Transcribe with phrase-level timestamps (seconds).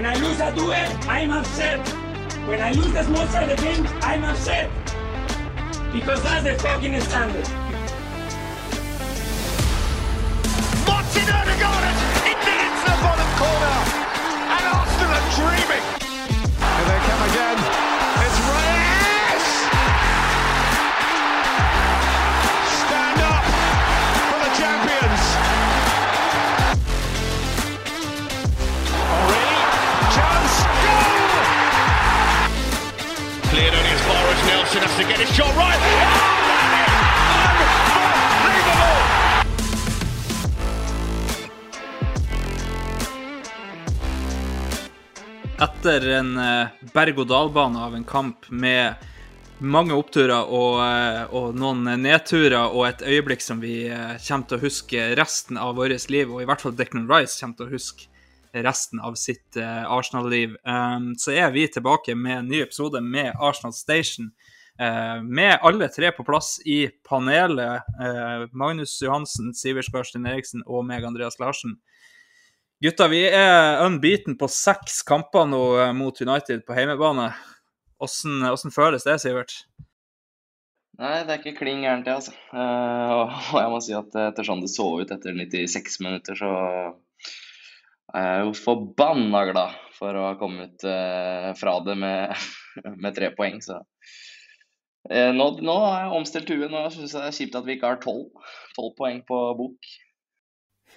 [0.00, 0.72] When I lose a duel,
[1.10, 1.86] I'm upset.
[2.48, 4.70] When I lose the small side of the game, I'm upset.
[5.92, 7.46] Because that's the fucking standard.
[10.88, 13.76] Martin Odegaard into into the bottom corner.
[14.56, 17.09] And Arsenal are dreaming.
[34.72, 35.80] Far has to get his shot right.
[45.60, 48.94] Etter en eh, berg-og-dal-bane av en kamp med
[49.58, 54.60] mange oppturer og, eh, og noen nedturer og et øyeblikk som vi eh, kommer til
[54.60, 57.74] å huske resten av vårt liv, og i hvert fall Declan Rice kommer til å
[57.74, 58.06] huske
[58.50, 63.70] resten av sitt Arsenal-liv, um, så er vi tilbake med en ny episode med Arsenal
[63.76, 64.32] Station.
[64.80, 67.82] Eh, med alle tre på plass i panelet.
[68.00, 71.76] eh, Magnus Johansen, Sivert Skarsten Eriksen og meg, Andreas Larsen.
[72.80, 77.28] Gutta, vi er unbeaten på seks kamper nå eh, mot United på heimebane.
[78.00, 79.52] Hvordan, føles det, Sivert?
[81.00, 82.32] Nei, det er ikke klin gærent, det, altså.
[83.52, 86.50] Og jeg må si at etter sånn det så ut etter 96 minutter, så
[88.16, 90.82] er jeg jo forbanna glad for å ha kommet
[91.60, 92.32] fra det med,
[93.04, 93.60] med tre poeng.
[93.64, 93.78] Så
[95.08, 96.68] nå, nå har jeg omstilt huet.
[96.70, 99.90] Nå syns jeg det er kjipt at vi ikke har tolv poeng på bok.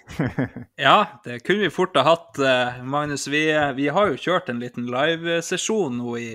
[0.76, 3.28] Ja, det kunne vi fort ha hatt, eh, Magnus.
[3.28, 6.30] Vi, vi har jo kjørt en liten livesesjon nå i,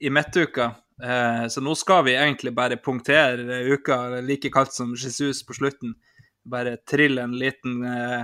[0.00, 0.72] i midtuka.
[1.02, 5.94] Eh, så nå skal vi egentlig bare punktere uka, like kaldt som Jesus på slutten.
[6.44, 8.22] Bare trille en liten eh,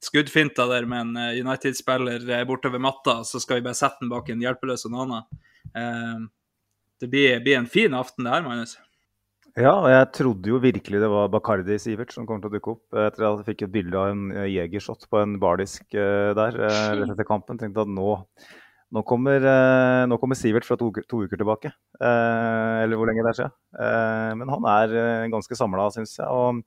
[0.00, 4.12] skuddfinta der med en eh, United-spiller eh, bortover matta, så skal vi bare sette den
[4.12, 5.24] bak en hjelpeløs Onana.
[7.00, 8.76] Det blir, blir en fin aften, det her, Magnus.
[9.58, 12.74] Ja, og jeg trodde jo virkelig det var Bacardi Sivert som kom til å dukke
[12.76, 12.82] opp.
[12.94, 16.30] eh, Etter at jeg fikk et bilde av en eh, jegershot på en bardisk eh,
[16.38, 16.58] der
[17.00, 17.58] rett etter kampen.
[17.58, 18.12] Tenkte at nå,
[18.94, 19.46] nå, kommer,
[20.06, 21.72] nå kommer Sivert fra to, to uker tilbake.
[22.00, 23.56] Eller hvor lenge det er siden.
[24.38, 24.94] Men han er
[25.32, 26.62] ganske samla, syns jeg, og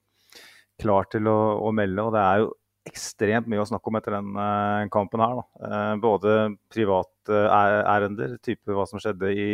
[0.79, 2.03] klar til å, å melde.
[2.03, 2.51] Og det er jo
[2.89, 5.39] ekstremt mye å snakke om etter den eh, kampen her.
[5.39, 5.67] Da.
[5.67, 6.33] Eh, både
[6.73, 9.53] privatærender, type hva som skjedde i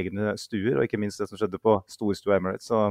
[0.00, 2.70] egne stuer, og ikke minst det som skjedde på Storstua Emirates.
[2.70, 2.88] Så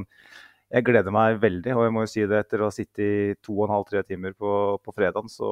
[0.70, 3.38] jeg gleder meg veldig, og jeg må jo si det etter å ha sittet i
[3.42, 4.52] to og en halv, tre timer på,
[4.86, 5.50] på fredagen, så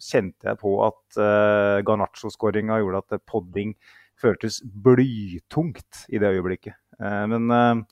[0.00, 3.74] kjente jeg på at uh, Garnaccio-skåringa gjorde at podding
[4.16, 6.78] føltes blytungt i det øyeblikket.
[6.96, 7.82] Uh, men eh,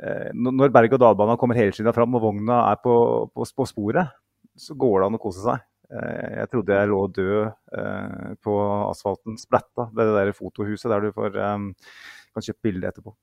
[0.00, 2.94] eh, når berg-og-dal-banen kommer helskinna fram og vogna er på,
[3.28, 4.16] på, på sporet,
[4.58, 5.64] så går det an å kose seg.
[5.92, 7.40] Eh, Jeg trodde jeg lå død
[7.78, 8.58] eh, på
[8.90, 11.98] asfalten, splatta ved det der fotohuset der du får, eh,
[12.32, 13.14] kan kjøpe bilde etterpå.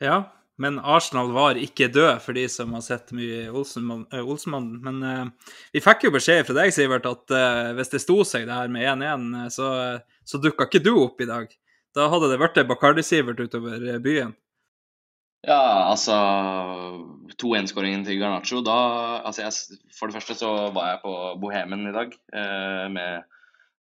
[0.00, 0.18] Ja,
[0.60, 4.04] men Arsenal var ikke død, for de som har sett mye Olsenmann.
[4.12, 4.80] Olsenmannen.
[4.84, 5.32] Men
[5.72, 7.32] vi fikk jo beskjed fra deg, Sivert, at
[7.78, 9.70] hvis det sto seg det her med 1-1, eh, så,
[10.24, 11.48] så dukka ikke du opp i dag.
[11.96, 14.36] Da hadde det vært Bacardi-Sivert utover byen.
[15.40, 16.14] Ja, altså
[17.40, 18.76] 2-1-skåringen til Garnaccio, da
[19.24, 22.12] altså jeg, For det første så var jeg på Bohemen i dag.
[22.36, 23.24] Eh, med,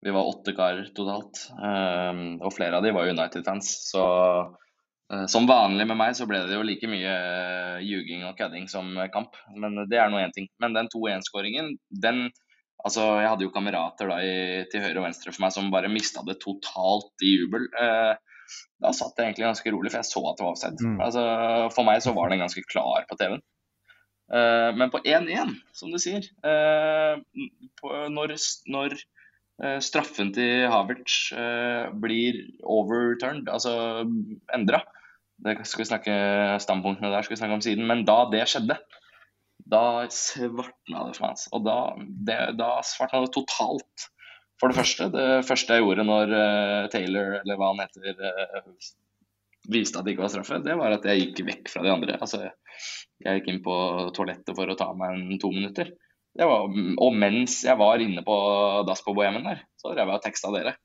[0.06, 1.48] vi var åtte kar totalt.
[1.58, 3.72] Eh, og flere av de var United-fans.
[3.90, 4.04] Så
[5.10, 8.70] eh, som vanlig med meg så ble det jo like mye eh, ljuging og kødding
[8.70, 9.34] som kamp.
[9.58, 10.46] Men det er nå én ting.
[10.62, 12.28] Men den 2-1-skåringen, den
[12.86, 14.34] Altså, jeg hadde jo kamerater da i,
[14.70, 17.64] til høyre og venstre for meg som bare mista det totalt i jubel.
[17.74, 18.27] Eh,
[18.82, 20.82] da satt jeg egentlig ganske rolig, for jeg så at det var offside.
[20.84, 20.98] Mm.
[21.04, 21.22] Altså,
[21.74, 23.44] for meg så var den ganske klar på TV-en.
[24.28, 27.16] Uh, men på 1-1, som du sier uh,
[27.80, 28.34] på, Når,
[28.68, 28.96] når
[29.64, 34.04] uh, straffen til Havertz eh, blir overturned, altså
[34.52, 34.82] endra
[35.40, 36.18] Det skal vi snakke
[36.60, 38.76] standpunktene der skal vi snakke om siden, men da det skjedde,
[39.68, 41.32] da svartna det for meg.
[41.32, 41.50] altså.
[41.56, 41.78] Og da,
[42.28, 44.08] det, da svartna det totalt.
[44.58, 48.88] For det første, det første jeg gjorde når eh, Taylor, eller hva han heter, eh,
[49.70, 52.18] viste at det ikke var straffe, det var at jeg gikk vekk fra de andre.
[52.18, 52.42] Altså,
[53.22, 53.76] jeg gikk inn på
[54.16, 55.92] toalettet for å ta meg en to minutter.
[56.38, 56.68] Var,
[57.02, 58.34] og mens jeg var inne på
[58.86, 60.76] dass på Bohemen der, så drev jeg og teksta dere.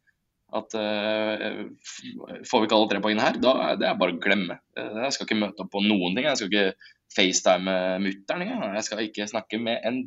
[0.53, 1.61] At uh,
[2.45, 4.59] får vi ikke alle tre poengene her, da er det bare å glemme.
[4.77, 6.27] Jeg skal ikke møte opp på noen ting.
[6.27, 8.75] Jeg skal ikke facetime mutter'n engang.
[8.77, 10.03] Jeg skal ikke snakke med en,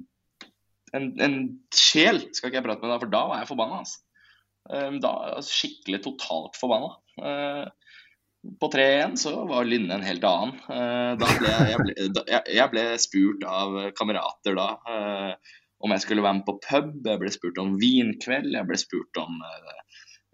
[0.94, 1.40] en, en,
[1.74, 2.20] sjel.
[2.34, 3.80] skal ikke jeg prate med deg, For da var jeg forbanna.
[3.82, 4.02] Altså.
[5.02, 6.94] Da altså, Skikkelig totalt forbanna.
[8.62, 10.56] på 3-1 så var Lynne en helt annen.
[11.18, 14.68] da ble jeg, ble, da, jeg, ble, spurt av kamerater da
[15.84, 16.92] om jeg skulle være med på pub.
[17.06, 18.54] Jeg ble spurt om vinkveld.
[18.54, 19.38] Jeg ble spurt om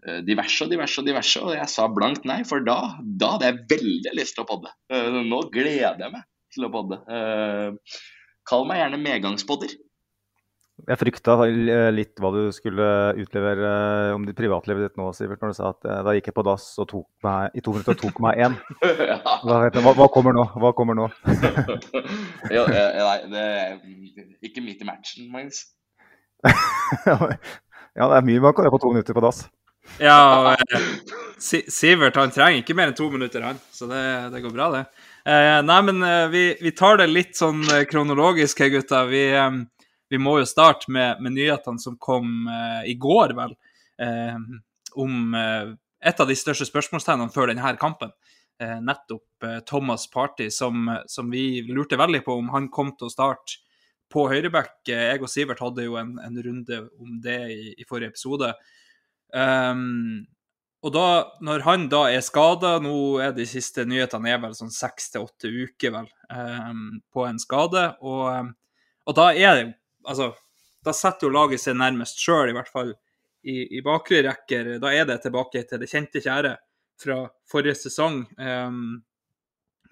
[0.03, 3.49] Eh, diverse og diverse og diverse, og jeg sa blankt nei, for da, da hadde
[3.49, 4.73] jeg veldig lyst til å podde.
[5.29, 6.99] Nå gleder jeg meg til å podde.
[8.49, 9.71] Kall meg gjerne medgangspodder.
[10.89, 11.35] Jeg frykta
[11.93, 12.85] litt hva du skulle
[13.21, 13.69] utlevere
[14.15, 16.65] om ditt privatlivet ditt nå, Sivert, når du sa at da gikk jeg på dass
[16.81, 18.57] og tok meg, i to minutter og tok meg én.
[19.11, 19.19] ja.
[19.45, 20.47] hva, hva, kommer nå?
[20.59, 21.07] Hva kommer nå?
[22.57, 23.77] jo, nei, det er
[24.49, 25.61] ikke midt i matchen, Magnus.
[27.07, 29.45] ja, det er mye man kan gjøre på to minutter på dass.
[30.01, 30.81] Ja, eh,
[31.43, 33.59] Sivert han trenger ikke mer enn to minutter, han.
[33.71, 34.01] Så det,
[34.33, 34.83] det går bra, det.
[35.27, 39.03] Eh, nei, men eh, vi, vi, tar det litt sånn eh, kronologisk her, gutta.
[39.11, 39.59] Vi, eh,
[40.13, 43.57] vi, må jo starte med, med nyhetene som kom eh, i går, vel.
[44.97, 48.09] om et av de største spørsmålstegnene før denne kampen.
[48.59, 53.61] nettopp Thomas Party, som, som, vi lurte veldig på om han kom til å starte
[54.13, 54.75] på høyreback.
[54.87, 58.51] Jeg og Sivert hadde jo en, en runde om det i, i forrige episode.
[59.33, 60.25] Um,
[60.83, 61.05] og da,
[61.41, 65.23] når han da er skada, nå er de siste nyhetene er vel sånn seks til
[65.25, 68.51] åtte uker vel, um, på en skade, og,
[69.07, 69.65] og, da er det
[70.09, 70.31] Altså,
[70.83, 72.93] da setter jo laget seg nærmest sjøl, i hvert fall
[73.43, 74.75] i, i bakre rekker.
[74.83, 76.55] Da er det tilbake til det kjente kjære
[77.03, 77.19] fra
[77.49, 79.01] forrige sesong, um,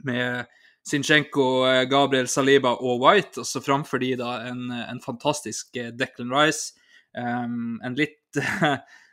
[0.05, 0.45] med
[0.87, 6.73] Zinchenko, Gabriel Saliba og White, og så framfor de da en, en fantastisk Declan Rice.
[7.13, 8.39] Um, en litt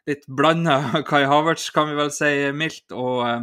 [0.08, 2.92] litt blanda Kai Havertz, kan vi vel si mildt.
[2.96, 3.42] Og, eh,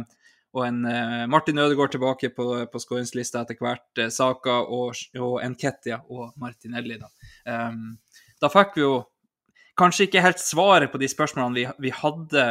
[0.54, 3.88] og en uh, Martin Ødegaard tilbake på, på skåringslista etter hvert.
[3.98, 7.00] Uh, Saka og, og Nketia og Martinelli.
[7.02, 7.10] Da.
[7.50, 7.98] Um,
[8.42, 8.94] da fikk vi jo
[9.76, 12.46] kanskje ikke helt svaret på de spørsmålene vi, vi hadde,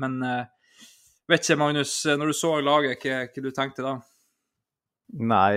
[0.00, 0.80] men uh,
[1.28, 3.98] vet ikke, Magnus, når du så laget, hva, hva du tenkte da?
[5.20, 5.54] Nei,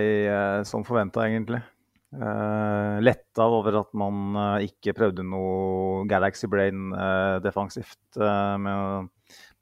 [0.68, 1.62] som forventa, egentlig.
[2.08, 8.00] Uh, letta over at man uh, ikke prøvde noe Galaxy Brain uh, defensivt.
[8.16, 9.10] Uh, med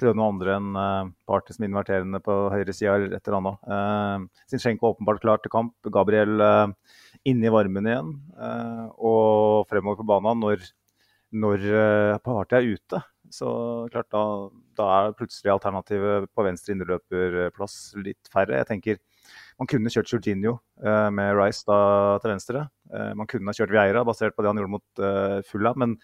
[0.01, 3.69] prøve noe andre enn uh, Party som inverterende på høyre side eller et eller annet.
[3.69, 5.75] Uh, Zinchenko åpenbart klar til kamp.
[5.93, 6.97] Gabriel uh,
[7.27, 8.15] inne i varmen igjen.
[8.97, 10.67] og fremover på banen når,
[11.35, 11.65] når
[12.23, 13.03] Party er ute.
[13.35, 13.49] Så
[13.91, 14.23] klart, da,
[14.79, 18.61] da er plutselig alternativet på venstre innerløperplass litt færre.
[18.61, 19.01] Jeg tenker
[19.57, 21.79] man kunne kjørt Jorginho uh, med Rice da,
[22.23, 22.67] til venstre.
[22.93, 25.73] Uh, man kunne ha kjørt Vieira basert på det han gjorde mot uh, Fulla.
[25.81, 25.97] Men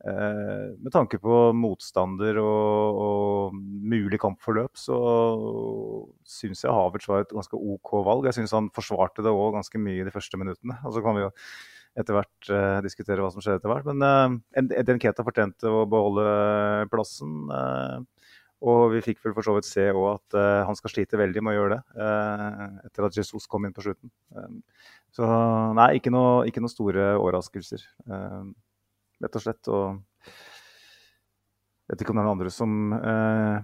[0.00, 4.96] med tanke på motstander og, og mulig kampforløp, så
[6.24, 8.28] syns jeg Havertz var et ganske OK valg.
[8.30, 10.78] Jeg syns han forsvarte det òg ganske mye de første minuttene.
[10.88, 11.30] Og så kan vi jo
[11.98, 13.88] etter hvert uh, diskutere hva som skjedde etter hvert.
[13.90, 16.24] Men uh, Eden fortjente å beholde
[16.92, 17.50] plassen.
[17.50, 18.00] Uh,
[18.60, 21.54] og vi fikk vel for så vidt se at uh, han skal slite veldig med
[21.54, 22.08] å gjøre det,
[22.90, 24.12] etter at Jesus kom inn på slutten.
[25.16, 25.24] Så
[25.78, 28.44] nei, ikke noe, ikke noe store overraskelser, uh,
[29.22, 29.70] rett og slett.
[29.70, 30.00] Og
[31.86, 32.76] jeg vet ikke om det er noen andre som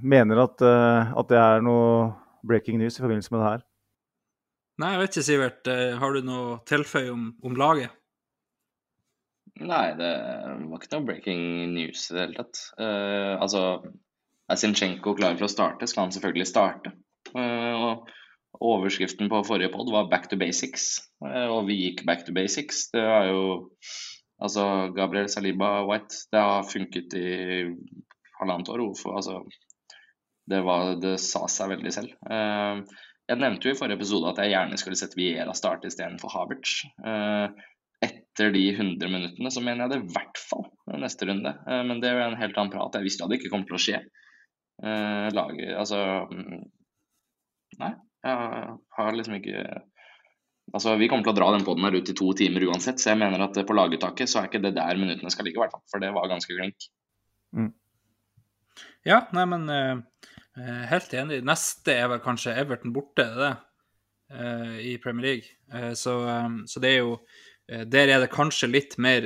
[0.03, 2.09] mener at, at, det er noe
[2.47, 3.67] breaking news i forbindelse med det her.
[4.83, 5.71] Nei, jeg vet ikke, Sivert.
[6.01, 7.95] Har du noe tilføye om, om laget?
[9.63, 10.11] Nei, det
[10.67, 12.65] var ikke noe breaking news i det hele tatt.
[12.83, 13.63] altså
[14.47, 16.93] er Zinchenko klar for å starte, skal han selvfølgelig starte.
[17.35, 18.07] Eh, og
[18.63, 22.89] overskriften på forrige pod var 'back to basics', eh, og vi gikk back to basics.
[22.93, 23.71] Det er jo
[24.43, 27.29] Altså, Gabriel Saliba White, det har funket i
[28.41, 28.83] halvannet år.
[28.85, 29.17] Hvorfor?
[29.17, 29.41] Altså,
[30.51, 32.13] det, var, det sa seg veldig selv.
[32.31, 32.83] Eh,
[33.27, 36.85] jeg nevnte jo i forrige episode at jeg gjerne skulle sett Viera starte istedenfor Havertz.
[38.07, 40.69] Etter de 100 minuttene så mener jeg det i hvert fall
[41.03, 41.51] neste runde.
[41.89, 42.95] Men det er jo en helt annen prat.
[42.95, 43.99] Jeg visste at det ikke kom til å skje
[45.35, 46.61] Lager, Altså mm,
[47.81, 47.91] Nei,
[48.29, 49.63] jeg har liksom ikke
[50.75, 53.13] Altså, Vi kommer til å dra den poden her ut i to timer uansett, så
[53.13, 55.69] jeg mener at på laguttaket så er ikke det der minuttene skal ligge.
[55.91, 56.89] For det var ganske klink.
[57.55, 57.71] Mm.
[59.07, 61.45] Ja, nei, men uh, helt enig.
[61.47, 63.53] Neste er vel kanskje Everton borte, det,
[64.35, 65.55] uh, i Premier League.
[65.73, 67.19] Uh, så, um, så, det er jo
[67.67, 69.25] Der er det kanskje litt mer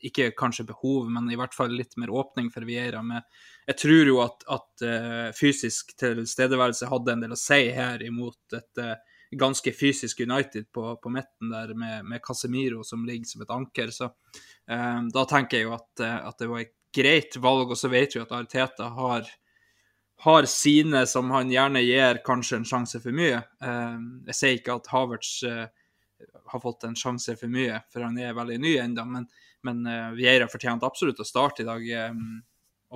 [0.00, 3.02] Ikke kanskje behov, men i hvert fall litt mer åpning for Viera.
[3.02, 3.20] med
[3.66, 8.80] jeg tror jo at, at fysisk tilstedeværelse hadde en del å si her imot et
[9.30, 13.90] ganske fysisk United på, på midten der med, med, Casemiro som ligger som et anker.
[13.90, 14.10] Så
[14.70, 17.70] eh, da tenker jeg jo at, at, det var et greit valg.
[17.70, 19.26] Og så vet vi at Ariteta har,
[20.26, 23.42] har sine som han gjerne gir kanskje en sjanse for mye.
[23.42, 23.98] Eh,
[24.30, 25.66] jeg sier ikke at Havertz eh,
[26.46, 29.04] har fått en sjanse for mye, for han er veldig ny ennå.
[29.10, 29.26] Men,
[29.66, 31.82] men uh, Vieira fortjente absolutt å starte i dag.
[32.10, 32.38] Um,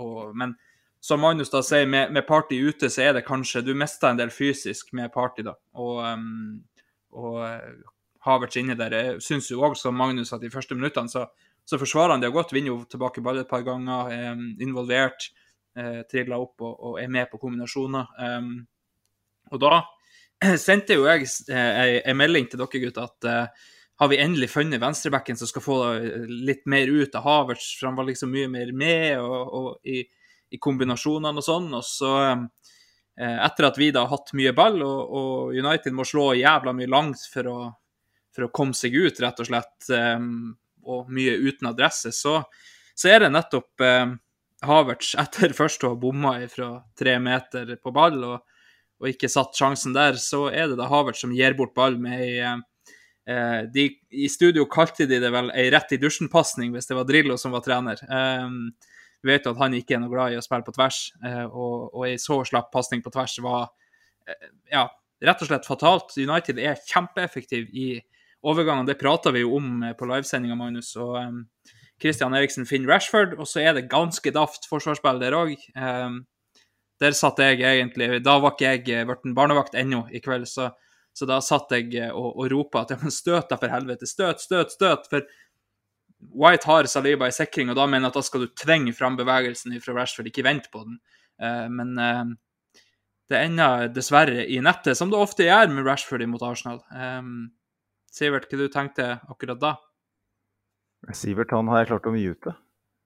[0.00, 0.54] og, men
[1.00, 4.18] som Magnus da sier, med, med, Party ute så er det kanskje Du mister en
[4.20, 5.54] del fysisk med Party, da.
[5.80, 6.60] Og, um,
[7.16, 7.40] og
[8.26, 8.92] Havertz inni der.
[8.92, 11.24] Jeg syns jo òg, som Magnus, at de første minuttene så,
[11.64, 12.52] så forsvarer han det godt.
[12.52, 15.30] Vinner jo tilbake ball et par ganger, er involvert,
[15.78, 18.08] Uh, triller opp og, og, er med på kombinasjoner.
[18.18, 18.54] Um,
[19.54, 19.76] og da
[20.58, 23.68] sendte jo jeg eh, en melding til dere gutter at uh,
[24.02, 25.76] har vi endelig funnet venstrebacken som skal få
[26.26, 30.02] litt mer ut av Havertz, for han var liksom mye mer med og, og i,
[30.50, 31.68] i, kombinasjonene og sånn.
[31.78, 36.06] Og så, eh, etter at vi da har hatt mye ball, og, og United må
[36.08, 37.60] slå jævla mye langt for å
[38.34, 40.52] for å komme seg ut, rett og slett, um,
[40.86, 42.40] og mye uten adresse, så,
[42.94, 44.16] så er det nettopp um,
[44.66, 48.38] Havertz, etter først å ha bomma fra tre meter på ball og,
[49.00, 52.20] og, ikke satt sjansen der, så er det da Havertz som gir bort ball med
[52.20, 56.96] ei uh, de, I studio kalte de det vel ei rett i dusjen-pasning, hvis det
[56.98, 58.00] var Drillo som var trener.
[58.08, 58.72] Um,
[59.22, 61.46] vi vet jo at han ikke er noe glad i å spille på tvers, uh,
[61.46, 64.86] og, og ei så slapp pasning på tvers var uh, ja,
[65.24, 66.16] rett og slett fatalt.
[66.16, 67.92] United er kjempeeffektiv i
[68.46, 70.94] overgangene, det prata vi jo om eh, på livesendinga, Magnus.
[70.96, 71.40] og um,
[72.00, 75.56] Christian Eriksen finner Rashford, og så er det ganske daft forsvarsspill der òg.
[75.76, 76.22] Um,
[77.00, 80.70] der satt jeg egentlig Da var ikke jeg eh, blitt barnevakt ennå i kveld, så,
[81.16, 84.42] så, da satt jeg eh, og, og ropa at ja, støt deg for helvete, støt,
[84.44, 85.08] støt, støt.
[85.12, 85.24] For
[86.20, 89.16] White har Saliba i sikring, og da mener jeg at da skal du tvinge fram
[89.18, 90.98] bevegelsen fra Rashford, ikke vente på den.
[91.40, 92.80] Uh, men uh,
[93.30, 96.82] det ender dessverre i nettet, som det ofte gjør med Rashford imot Arsenal.
[96.92, 97.50] Um,
[98.10, 99.76] Sivert, hva du tenkte akkurat da?
[101.16, 102.56] Sivert han har jeg klart å mute.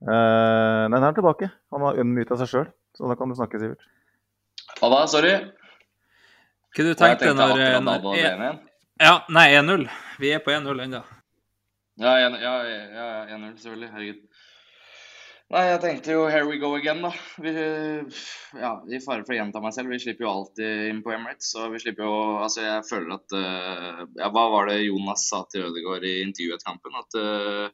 [0.04, 1.50] Uh, nei, han er tilbake.
[1.73, 3.85] Han har unmuta seg sjøl, så da kan du snakke, Sivert.
[4.80, 5.02] Hva da?
[5.12, 5.35] Sorry.
[6.75, 8.54] Hva du tenkte, tenkte når, når e
[9.04, 9.87] Ja, nei, 1-0.
[10.18, 11.04] Vi er på 1-0 ennå.
[12.00, 12.54] Ja, 1-0, ja,
[13.30, 13.90] ja, selvfølgelig.
[13.94, 14.22] Herregud.
[15.52, 17.10] Nei, jeg tenkte jo 'here we go again', da.
[17.44, 17.52] Vi,
[18.58, 21.52] ja, I fare for å gjenta meg selv, vi slipper jo alltid inn på Emirates.
[21.60, 25.44] Og vi slipper jo Altså, jeg føler at uh, Ja, hva var det Jonas sa
[25.52, 26.96] til Ødegaard i intervjuet etter kampen?
[26.98, 27.68] At uh,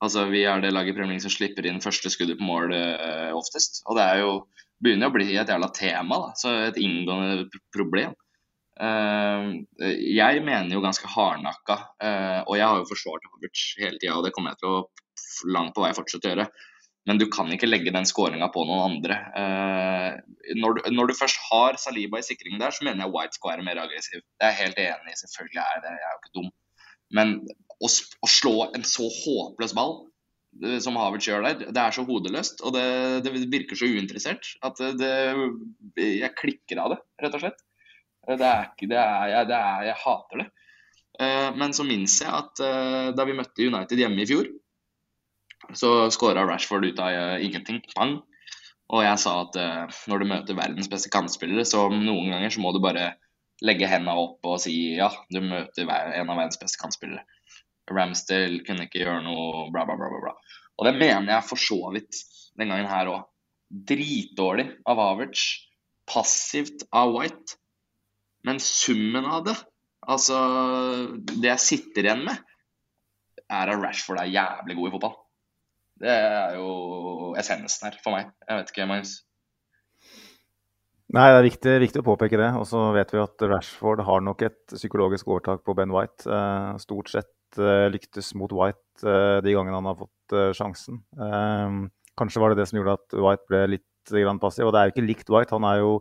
[0.00, 2.72] altså, vi er det laget i Premier League som slipper inn første skuddet på mål
[2.72, 3.82] uh, oftest.
[3.90, 4.32] Og det er jo
[4.80, 6.32] begynner å bli et jævla tema, da.
[6.38, 8.16] Så et inngående problem.
[8.80, 11.76] Jeg mener jo ganske hardnakka,
[12.46, 15.74] og jeg har jo forsvart Havertz hele tida, og det kommer jeg til å langt
[15.76, 16.46] på vei fortsette å gjøre
[17.08, 19.16] men du kan ikke legge den skåringa på noen andre.
[19.40, 20.18] Eh,
[20.60, 23.54] når, du, når, du, først har Saliba i sikringen der, så mener jeg White skal
[23.54, 24.20] være mer aggressiv.
[24.36, 26.52] Det er jeg helt enig i, selvfølgelig er det, jeg er jo ikke dum.
[27.16, 27.34] Men
[27.80, 29.96] å, å slå en så håpløs ball
[30.60, 32.60] eh, som Havertz gjør der, det er så hodeløst.
[32.68, 32.84] Og det,
[33.24, 35.14] det virker så uinteressert at det,
[36.04, 37.64] jeg klikker av det, rett og slett.
[38.28, 40.48] Det er ikke, det er, jeg, det er, jeg hater det.
[41.20, 42.64] Eh, men så minnes jeg at
[43.16, 44.50] da vi møtte United hjemme i fjor,
[45.76, 47.80] så skåra Rashford ut av ingenting.
[47.94, 48.18] Pang.
[48.90, 49.56] Og jeg sa at
[50.10, 53.12] når du møter verdens beste kantspillere, så noen ganger så må du bare
[53.62, 57.22] legge hendene opp og si ja, du møter en av verdens beste kantspillere.
[57.90, 60.10] Ramsdale kunne ikke gjøre noe bla, bla, bla.
[60.10, 60.34] bla.
[60.78, 62.22] Og det mener jeg for så vidt
[62.58, 63.26] den gangen her òg.
[63.70, 65.42] Dritdårlig av Havertz.
[66.10, 67.59] Passivt av White.
[68.46, 69.56] Men summen av det,
[70.08, 70.36] altså
[71.20, 72.38] Det jeg sitter igjen med,
[73.50, 75.16] er at Rashford er jævlig god i fotball.
[76.00, 78.30] Det er jo essensen her for meg.
[78.46, 79.18] Jeg vet ikke, Magnus.
[81.10, 82.48] Nei, det er viktig, viktig, å påpeke det.
[82.60, 86.22] Og så vet vi at Rashford har nok et psykologisk overtak på Ben White.
[86.30, 91.00] Eh, stort sett eh, lyktes mot White eh, de gangene han har fått sjansen.
[92.20, 94.68] Kanskje var det det som gjorde at White ble litt passiv.
[94.68, 95.56] Og det er jo ikke likt White.
[95.58, 95.96] Han er jo,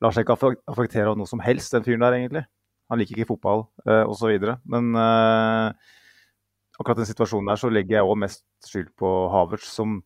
[0.00, 2.44] lar seg ikke affektere av noe som helst, den fyren der, egentlig.
[2.90, 4.32] Han liker ikke fotball uh, osv.
[4.70, 5.70] Men uh,
[6.80, 10.00] akkurat den situasjonen der så legger jeg òg mest skyld på Havertz, som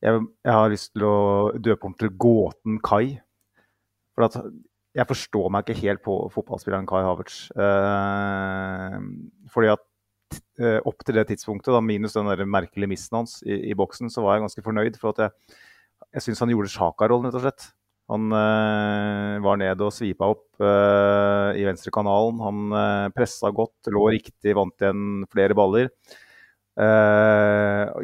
[0.00, 1.16] jeg, jeg, har lyst til å
[1.60, 3.20] døpe om til gåten Kai.
[4.16, 4.40] For at
[4.96, 7.42] jeg forstår meg ikke helt på fotballspilleren Kai Havertz.
[7.54, 8.96] Eh,
[9.52, 9.84] fordi at
[10.58, 14.10] eh, opp til det tidspunktet, da, minus den der merkelige missen hans i, i, boksen,
[14.10, 14.98] så var jeg ganske fornøyd.
[15.00, 15.60] For at jeg,
[16.16, 17.68] jeg syns han gjorde Sjaka-rollen, rett og slett.
[18.10, 22.40] Han øh, var nede og svipa opp øh, i venstre kanalen.
[22.42, 25.92] Han øh, pressa godt, lå riktig, vant igjen flere baller.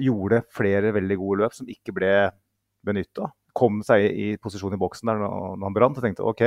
[0.03, 2.11] gjorde flere veldig gode løp som ikke ble
[2.85, 3.31] benytta.
[3.57, 5.97] Kom seg i posisjon i boksen der når han brant.
[5.97, 6.43] Jeg tenkte OK,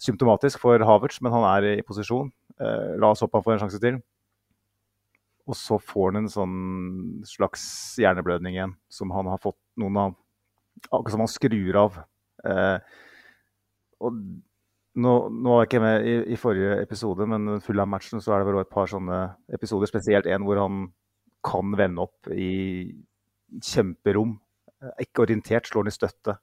[0.00, 2.32] symptomatisk for Havertz, men han er i posisjon.
[2.58, 4.00] la oss håpe han får en sjanse til.
[5.44, 6.56] Og så får han en sånn
[7.28, 7.66] slags
[8.00, 10.20] hjerneblødning igjen, som han har fått noen av
[10.90, 12.00] Akkurat som han skrur av.
[12.44, 12.78] Eh,
[14.04, 14.18] og
[14.94, 18.34] nå, nå var jeg ikke med i, i forrige episode, men full av matchen så
[18.34, 19.20] er det vel et par sånne
[19.56, 20.86] episoder, spesielt en hvor han
[21.44, 22.94] kan vende opp i
[23.62, 24.38] kjemperom.
[25.00, 26.38] Ikke orientert, slår han i støtte.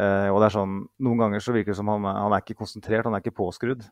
[0.00, 2.60] Eh, og det er sånn, Noen ganger så virker det som han, han er ikke
[2.62, 3.84] konsentrert, han er ikke påskrudd.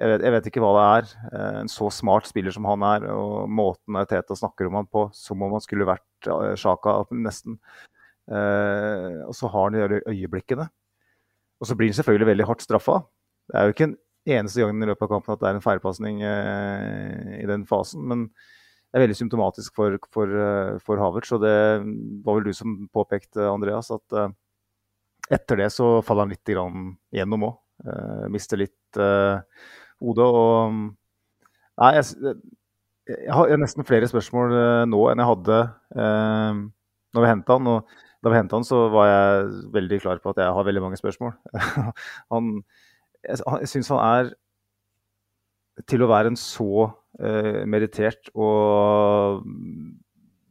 [0.00, 1.14] Jeg vet, jeg vet, ikke hva det er.
[1.30, 5.08] Eh, en så smart spiller som han er, og måten Teta snakker om han på,
[5.16, 7.58] som om han skulle vært eh, Sjaka nesten.
[8.30, 10.68] Eh, og så har han de øyeblikkene.
[11.60, 13.00] Og så blir han selvfølgelig veldig hardt straffa.
[13.50, 13.96] Det er jo ikke en
[14.30, 18.04] eneste gang i løpet av kampen at det er en feilpasning eh, i den fasen.
[18.08, 21.34] Men det er veldig symptomatisk for, for, eh, for Havertz.
[21.36, 21.56] Og det
[22.24, 24.22] var vel du som påpekte, Andreas, at
[25.30, 26.54] etter det så faller han litt
[27.14, 27.58] gjennom òg.
[28.32, 29.66] Mister litt eh,
[30.00, 30.30] hodet.
[30.30, 30.80] Og
[31.80, 32.34] Nei, jeg,
[33.08, 34.50] jeg, har nesten flere spørsmål
[34.90, 35.60] nå enn jeg hadde
[35.96, 37.70] når vi henta han.
[37.72, 40.82] Og da vi henta han, så var jeg veldig klar på at jeg har veldig
[40.84, 41.32] mange spørsmål.
[42.34, 42.50] han,
[43.24, 44.32] jeg jeg syns han er
[45.88, 49.40] Til å være en så uh, merittert og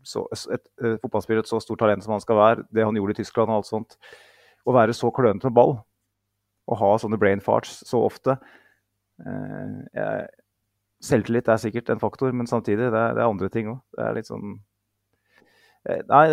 [0.01, 3.13] så, et, et, fotballspiller, et så stort talent som han skal være, det han gjorde
[3.13, 3.97] i Tyskland og alt sånt
[4.65, 5.75] Å være så klønete med ball
[6.69, 8.35] og ha sånne brain farts så ofte
[9.25, 10.25] uh,
[11.01, 13.77] Selvtillit er sikkert en faktor, men samtidig det er, det er andre ting òg.
[13.95, 14.57] Det er litt sånn
[15.88, 16.25] uh, Nei,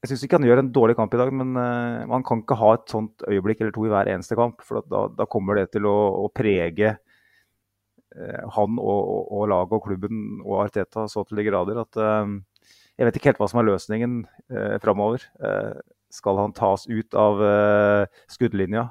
[0.00, 2.56] jeg syns ikke han gjør en dårlig kamp i dag, men uh, man kan ikke
[2.56, 4.64] ha et sånt øyeblikk eller to i hver eneste kamp.
[4.64, 9.76] For da, da kommer det til å, å prege uh, han og, og, og, laget
[9.76, 12.32] og klubben og Arteta så til de grader at uh,
[12.96, 14.20] jeg vet ikke helt hva som er løsningen
[14.52, 15.24] uh, framover.
[16.10, 17.38] skal han tas ut av
[18.26, 18.82] skuddlinja,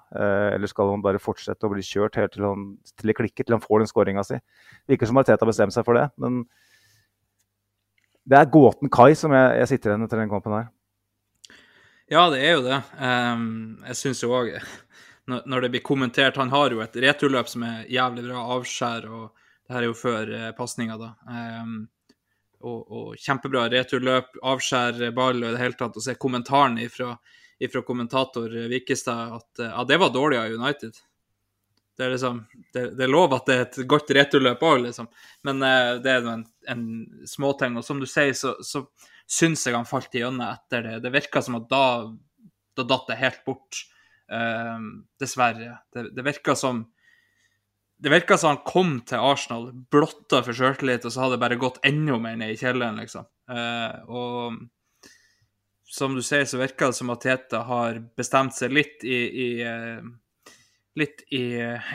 [0.55, 2.63] eller skal han bare fortsette å bli kjørt helt til, han,
[2.95, 4.39] til det klikker, til han får den skåringa si?
[4.87, 6.45] Virker som Arteta bestemt seg for det, men
[8.23, 10.69] det er gåten Kai som jeg, jeg sitter igjen etter den kampen her.
[12.09, 12.77] Ja, det er jo det.
[12.97, 13.49] Um,
[13.85, 14.55] jeg syns jo òg
[15.29, 19.27] når, det blir kommentert Han har jo et returløp som er jævlig bra avskjær, og
[19.67, 21.10] det her er jo før uh, pasninga, da.
[21.29, 21.75] Um,
[22.65, 25.99] og, og, kjempebra returløp, avskjær ball og i det hele tatt.
[25.99, 27.12] Og så er kommentaren ifra,
[27.62, 30.97] ifra kommentator Vikestad at uh, ja, det var dårlig av United.
[31.93, 32.41] Det er liksom,
[32.73, 35.13] det, det, er lov at det er et godt returløp òg, liksom.
[35.45, 36.41] Men uh, det er en,
[36.73, 36.84] en
[37.29, 37.77] småting.
[37.77, 38.88] Og som du sier, så, så
[39.29, 40.95] syns jeg han falt igjennom etter det.
[41.05, 41.83] Det virka som at da,
[42.77, 43.83] da datt det helt bort.
[44.29, 45.79] Uh, dessverre.
[45.93, 46.83] Det, det virka som
[47.99, 51.57] det virka som han kom til Arsenal, blotta for sjøltillit, og så hadde det bare
[51.59, 53.25] gått enda mer ned i kjelleren, liksom.
[53.51, 54.61] Uh, og
[55.89, 59.49] som du sier, så virker det som at Teta har bestemt seg litt i, i
[59.65, 60.05] uh,
[60.99, 61.43] litt i,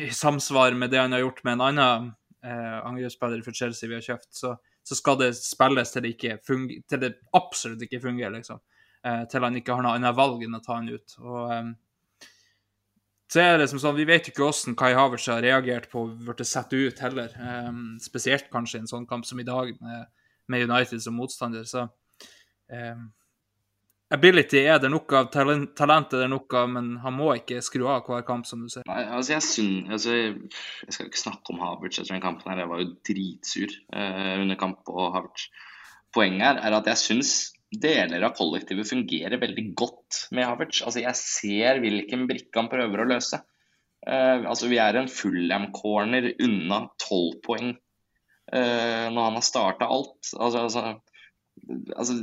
[0.04, 2.12] i, samsvar med det han har gjort med en annen
[2.44, 4.30] uh, angrepsspiller for Chelsea vi har kjøpt.
[4.36, 8.60] Så så skal det spilles til det, til det absolutt ikke fungerer, liksom.
[9.04, 11.16] Eh, til han ikke har noe annet valg enn å ta han ut.
[11.24, 11.72] Og eh,
[13.34, 16.04] så er det som sånn, Vi vet jo ikke hvordan Kai Havertz har reagert på
[16.04, 17.32] å bli satt ut heller.
[17.34, 17.72] Eh,
[18.04, 20.08] spesielt kanskje i en sånn kamp som i dag, med,
[20.52, 21.64] med United som motstander.
[21.68, 21.86] Så
[22.68, 23.08] um,
[24.12, 27.62] ability er det nok av, talent, talent er det nok av, men han må ikke
[27.64, 28.84] skru av hver kamp, som du ser.
[28.88, 32.50] Nei, altså jeg, synes, altså jeg skal ikke snakke om Havertz etter den kampen.
[32.52, 35.48] her, Jeg var jo dritsur eh, under kamp på Havertz.
[36.14, 37.34] Poenget her er at jeg syns
[37.74, 40.82] deler av kollektivet fungerer veldig godt med Havertz.
[40.86, 43.40] Altså jeg ser hvilken brikke han prøver å løse.
[44.06, 50.20] Eh, altså Vi er en Fullham-corner unna tolv poeng eh, når han har starta alt.
[50.36, 50.84] Altså, altså,
[51.96, 52.20] altså,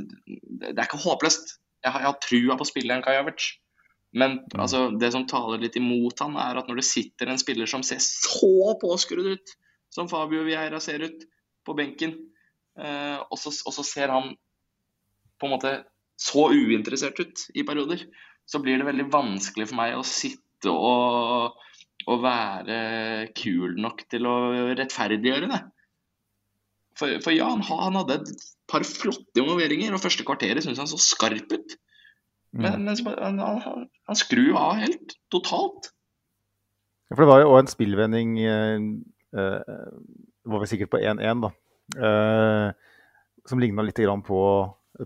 [0.62, 3.56] det er ikke håpløst jeg har, jeg har trua på spilleren Havertz.
[4.12, 4.60] Men mm.
[4.60, 7.84] altså, det som taler litt imot han, er at når det sitter en spiller som
[7.86, 9.54] ser så påskrudd ut,
[9.92, 11.24] som Fabio Vieira ser ut
[11.66, 12.14] på benken,
[12.80, 14.32] eh, og, så, og, så, ser han
[15.40, 15.74] på en måte
[16.20, 18.04] så uinteressert ut i perioder,
[18.48, 21.58] så blir det veldig vanskelig for meg å sitte og,
[22.06, 22.78] og være
[23.38, 24.36] kul nok til å
[24.78, 25.62] rettferdiggjøre det.
[26.98, 30.90] For, for ja, han, han, hadde et par flotte involveringer, og første kvarteret syns han
[30.90, 31.76] så skarp ut.
[32.52, 33.04] Men, mm.
[33.06, 35.92] men han, han, han skrur av helt, totalt.
[37.08, 38.84] Ja, for det var jo òg en spillvending eh,
[39.36, 39.76] eh,
[40.48, 41.52] var vi sikkert på 1-1, da.
[41.96, 42.68] Eh,
[43.48, 44.42] som ligna litt på,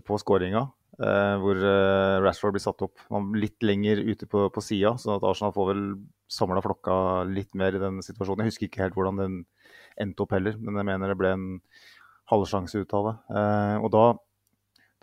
[0.05, 0.67] på skåringa.
[0.97, 3.03] Eh, hvor eh, Rashford blir satt opp
[3.37, 5.83] litt lenger ute på, på sida, sånn at Arsenal får vel
[6.31, 6.95] samla flokka
[7.29, 8.45] litt mer i den situasjonen.
[8.45, 9.35] Jeg husker ikke helt hvordan den
[10.01, 11.47] endte opp heller, men jeg mener det ble en
[12.31, 13.15] halvsjanse ut av det.
[13.39, 14.05] Eh, og da,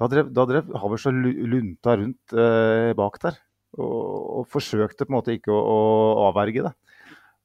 [0.00, 1.20] da drev, drev Havers og
[1.54, 3.38] lunta rundt eh, bak der.
[3.74, 4.00] Og,
[4.40, 6.74] og, forsøkte på en måte ikke å, å avverge det.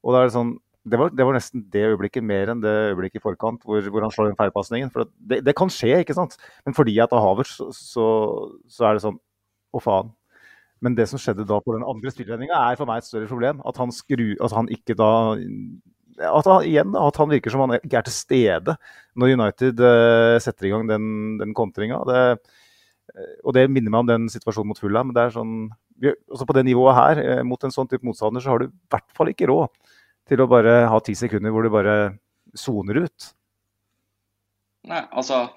[0.05, 0.57] Og da er det sånn
[0.89, 4.05] det var, det var, nesten det øyeblikket mer enn det øyeblikket i forkant hvor, hvor
[4.05, 4.91] han slår inn feilpasningen.
[4.93, 6.37] For det, det, kan skje, ikke sant?
[6.65, 8.05] Men fordi jeg av Havers så, så,
[8.71, 9.19] så, er det sånn
[9.75, 10.13] Å, faen.
[10.81, 13.59] Men det som skjedde da på den andre spillredninga, er for meg et større problem.
[13.67, 15.11] At han, skru, at han ikke da
[16.19, 18.75] at han, igjen, at han virker som han ikke er til stede
[19.19, 21.05] når United uh, setter i gang den,
[21.39, 21.99] den kontringa.
[21.99, 25.13] og det minner meg om den situasjonen mot Fulham.
[25.15, 25.53] Det er sånn,
[25.99, 28.69] vi, også på det nivået her, uh, mot en sånn type motstander, så har du
[28.69, 29.95] i hvert fall ikke råd
[30.29, 31.95] til å bare ha ti sekunder hvor du bare
[32.57, 33.31] soner ut.
[34.89, 35.47] Nei, altså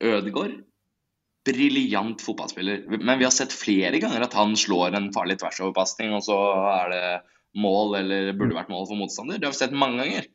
[0.00, 0.60] Ødegaard
[1.44, 2.84] briljant fotballspiller.
[3.00, 6.38] Men vi har sett flere ganger at han slår en farlig tversoverpasning, og så
[6.74, 7.04] er det
[7.58, 9.40] mål eller burde vært mål for motstander.
[9.40, 10.28] Det har vi sett mange ganger.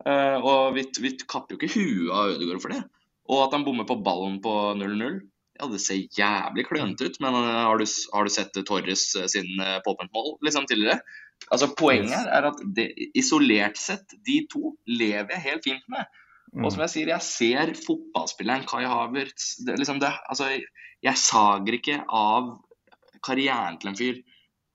[0.00, 2.84] Uh, og vi, vi, kapper jo ikke huet av Ødegaard for det.
[3.30, 5.20] Og at han bommer på ballen på 0-0
[5.60, 9.26] Ja, det ser jævlig klønete ut, men uh, har, du, har, du, sett Torres uh,
[9.28, 11.02] sin uh, påpent-mål liksom, tidligere?
[11.50, 16.08] Altså Poenget her er at det, isolert sett, de to lever jeg helt fint med.
[16.58, 20.48] Og som jeg sier, jeg ser fotballspilleren Kai Havertz det, liksom det, altså,
[21.00, 22.56] Jeg sager ikke av
[23.24, 24.18] karrieren til en fyr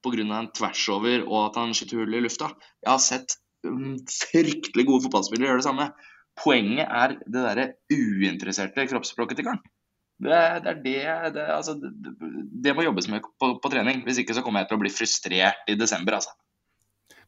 [0.05, 0.25] pga.
[0.39, 2.51] en tversover og at han skyter hull i lufta.
[2.85, 3.37] Jeg har sett
[3.67, 5.89] um, fryktelig gode fotballspillere gjøre det samme.
[6.35, 9.63] Poenget er det derre uinteresserte kroppsspråket til karen.
[10.15, 10.31] Det,
[10.63, 10.71] det,
[11.03, 12.13] er det det, altså, det
[12.63, 14.03] det, må jobbes med på, på, trening.
[14.05, 16.31] Hvis ikke så kommer jeg til å bli frustrert i desember, altså.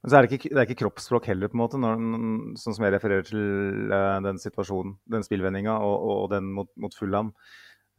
[0.02, 2.04] Men så er det ikke, det er ikke kroppsspråk heller, på en måte, når,
[2.62, 3.42] sånn som jeg refererer til
[3.92, 7.34] uh, den situasjonen, den spillvendinga og, og, den mot, mot Fulham.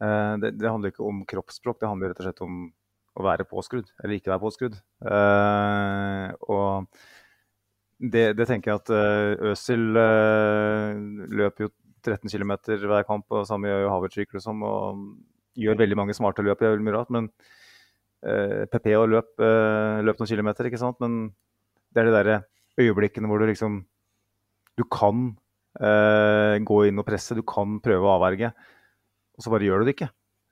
[0.01, 2.61] Uh, det, handler ikke om kroppsspråk, det handler rett og slett om
[3.17, 4.75] å være påskrudd eller ikke være påskrudd.
[5.05, 6.89] Uh, og
[7.99, 8.91] det, det, tenker jeg at
[9.51, 9.81] Øsil
[11.35, 11.71] løper jo
[12.05, 12.53] 13 km
[12.85, 14.63] hver kamp, og samme gjør jo Havertz, liksom.
[14.63, 15.01] Og
[15.59, 17.11] gjør veldig mange smarte løp, mye rart.
[17.11, 17.27] Men
[18.23, 20.95] PP og løp, løp noen kilometer, ikke sant.
[21.03, 21.33] Men
[21.91, 22.37] det er de derre
[22.79, 23.81] øyeblikkene hvor du liksom
[24.79, 25.33] Du kan
[25.83, 28.53] eh, gå inn og presse, du kan prøve å avverge,
[29.35, 30.07] og så bare gjør du det ikke.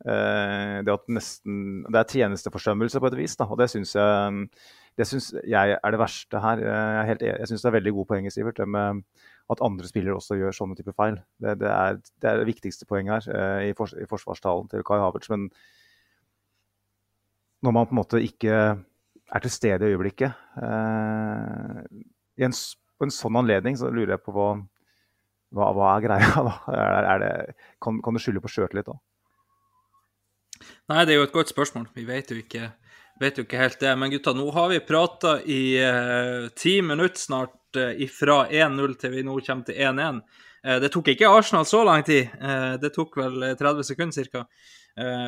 [0.05, 5.31] Eh, det, nesten, det, er tjenesteforsømmelse på et vis, da, og det syns jeg, synes
[5.47, 6.61] jeg er det verste her.
[6.65, 9.03] Jeg, helt, jeg syns det er veldig gode poeng, Sivert, det med
[9.47, 11.21] at andre spillere også gjør sånne typer feil.
[11.39, 14.83] Det, det, er, det, er, det viktigste poenget her eh, i, fors, i forsvarstalen til
[14.87, 15.31] Kai Havertz.
[15.31, 15.47] Men
[17.65, 18.57] når man på en måte ikke
[19.35, 20.31] er til stede i øyeblikket.
[20.63, 21.83] Eh,
[22.37, 22.55] i en,
[22.97, 24.49] på en sånn anledning så lurer jeg på hva,
[25.55, 26.45] hva, hva er greia.
[26.47, 26.55] da?
[26.77, 28.97] Er, er kan, kan, du skylde på sjøltillit da?
[30.91, 31.89] Nei, det er jo et godt spørsmål.
[31.95, 32.71] Vi vet jo ikke,
[33.21, 33.93] vet jo ikke helt det.
[33.99, 39.15] Men gutta, nå har vi prata i eh, ti minutter snart eh, ifra 1-0 til
[39.15, 40.21] vi nå kommer til 1-1.
[40.63, 42.33] Eh, det tok ikke Arsenal så lang tid.
[42.81, 44.47] Det tok vel 30 sekunder ca.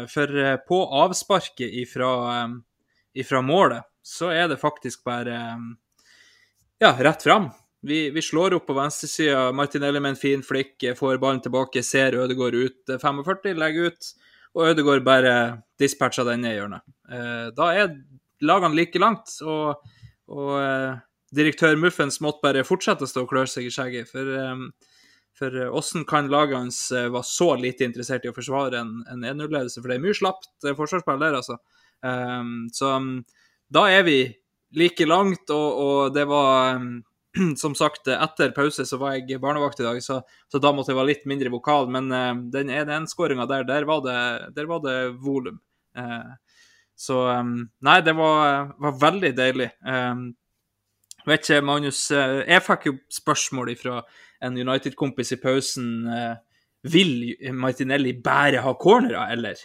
[0.10, 2.10] For på avsparket ifra,
[3.14, 5.36] ifra målet så er det faktisk bare
[6.82, 7.52] ja, rett fram.
[7.82, 9.52] Vi, vi slår opp på venstresida.
[9.52, 14.10] Martinelli med en fin flikk får ballen tilbake, ser Ødegaard ut 45, legger ut,
[14.58, 15.34] og Ødegaard bare
[15.80, 16.86] dispatcha den ned i hjørnet.
[17.12, 17.94] Eh, da er
[18.46, 19.82] lagene like langt, og,
[20.32, 21.00] og eh,
[21.36, 24.10] direktør Muffens måtte bare fortsette å stå og klø seg i skjegget.
[24.12, 24.96] For, eh,
[25.40, 29.80] for åssen kan laget hans være så lite interessert i å forsvare en, en 1-0-ledelse?
[29.80, 31.56] For det er mye slapt forsvarsspill der, altså.
[32.76, 32.90] så
[33.72, 34.18] da er vi
[34.76, 36.82] like langt, og, og det var
[37.62, 41.00] som sagt, etter pause så var jeg barnevakt i dag, så, så da måtte jeg
[41.00, 41.90] være litt mindre vokal.
[41.92, 44.20] Men uh, den 1-1-skåringa der, der var det,
[44.58, 45.60] der var det volum.
[45.98, 46.36] Uh,
[47.00, 49.72] så um, Nei, det var, var veldig deilig.
[49.86, 50.30] Um,
[51.28, 54.02] vet ikke, Magnus, uh, jeg fikk jo spørsmål fra
[54.46, 56.08] en United-kompis i pausen.
[56.88, 59.60] vil Martinelli bare ha cornerer, eller?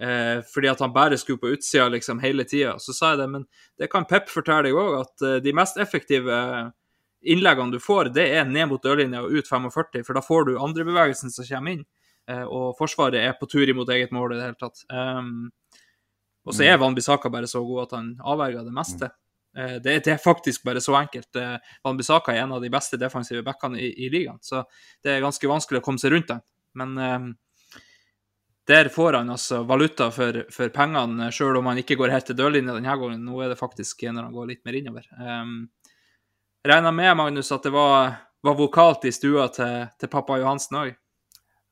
[0.00, 2.76] Eh, fordi at han bare skulle på utsida liksom hele tida.
[2.78, 3.44] Så sa jeg det, men
[3.78, 6.38] det kan Pep fortelle deg òg, at de mest effektive
[7.24, 10.54] innleggene du får, det er ned mot dørlinja og ut 45, for da får du
[10.60, 11.84] andrebevegelsen som kommer inn.
[12.30, 14.80] Uh, og Forsvaret er på tur imot eget mål i det hele tatt.
[14.88, 15.50] Um,
[16.44, 16.80] og så er mm.
[16.84, 19.10] Van Bissaka bare så god at han avverger det meste.
[19.56, 21.30] Uh, det, det, er faktisk bare så enkelt.
[21.36, 24.64] Uh, Van Bissaka er en av de beste defensive backene i, i ligaen, så
[25.04, 26.44] det er ganske vanskelig å komme seg rundt den.
[26.80, 27.32] Men um,
[28.66, 32.38] der får han altså valuta for, for pengene, sjøl om han ikke går helt til
[32.38, 33.24] dørlinja denne gangen.
[33.26, 35.08] Nå er det faktisk når han går litt mer innover.
[35.20, 35.66] Um,
[36.64, 40.94] Regna med, Magnus, at det var, var vokalt i stua til, til pappa Johansen òg?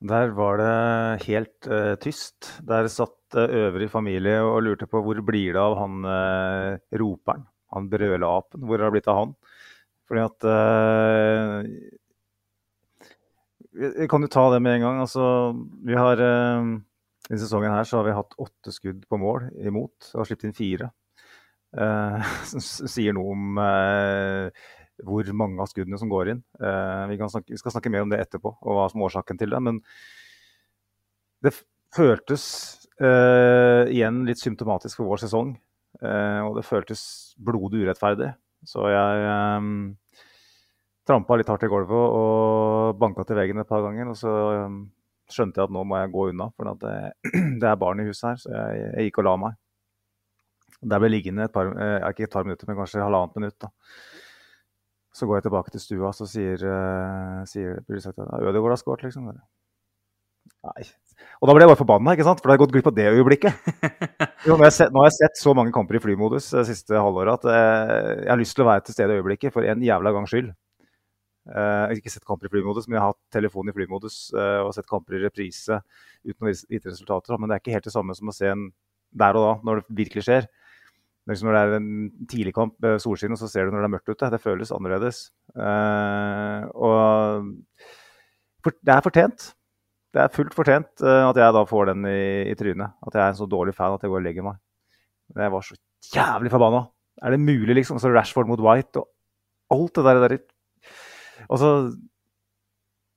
[0.05, 2.61] Der var det helt uh, tyst.
[2.69, 7.47] Der satt uh, øvrig familie og lurte på hvor blir det av han uh, roperen,
[7.73, 8.67] han brøleapen.
[8.69, 9.33] Hvor har det blitt av han?
[10.11, 11.65] Fordi at uh,
[14.13, 15.01] kan du ta det med en gang.
[15.07, 15.57] Altså,
[15.89, 20.21] vi har Denne sesongen her så har vi hatt åtte skudd på mål imot og
[20.21, 20.93] har sluppet inn fire.
[21.73, 24.53] Uh, som sier noe om uh,
[25.07, 26.45] hvor mange av skuddene som går inn.
[26.59, 29.55] Vi, snakke, vi, skal snakke mer om det etterpå, og hva som er årsaken til
[29.55, 29.61] det.
[29.67, 29.81] Men
[31.43, 31.55] det
[31.93, 32.45] føltes
[33.03, 35.55] Eh, igjen litt symptomatisk for vår sesong.
[36.03, 38.31] Eh, og det føltes blodig urettferdig.
[38.69, 40.21] Så jeg eh,
[41.09, 44.13] trampa litt hardt i gulvet og banka til veggen et par ganger.
[44.13, 44.33] Og så
[44.69, 44.85] um,
[45.31, 46.95] skjønte jeg at nå må jeg gå unna, for det,
[47.61, 48.41] det, er barn i huset her.
[48.45, 49.61] Så jeg, jeg gikk og la meg.
[50.83, 53.59] Der ble jeg liggende et par, eh, ikke et par minutter, men kanskje halvannet minutt.
[53.63, 53.73] da.
[55.13, 58.73] Så går jeg tilbake til stua, så sier, uh, sier blir det sagt at Ødegaard
[58.73, 59.29] har skåret, liksom.
[60.63, 60.85] Nei.
[61.43, 62.41] Og da ble jeg bare forbanna, ikke sant?
[62.41, 63.69] for da har jeg gått glipp av det øyeblikket.
[64.47, 66.99] Jo, nå, har sett, nå, har jeg sett, så mange kamper i flymodus det siste
[66.99, 69.85] halvåret at uh, jeg har lyst til å være til stede i øyeblikket for en
[69.87, 70.49] jævla gangs skyld.
[71.47, 74.17] Uh, jeg har ikke sett kamper i flymodus, men jeg har hatt telefon i flymodus
[74.35, 75.79] uh, og sett kamper i reprise
[76.27, 77.39] uten å vite resultater.
[77.39, 78.67] Men det er ikke helt det samme som å se en
[79.23, 80.51] der og da, når det virkelig skjer.
[81.31, 81.91] Liksom når det er en
[82.31, 84.31] tidlig kamp, eh, solskinn, og så ser du når det er mørkt ute.
[84.33, 85.21] Det føles annerledes.
[85.55, 87.05] Uh, og
[88.65, 89.47] for, det er fortjent.
[90.13, 92.97] Det er fullt fortjent uh, at jeg da får den i, i, trynet.
[93.07, 94.59] At jeg er en så dårlig fan at jeg går og legger meg.
[95.39, 95.79] Jeg var så
[96.13, 96.83] jævlig forbanna.
[97.23, 98.01] Er det mulig, liksom?
[98.03, 99.09] Så Rashford mot White og
[99.73, 100.23] alt det der.
[100.27, 100.39] der.
[101.49, 101.71] Altså,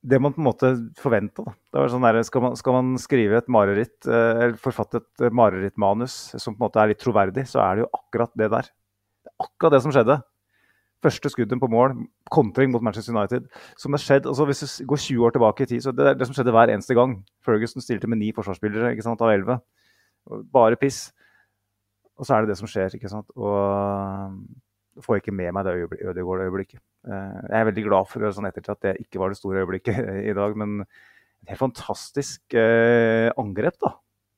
[0.06, 0.70] det man på en måte
[1.02, 1.44] forventa.
[1.74, 6.65] Sånn skal, skal, man skrive et mareritt, eh, eller forfatte et marerittmanus som på en
[6.68, 8.70] måte er litt troverdig, så er det jo akkurat det der.
[9.26, 10.20] Det er akkurat det som skjedde.
[11.06, 11.98] Første skudden på mål,
[12.34, 13.48] kontring mot Manchester United.
[13.78, 16.13] som det skjedd, altså Hvis du går 20 år tilbake i tid, så det er
[16.13, 17.24] det som skjedde hver eneste gang.
[17.46, 19.60] Ferguson stilte med ni forsvarsspillere ikke sant, av elleve.
[20.54, 21.12] Bare piss.
[22.18, 22.96] Og så er det det som skjer.
[22.96, 24.39] ikke sant, og
[25.03, 25.73] får jeg ikke med meg det
[26.12, 26.81] Ødegaard-øyeblikket.
[27.08, 29.99] Eh, jeg er veldig glad for sånn ettertid at det ikke var det store øyeblikket
[30.31, 33.95] i dag, men et helt fantastisk eh, angrep, da.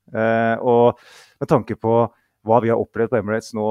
[0.07, 0.97] Eh, og
[1.41, 1.99] med tanke på
[2.47, 3.67] hva vi har opplevd på Emirates nå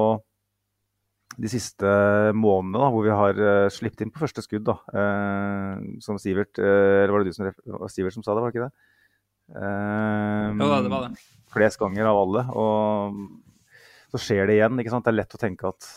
[1.37, 1.85] de siste
[2.33, 4.73] månedene, da, hvor vi har uh, sluppet inn på første skudd, da,
[6.01, 7.51] som Sivert Eller var det du som,
[7.93, 8.87] Sivert som sa det, var det ikke det?
[9.53, 11.21] Uh, jo da, det var det.
[11.53, 12.43] Flest ganger av alle.
[12.57, 13.19] Og
[14.15, 14.81] så skjer det igjen.
[14.81, 15.05] ikke sant?
[15.05, 15.91] Det er lett å tenke at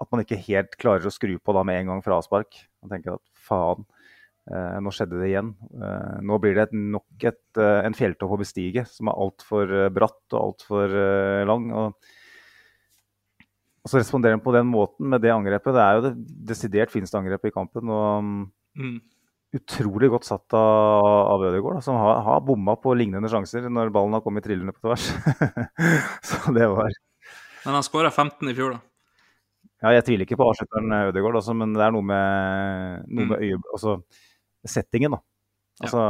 [0.00, 2.62] at man ikke helt klarer å skru på da med en gang fra avspark.
[2.80, 3.84] Man tenker at faen,
[4.48, 5.52] eh, nå skjedde det igjen.
[5.76, 9.76] Eh, nå blir det et, nok et, eh, en fjelltopp å bestige som er altfor
[9.76, 11.68] eh, bratt og altfor eh, lang.
[11.76, 12.10] Og,
[13.80, 15.76] og så responderer han på den måten med det angrepet.
[15.76, 16.14] Det er jo det
[16.48, 17.92] desidert fineste angrepet i kampen.
[17.92, 18.32] og
[18.80, 18.98] mm.
[19.60, 24.14] Utrolig godt satt av, av Ødegaard, som har, har bomma på lignende sjanser når ballen
[24.14, 25.08] har kommet trillende på tvers.
[26.28, 26.94] så det var
[27.64, 28.89] Men han skåra 15 i fjor, da.
[29.80, 33.26] Ja, jeg tviler ikke på avslutteren eh, Ødegaard, altså, men det er noe med, noe
[33.32, 33.42] med mm.
[33.42, 33.96] øye, altså,
[34.68, 35.16] settingen.
[35.16, 35.22] da.
[35.80, 36.00] Altså.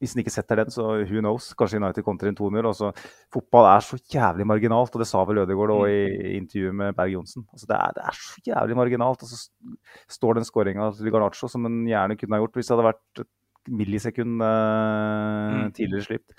[0.00, 1.52] Hvis han ikke setter den, så who knows?
[1.58, 2.58] Kanskje United kontrer inn 2-0.
[2.66, 2.90] Altså,
[3.32, 6.34] fotball er så jævlig marginalt, og det sa vel Ødegaard òg i, i mm.
[6.40, 7.46] intervjuet med Berg Johnsen.
[7.52, 9.22] Altså, det, er, det, er, så jævlig marginalt.
[9.22, 12.74] Og så står den skåringa til Garnaccio som en gjerne kunne ha gjort hvis det
[12.74, 13.32] hadde vært et
[13.78, 15.74] millisekund uh, mm.
[15.78, 16.34] tidligere slipt.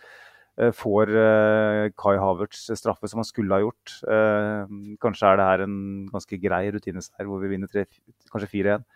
[0.57, 3.93] Eh, får eh, Kai Havertz straffe som han skulle ha gjort.
[4.09, 4.71] Eh,
[5.03, 5.77] kanskje er det her en
[6.09, 7.85] ganske grei rutineseier hvor vi vinner tre,
[8.33, 8.87] kanskje 4-1.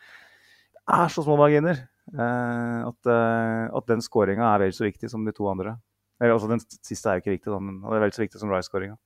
[0.82, 5.32] Det er så små marginer at, at den skåringa er vel så viktig som de
[5.38, 5.76] to andre.
[6.20, 8.42] Eller, altså Den siste er jo ikke viktig, da, men det er vel så viktig
[8.42, 8.98] som Rice-skåringa.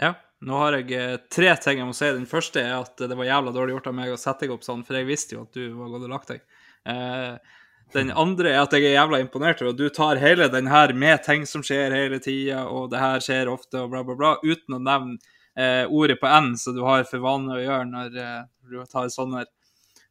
[0.00, 0.12] Ja,
[0.46, 2.08] nå har jeg tre ting jeg må si.
[2.14, 4.64] Den første er at det var jævla dårlig gjort av meg å sette deg opp
[4.64, 6.46] sånn, for jeg visste jo at du var gått og lagt deg.
[6.94, 7.58] Eh,
[7.94, 10.92] den andre er at jeg er jævla imponert over at du tar hele den her
[10.96, 14.32] med ting som skjer hele tida, og det her skjer ofte, og bla, bla, bla,
[14.42, 15.18] uten å nevne
[15.56, 19.08] eh, ordet på N, som du har for vane å gjøre når eh, du tar
[19.12, 19.46] sånne.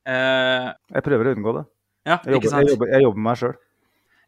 [0.05, 1.65] Eh, jeg prøver å unngå det.
[2.05, 3.55] Ja, jeg, jobber, jeg, jobber, jeg jobber med meg sjøl.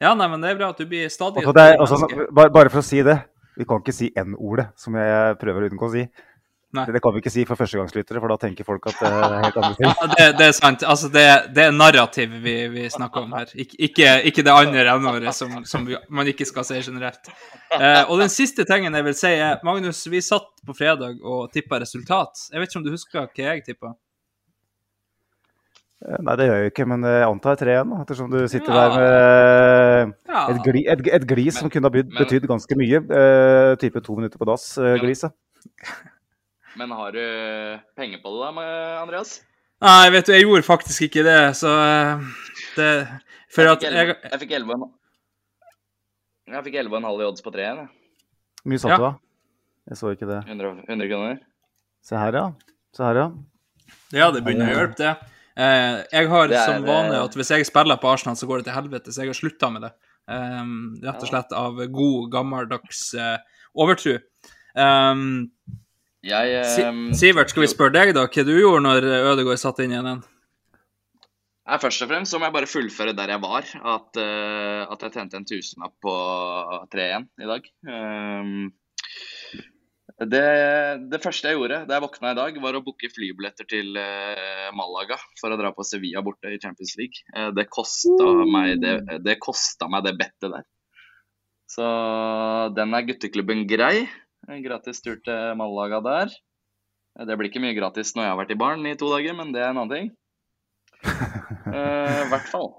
[0.02, 2.70] Ja, nei, men det er bra at du blir stadig altså, er, altså, bare, bare,
[2.74, 3.18] for å si det.
[3.58, 6.04] Vi kan ikke si N-ordet, som jeg prøver å unngå å si.
[6.76, 6.84] Nei.
[6.92, 9.60] Det kan vi ikke si for førstegangslyttere, for da tenker folk at det er helt
[9.62, 9.88] andre ting.
[9.88, 10.82] Ja, det, det, er sant.
[10.84, 11.24] Altså, det,
[11.56, 15.54] det er narrativ vi, vi, snakker om her, Ik ikke, ikke, det andre n som,
[15.64, 17.32] som vi, man ikke skal si generelt.
[17.72, 21.48] Eh, og den siste tingen jeg vil si, er Magnus, vi satt på fredag og
[21.56, 22.50] tippa resultat.
[22.52, 23.94] Jeg vet ikke om du husker hva jeg tippa?
[26.04, 28.84] Eh, nei, det gjør jeg ikke, men jeg antar 3-1, ettersom du sitter ja.
[28.84, 30.44] der med ja.
[30.52, 33.02] et, gli, et, et, glis som kunne ha betydd ganske mye.
[33.08, 35.32] Uh, type to minutter på dass-gliset.
[35.32, 36.06] Uh,
[36.78, 37.24] men har du
[37.98, 38.66] penger på det da,
[39.02, 39.40] Andreas?
[39.84, 42.24] Nei, vet du, jeg gjorde faktisk ikke det, så eh,
[42.78, 42.90] det
[43.54, 44.88] For jeg at jeg Jeg fikk 11
[46.54, 47.84] Jeg fikk 11,5 i odds på 3 igjen,
[48.64, 48.98] Hvor mye satt ja.
[48.98, 49.12] du, da?
[49.88, 50.42] Jeg så ikke det.
[50.50, 51.38] 100, 100 kroner.
[52.04, 52.48] Se her, ja.
[52.96, 53.28] Se her, ja.
[54.16, 55.14] Ja, det begynner å hjelpe, det.
[55.58, 58.68] Eh, jeg har er, som vane at hvis jeg spiller på Arsenal, så går det
[58.68, 59.94] til helvete, så jeg har slutta med det.
[60.28, 63.38] Um, rett og slett av god, gammeldags uh,
[63.80, 64.18] overtro.
[64.76, 65.48] Um,
[66.28, 69.96] jeg, um, Sivert, skal vi spørre deg, da, hva du gjorde når Ødegaard satt inn
[69.96, 70.26] igjen en?
[71.68, 73.70] Nei, Først og fremst så må jeg bare fullføre der jeg var.
[73.96, 76.14] At, uh, at jeg tjente en tusenlapp på
[76.94, 77.72] 3-1 i dag.
[77.88, 78.70] Um,
[80.18, 80.46] det,
[81.12, 84.72] det første jeg gjorde da jeg våkna i dag, var å booke flybilletter til uh,
[84.78, 87.22] Malaga for å dra på Sevilla borte i Champions League.
[87.36, 88.96] Uh, det kosta meg det,
[89.28, 90.66] det, kosta meg det bettet der.
[91.68, 91.86] Så
[92.80, 94.08] den er gutteklubben grei.
[94.48, 96.34] En gratis tur til Malaga der.
[97.28, 99.52] Det blir ikke mye gratis når jeg har vært i baren i to dager, men
[99.56, 100.16] det er en annen ting.
[101.68, 102.70] Eh, I hvert fall.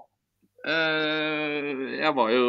[0.65, 2.47] Uh, jeg var jo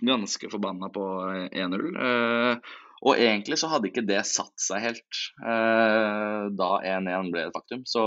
[0.00, 1.04] ganske forbanna på
[1.52, 1.84] 1-0.
[2.00, 7.54] Uh, og egentlig så hadde ikke det satt seg helt eh, da 1-1 ble et
[7.54, 7.84] faktum.
[7.88, 8.02] Så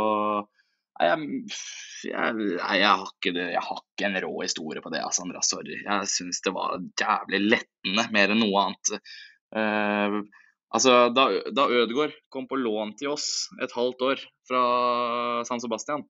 [0.99, 1.27] jeg,
[2.09, 5.43] jeg, jeg, har ikke det, jeg har ikke en rå historie på det, Sandra.
[5.45, 5.77] Sorry.
[5.85, 9.13] Jeg syns det var jævlig lettende, mer enn noe annet.
[9.55, 10.19] Eh,
[10.75, 14.63] altså, da, da Ødegaard kom på lån til oss et halvt år fra
[15.49, 16.05] San Sebastian,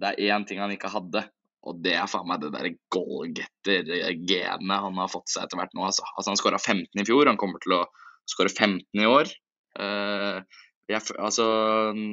[0.00, 1.26] det er én ting han ikke hadde,
[1.68, 5.84] og det er faen meg det der goalgetter-genet han har fått seg etter hvert nå.
[5.86, 7.84] Altså, altså Han skåra 15 i fjor, han kommer til å
[8.28, 9.30] skåre 15 i år.
[9.78, 10.40] Eh,
[10.90, 11.46] jeg, altså,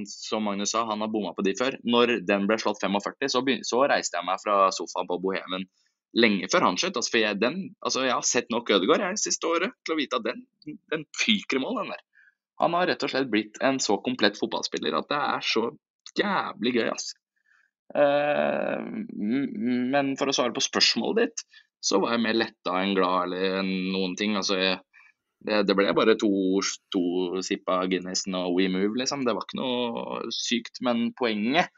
[0.05, 1.79] som Magnus sa, han har bomma på de før.
[1.83, 5.65] Når den ble slått 45, så, begyn, så reiste jeg meg fra sofaen på Bohemen
[6.17, 6.97] lenge før han skjøt.
[6.97, 9.99] Altså, for jeg, den, altså, jeg har sett nok Ødegaard jeg, siste året til å
[9.99, 10.43] vite at den,
[10.93, 12.03] den fyker i mål, den der.
[12.63, 15.69] Han har rett og slett blitt en så komplett fotballspiller at det er så
[16.17, 17.15] jævlig gøy, altså.
[17.95, 18.89] Eh,
[19.95, 21.45] men for å svare på spørsmålet ditt,
[21.81, 24.35] så var jeg mer letta enn glad eller noen ting.
[24.37, 24.57] Altså,
[25.47, 26.59] det, det, ble bare to,
[26.91, 27.03] to
[27.39, 29.23] av Guinnessen og We Move, liksom.
[29.25, 30.81] Det var ikke noe sykt.
[30.85, 31.71] Men poenget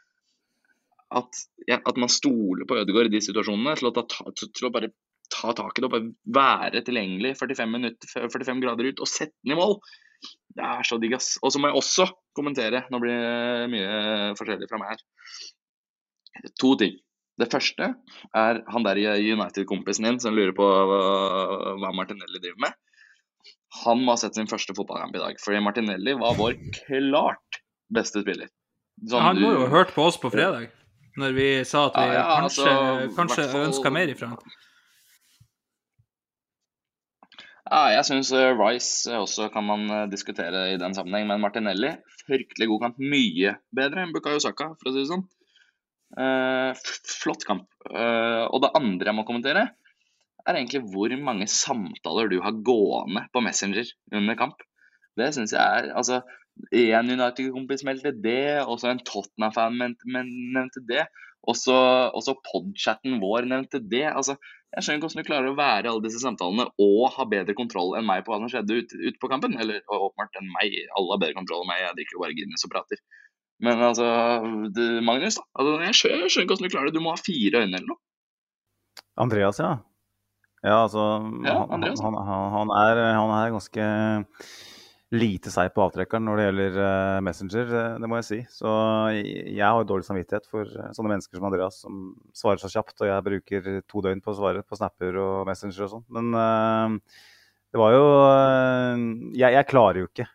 [1.20, 4.72] at, ja, at man stoler på Ødegaard i de situasjonene til å, ta, til å
[4.74, 4.92] bare
[5.32, 9.36] ta tak i det og bare være tilgjengelig 45, minutter, 45 grader ut og sette
[9.42, 9.78] den i mål.
[10.52, 11.34] Det er så digg, ass.
[11.42, 15.02] Og så må jeg også kommentere, nå blir det mye forskjellig fra meg her.
[16.60, 16.98] To ting.
[17.40, 17.88] Det første
[18.36, 22.76] er han der United-kompisen din som lurer på hva Martinelli driver med.
[23.82, 28.20] Han må ha sett sin første fotballkamp i dag, fordi Martinelli var vår klart beste
[28.20, 28.52] spiller.
[29.08, 30.68] Sånn, han må jo ha hørt på oss på fredag,
[31.20, 33.64] når vi sa at vi ja, ja, kanskje, altså, kanskje fall...
[33.68, 34.58] ønska mer ifra han.
[37.72, 41.94] Ja, jeg syns eh, Rice også kan man eh, diskutere i den sammenheng, men Martinelli
[42.26, 42.98] fryktelig god kamp.
[43.00, 45.24] Mye bedre enn Bukayo Saka, for å si det sånn.
[46.12, 46.76] Uh,
[47.08, 47.64] flott kamp.
[47.88, 49.70] Uh, og det andre jeg må kommentere,
[50.42, 54.60] er egentlig hvor mange samtaler du har gående på Messenger under kamp.
[55.16, 56.22] Det syns jeg er Altså,
[56.72, 61.06] én United-kompis meldte det, og så en Tottenham-fan nevnte det.
[61.48, 64.06] Og så podchatten vår nevnte det.
[64.12, 64.36] Altså,
[64.72, 67.56] jeg skjønner ikke hvordan du klarer å være i alle disse samtalene og ha bedre
[67.58, 69.58] kontroll enn meg på hva som skjedde ute, ute på kampen.
[69.60, 70.78] Eller åpenbart enn meg.
[70.96, 71.82] Alle har bedre kontroll enn meg.
[71.82, 73.02] Jeg drikker bare Guinness og prater.
[73.62, 74.06] Men altså,
[74.74, 75.44] det, Magnus, da.
[75.58, 76.96] Altså, jeg skjønner, jeg skjønner ikke hvordan du klarer det.
[76.96, 78.02] Du må ha fire øyne eller noe.
[79.22, 79.74] Andreas, ja.
[80.62, 81.02] Ja, altså
[81.42, 82.00] ja, Andreas.
[82.00, 83.86] Han, han, han, er, han, er, ganske
[85.12, 88.38] lite seig på avtrekkeren når det gjelder uh, Messenger, eh, det må jeg si.
[88.52, 88.70] Så
[89.12, 91.98] jeg har dårlig samvittighet for eh, sånne mennesker som Andreas, som
[92.36, 92.96] svarer så kjapt.
[93.02, 96.06] Og jeg bruker to døgn på å svare på snapper og Messenger og sånn.
[96.16, 96.32] Men
[97.72, 98.06] det var jo
[99.36, 100.26] jeg, jeg klarer jo ikke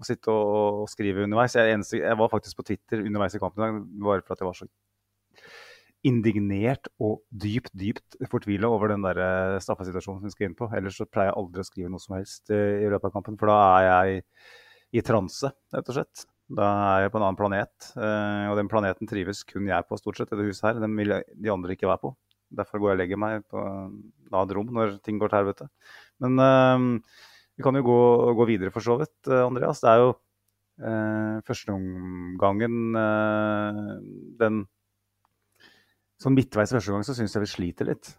[0.00, 1.56] å sitte og, skrive underveis.
[1.56, 4.50] Jeg, jeg, var faktisk på Twitter underveis i kampen i dag bare for at jeg
[4.50, 4.68] var så
[6.04, 10.68] indignert og dypt, dypt fortvila over den der straffesituasjonen som vi skal inn på.
[10.76, 13.38] Ellers så pleier jeg aldri å skrive noe som helst eh, i løpet av kampen,
[13.40, 14.22] for da er jeg
[15.00, 16.26] i transe, rett og slett.
[16.54, 19.98] Da er jeg på en annen planet, eh, og den planeten trives kun jeg på,
[20.00, 20.82] stort sett, i det huset her.
[20.84, 22.14] Den vil de andre ikke være på.
[22.54, 25.70] Derfor går jeg og legger meg på et rom når ting går til helvete.
[26.22, 26.36] Men
[27.54, 27.98] vi kan jo gå,
[28.34, 29.82] gå, videre, for så vidt, eh, Andreas.
[29.82, 30.08] Det er jo
[30.82, 33.92] uh, første omgangen eh,
[34.40, 34.64] den
[36.22, 38.12] Sånn midtveis første gang så syns jeg vi sliter litt.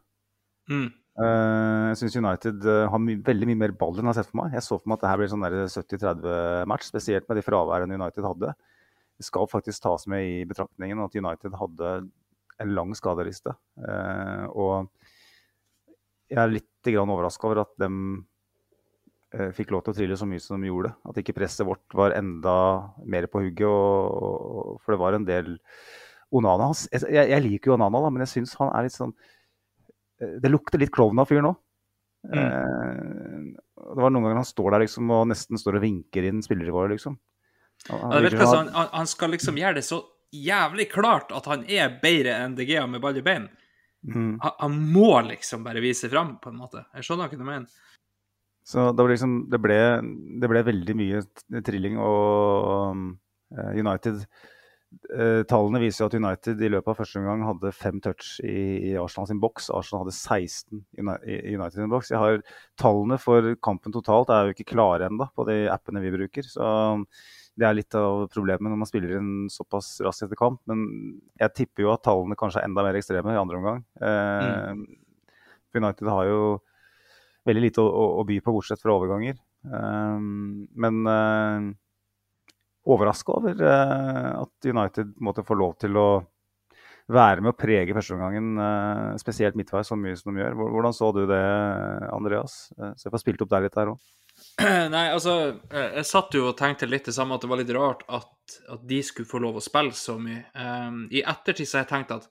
[0.72, 0.88] Mm.
[1.16, 4.32] Uh, jeg syns United uh, har my veldig mye mer ball enn jeg har sett
[4.32, 4.58] for meg.
[4.58, 8.28] Jeg så for meg at det her blir sånn 70-30-match, spesielt med de fraværene United
[8.28, 8.54] hadde.
[9.16, 11.96] Det skal faktisk tas med i betraktningen at United hadde
[12.64, 13.56] en lang skadeliste.
[13.80, 15.92] Uh, og
[16.32, 17.90] jeg er litt overraska over at de
[19.36, 20.94] Eh, fikk lov til å trille så mye som de gjorde.
[21.10, 22.56] At ikke presset vårt var enda
[23.04, 23.68] mer på hugget.
[23.68, 25.56] Og, og, for det var en del
[26.36, 29.14] Onana jeg, jeg, liker jo Onana, da, men jeg syns han er litt sånn
[30.22, 31.54] eh, Det lukter litt klovn av fyr nå.
[32.26, 32.40] Mm.
[32.42, 33.62] Eh,
[33.96, 36.74] det var noen ganger han står der liksom, og nesten står og vinker inn spillere
[36.74, 37.18] våre, liksom.
[37.90, 40.00] Han, ja, virker han, han, skal liksom gjøre det så
[40.34, 43.50] jævlig klart at han er bedre enn DG med ball i bein.
[44.06, 44.38] Mm.
[44.42, 46.86] Han, han, må liksom bare vise fram, på en måte.
[46.96, 47.84] Jeg skjønner ikke hva du mener.
[48.66, 49.78] Så det, liksom, det, ble,
[50.42, 51.22] det, ble, veldig mye
[51.68, 53.08] trilling, og um,
[53.78, 54.46] United eh,
[55.50, 58.94] tallene viser jo at United i løpet av første omgang hadde fem touch i, i
[59.00, 59.70] Arsenal sin boks.
[59.74, 62.12] Arsenal hadde 16 i United sin boks.
[62.14, 62.44] Jeg har
[62.82, 66.48] Tallene for kampen totalt er jo ikke klare ennå på de appene vi bruker.
[66.48, 66.66] Så
[67.56, 70.60] det er litt av problemet når man spiller en såpass raskt etter kamp.
[70.70, 70.86] Men
[71.40, 73.82] jeg tipper jo at tallene kanskje er enda mer ekstreme i andre omgang.
[74.04, 75.32] Eh,
[75.72, 76.42] for United har jo
[77.48, 79.40] veldig lite å, å, å by på, bortsett fra overganger.
[79.70, 80.28] Eh,
[80.84, 81.72] men eh,
[82.86, 86.10] overraska over eh, at United måtte få lov til å
[87.12, 90.58] være med å prege førsteomgangen, eh, spesielt midtveis, så mye som de gjør.
[90.58, 91.42] Hvordan så du det,
[92.14, 92.72] Andreas?
[92.80, 94.00] Eh, Så jeg får spilt opp deg litt her òg.
[94.96, 95.36] Nei, altså,
[95.72, 98.82] jeg satt jo og tenkte litt det samme, at det var litt rart at, at
[98.88, 100.44] de skulle få lov å spille så mye.
[100.58, 102.28] Um, I ettertid så har jeg tenkt at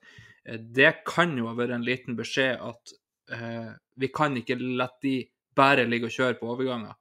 [0.75, 2.93] det kan jo ha vært en liten beskjed at
[3.33, 5.15] uh, vi kan ikke la de
[5.57, 6.93] bare ligge og kjøre på overganger.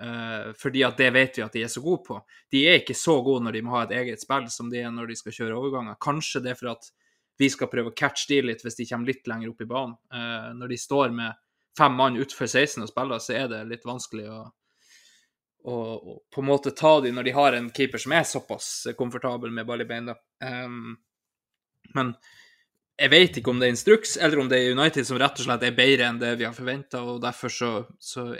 [0.00, 2.20] Eh, fordi at det vet vi at de er så gode på.
[2.52, 4.92] De er ikke så gode når de må ha et eget spill som de er
[4.94, 5.98] når de skal kjøre overganger.
[6.02, 6.90] Kanskje det er for at
[7.38, 9.96] vi skal prøve å catche de litt hvis de kommer litt lenger opp i banen.
[10.10, 11.38] Uh, når de står med
[11.78, 14.38] fem mann utenfor 16 og spiller, så er det litt vanskelig å,
[15.70, 18.70] å, å på en måte ta de når de har en keeper som er såpass
[18.98, 20.14] komfortabel med ball i beina.
[20.42, 20.96] Um,
[21.94, 22.14] men
[22.98, 25.46] jeg vet ikke om det er instruks, eller om det er United som rett og
[25.46, 27.72] slett er bedre enn det vi har forventa, og derfor så,
[28.02, 28.32] så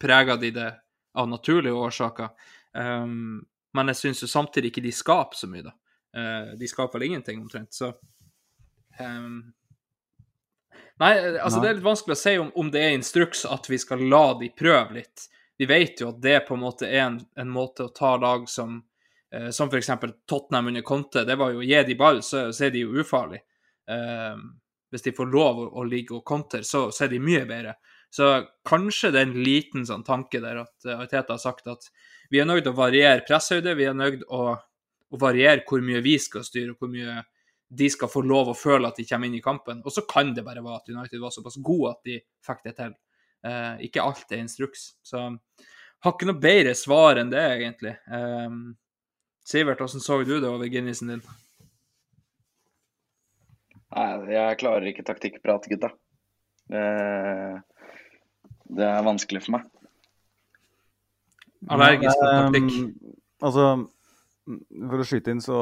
[0.00, 0.70] preger de det
[1.18, 2.28] av naturlige årsaker.
[2.76, 3.40] Um,
[3.74, 5.74] men jeg syns jo samtidig ikke de skaper så mye, da.
[6.16, 7.74] Uh, de skaper vel ingenting, omtrent.
[7.74, 7.92] Så
[8.98, 9.40] um,
[11.00, 11.64] Nei, altså Nei.
[11.64, 14.24] det er litt vanskelig å si om, om det er instruks at vi skal la
[14.40, 15.30] de prøve litt.
[15.56, 18.46] Vi vet jo at det på en måte er en, en måte å ta lag
[18.48, 18.82] som
[19.32, 19.90] eh, Som f.eks.
[20.28, 21.24] Tottenham under Conte.
[21.24, 23.46] Det var jo gi de ball, så, så er de jo ufarlige.
[23.88, 24.36] Eh,
[24.90, 27.76] hvis de får lov å, å ligge og kontre, så, så er de mye bedre.
[28.10, 28.30] Så
[28.66, 31.86] kanskje det er en liten sånn tanke der at Ariteta Arteta har sagt at
[32.30, 34.54] vi er nødt til å variere presshøyde, vi er nødt til å,
[35.10, 37.20] å variere hvor mye vi skal styre, og hvor mye
[37.70, 39.82] de skal få lov å føle at de kommer inn i kampen.
[39.86, 42.74] Og så kan det bare være at United var såpass gode at de fikk det
[42.80, 42.96] til.
[43.46, 44.88] Eh, ikke alt er instruks.
[45.06, 47.94] Så har ikke noe bedre svar enn det, egentlig.
[48.10, 48.58] Eh,
[49.46, 51.22] Sivert, hvordan så du det over Guinnessen din?
[53.90, 55.90] Nei, jeg klarer ikke taktikkprat, gutta.
[56.70, 56.82] Det,
[58.76, 59.68] det er vanskelig for meg.
[61.68, 62.68] Allergisk taktikk.
[62.70, 63.64] Um, altså,
[64.90, 65.58] for å skyte inn, så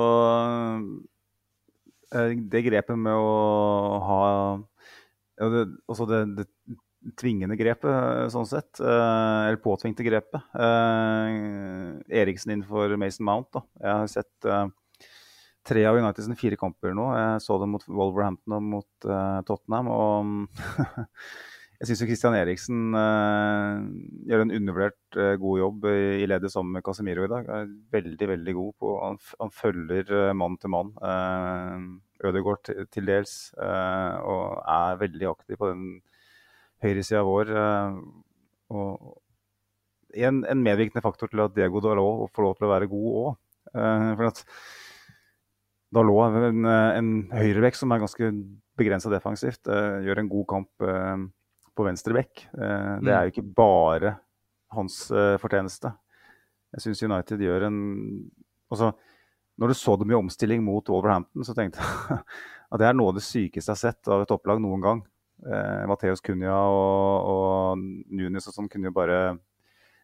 [2.14, 3.32] eh, Det grepet med å
[4.06, 4.20] ha
[5.38, 6.46] ja, det, Altså det, det
[7.18, 8.80] tvingende grepet, eh, sånn sett.
[8.80, 10.42] eh, eller påtvingte grepet.
[12.08, 13.52] Eriksen innenfor Mason Mount.
[13.52, 13.62] da.
[13.82, 14.48] Jeg har sett
[15.68, 17.10] tre av Uniteds fire kamper nå.
[17.14, 19.08] Jeg så dem mot Wolverhampton og mot
[19.46, 19.88] Tottenham.
[19.88, 20.48] og
[21.78, 23.82] Jeg syns Christian Eriksen eh,
[24.26, 27.46] gjør en undervurdert eh, god jobb i, i ledet sammen med Casemiro i dag.
[27.54, 30.90] Er veldig, veldig god på Han, han følger uh, mann til mann.
[30.98, 33.52] Uh, Ødegaard til, til dels.
[33.62, 35.84] eh, og er veldig aktiv på den
[36.82, 37.52] høyresida vår.
[37.54, 38.00] eh,
[38.74, 39.22] og
[40.18, 43.38] en, en medvirkende faktor til at Diego Dalot får lov til å være god òg.
[44.18, 44.42] for at
[45.94, 48.32] Dalot er en, en høyrevekt som er ganske
[48.78, 49.68] begrensa defensivt.
[49.70, 51.28] eh, gjør en god kamp eh,
[51.78, 52.44] på venstre bekk.
[52.58, 54.16] Eh, det er jo ikke bare
[54.74, 55.92] hans eh, fortjeneste.
[56.74, 57.78] Jeg syns United gjør en
[58.68, 58.90] Altså,
[59.56, 62.18] når du så dem i omstilling mot Wolverhampton, så tenkte jeg
[62.74, 65.00] at det er noe av det sykeste jeg har sett av et opplag noen gang.
[65.46, 69.20] Eh, Mateus Cunha og, og Nunes og sånn kunne jo bare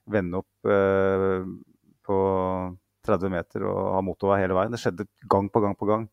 [0.08, 1.44] vende opp eh,
[2.04, 2.18] på
[3.04, 4.72] 30 meter og ha motorvei hele veien.
[4.72, 6.08] Det skjedde gang på gang på gang.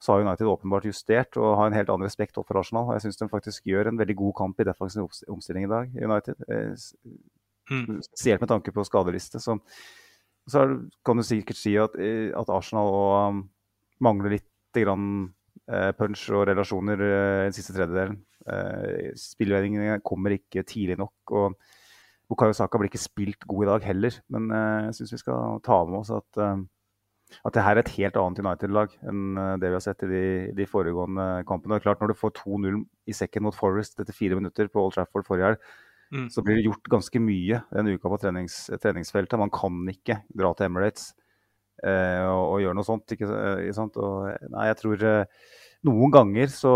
[0.00, 2.88] Så har United åpenbart justert og har en helt annen respekt opp for Arsenal.
[2.96, 5.92] Jeg syns de faktisk gjør en veldig god kamp i defensiv omst- omstilling i dag,
[6.00, 6.40] United.
[6.48, 6.72] Eh,
[7.70, 8.00] Mm.
[8.02, 9.38] Spesielt med tanke på skadeliste.
[9.38, 9.54] Så,
[10.50, 10.72] så er,
[11.06, 13.42] kan du sikkert si at, eh, at Arsenal og, um,
[14.02, 15.30] mangler litt grann,
[15.70, 18.18] eh, punch og relasjoner eh, den siste tredjedelen.
[18.50, 21.14] Eh, kommer ikke tidlig nok.
[21.30, 21.54] og
[22.30, 25.60] Bukayo Saka blir ikke spilt god i dag heller, men eh, jeg syns vi skal
[25.66, 26.60] ta med oss at, eh,
[27.44, 30.10] at det her er et helt annet United-lag enn eh, det vi har sett i
[30.10, 30.24] de,
[30.56, 31.74] de foregående kampene.
[31.74, 34.68] Og det er klart Når du får 2-0 i sekken mot Forest etter fire minutter
[34.72, 35.70] på Old Trafford forrige helg,
[36.10, 36.24] Mm.
[36.26, 39.38] så blir det gjort ganske mye denne uka på trenings, treningsfeltet.
[39.38, 41.12] Man kan ikke dra til Emirates
[41.86, 43.14] eh, og, og gjøre noe sånt.
[43.14, 43.94] Ikke, eh, ikke sant?
[44.02, 45.44] Og, nei, jeg tror eh,
[45.86, 46.72] noen ganger så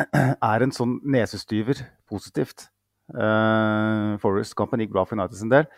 [0.00, 2.70] er en sånn nesestyver positivt.
[3.12, 5.68] Eh, Forest-kampen gikk bra for United sin del,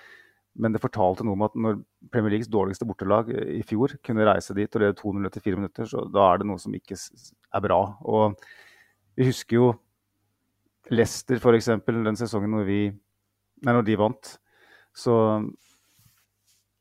[0.59, 1.77] men det fortalte noe om at når
[2.13, 5.87] Premier Leagues dårligste bortelag i fjor kunne reise dit og lede 2-0 etter fire minutter,
[5.87, 7.79] så da er det noe som ikke er bra.
[8.03, 8.35] Og
[9.19, 9.69] vi husker jo
[10.91, 11.71] Leicester f.eks.
[11.87, 12.81] den sesongen når, vi,
[13.63, 14.35] nei, når de vant.
[14.97, 15.15] Så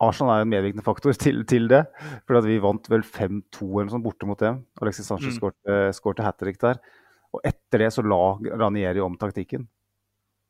[0.01, 1.83] Arsenal er en medvirkende faktor til, til det.
[2.27, 4.63] For vi vant vel 5-2 eller sånt borte mot dem.
[4.81, 5.91] Alexis Sanchez Mm.
[5.93, 6.79] skårte hat trick der.
[7.35, 9.67] Og etter det så la Ranieri om taktikken.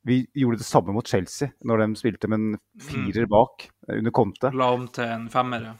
[0.06, 4.14] Vi gjorde det samme mot Chelsea, når de spilte med en firer bak eh, under
[4.14, 5.70] Conte, La om til en femmer.
[5.72, 5.76] ja.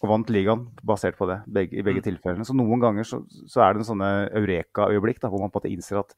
[0.00, 2.44] og vant ligaen basert på det begge, i begge tilfellene.
[2.48, 4.10] Så noen ganger så, så er det en sånne
[4.40, 6.14] eureka-øyeblikk hvor man på en måte innser at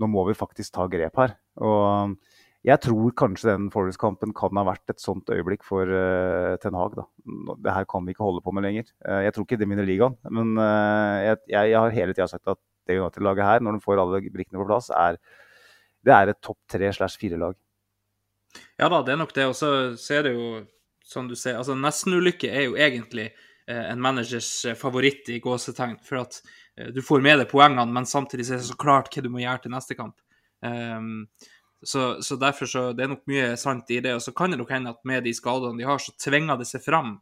[0.00, 1.34] nå må vi faktisk ta grep her.
[1.60, 2.16] Og
[2.66, 6.96] jeg tror kanskje den Forest-kampen kan ha vært et sånt øyeblikk for uh, Ten Hag.
[6.98, 7.06] Da.
[7.64, 8.88] Det her kan vi ikke holde på med lenger.
[9.00, 12.28] Uh, jeg tror ikke det vinner ligaen, men uh, jeg, jeg, jeg har hele tida
[12.28, 15.16] sagt at det United-laget her, når de får alle brikkene på plass, er,
[16.06, 17.56] det er et topp tre slash fire-lag.
[18.80, 19.46] Ja da, det er nok det.
[19.50, 20.64] Og så er det jo,
[21.06, 25.98] som du sier, altså nestenulykke er jo egentlig eh, en managers eh, favoritt i gåsetegn.
[26.06, 26.40] For at
[26.76, 29.44] eh, du får med deg poengene, men samtidig er det så klart hva du må
[29.44, 30.18] gjøre til neste kamp.
[30.60, 31.28] Um,
[31.82, 34.16] så, så derfor så det er nok mye sant i det.
[34.16, 36.68] Og så kan det nok hende at med de skadene de har, så tvinger det
[36.68, 37.18] seg fram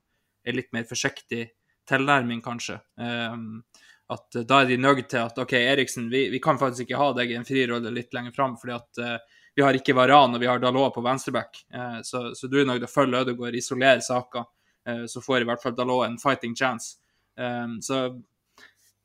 [0.48, 1.44] en litt mer forsiktig
[1.88, 2.78] tilnærming, kanskje.
[3.00, 3.62] Ehm,
[4.08, 7.00] at eh, da er de nødt til at OK, Eriksen, vi, vi kan faktisk ikke
[7.00, 10.36] ha deg i en frirolle litt lenger fram, fordi at uh, vi har ikke Varan
[10.36, 11.60] og vi har Dalot på venstreback.
[11.74, 14.46] Uh, så, så du er nødt til å følge Ødegaard, isolere saka,
[14.88, 16.96] uh, så får i hvert fall Dalot en fighting chance.
[17.38, 18.06] Um, så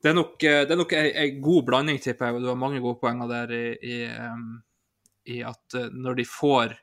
[0.04, 3.30] det er nok, det en, god blanding, tipper jeg, og du har mange gode poenger
[3.30, 4.58] der i, i, um,
[5.32, 6.74] i at når de får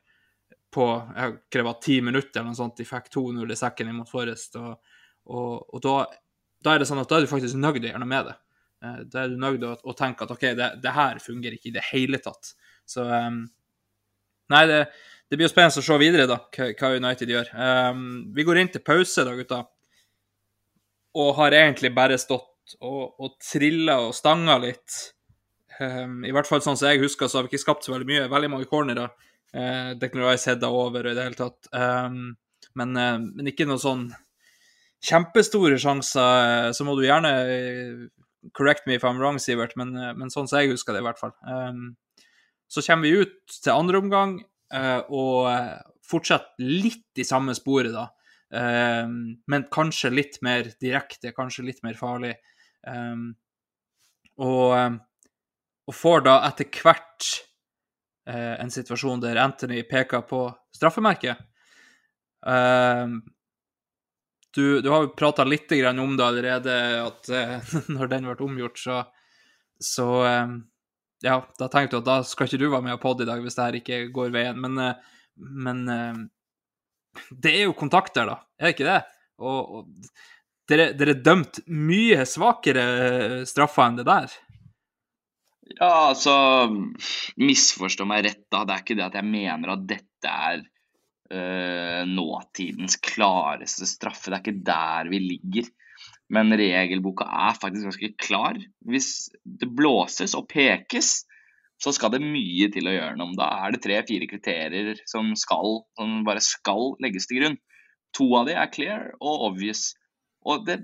[0.71, 0.85] på
[1.17, 4.95] jeg krever ti minutter eller noe sånt, de fikk 2-0 i sekken imot Forrest, og,
[5.27, 5.95] og, og da,
[6.63, 8.35] da er det sånn at da er du faktisk nøyd å gjøre noe med det.
[8.85, 11.71] Eh, Da er du nøyd å, å tenke at OK, det, det her fungerer ikke
[11.71, 12.53] i det hele tatt.
[12.89, 13.43] Så um,
[14.51, 14.81] Nei, det,
[15.31, 17.51] det blir jo spennende å se videre, da, hva, United gjør.
[17.55, 18.01] Um,
[18.35, 19.61] vi går inn til pause, da, gutta,
[21.21, 24.97] og har egentlig bare stått og, og trilla og stanga litt.
[25.79, 28.09] Um, I hvert fall sånn som jeg husker, så har vi ikke skapt så veldig
[28.09, 28.25] mye.
[28.31, 29.13] Veldig mange cornerer.
[29.55, 31.71] Uh, Declan Rice heada over i det hele tatt.
[31.71, 32.33] Um,
[32.79, 34.09] men, uh, men ikke noe sånn
[35.05, 36.67] kjempestore sjanser.
[36.67, 38.07] eh, Så må du gjerne eh,
[38.53, 41.07] correct me if I'm wrong, Sivert, men, eh, men sånn som jeg husker det, i
[41.07, 41.33] hvert fall.
[41.45, 41.95] Um,
[42.71, 44.37] så kommer vi ut til andre omgang
[44.73, 45.51] uh, og
[46.07, 48.07] fortsetter litt i samme sporet, da.
[48.51, 52.31] Um, men kanskje litt mer direkte, kanskje litt mer farlig.
[52.87, 53.33] Um,
[54.39, 55.01] og,
[55.83, 57.27] og får da etter hvert
[58.31, 61.43] uh, en situasjon der Anthony peker på straffemerket.
[62.47, 63.07] Eh,
[64.55, 66.75] du, du har jo prata litt om det allerede,
[67.05, 68.97] at eh, når den ble omgjort, så,
[69.79, 70.57] så eh,
[71.21, 73.41] ja, da tenkte du at da skal ikke du være med på pod i dag
[73.43, 74.59] hvis det her ikke går veien.
[74.61, 76.21] Men, eh, men eh,
[77.31, 78.37] det er jo kontakt der, da.
[78.59, 79.01] Er det ikke det?
[79.41, 84.35] Og, og dere, dere er dømt mye svakere eh, straffer enn det der.
[85.77, 86.33] Ja, altså
[87.39, 88.65] Misforstå meg rett, da.
[88.65, 90.65] Det er ikke det at jeg mener at dette er
[91.31, 94.29] eh, nåtidens klareste straffe.
[94.29, 95.69] Det er ikke der vi ligger.
[96.31, 98.59] Men regelboka er faktisk ganske klar.
[98.87, 101.21] Hvis det blåses og pekes,
[101.81, 103.37] så skal det mye til å gjøre noe om.
[103.37, 107.57] Da er det tre-fire kriterier som, skal, som bare skal legges til grunn.
[108.17, 109.91] To av de er clear og obvious.
[110.47, 110.79] Og det,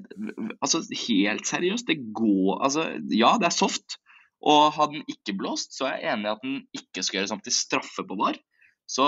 [0.61, 3.97] altså helt seriøst, det går Altså, ja, det er soft.
[4.45, 7.33] Og hadde den ikke blåst, så er jeg enig i at den ikke skal gjøres
[7.33, 8.37] om til straffe på VAR.
[8.87, 9.05] Så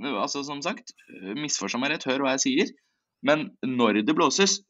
[0.00, 0.94] altså, som sagt,
[1.36, 2.72] misforstå meg rett, hør hva jeg sier.
[3.26, 4.60] Men når det blåses,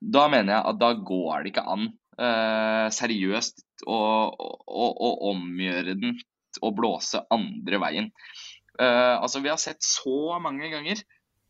[0.00, 1.86] da mener jeg at da går det ikke an
[2.18, 4.00] eh, seriøst å,
[4.66, 6.18] å, å omgjøre den
[6.60, 8.10] og blåse andre veien.
[8.80, 11.02] Eh, altså, vi har sett så mange ganger,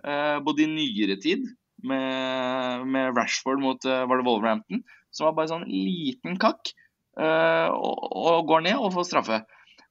[0.05, 1.49] eh, både i nyere tid,
[1.81, 4.83] med, med Rashford mot var det Wolverhampton,
[5.17, 6.75] som var bare sånn liten kakk,
[7.17, 9.39] og, og går ned og får straffe.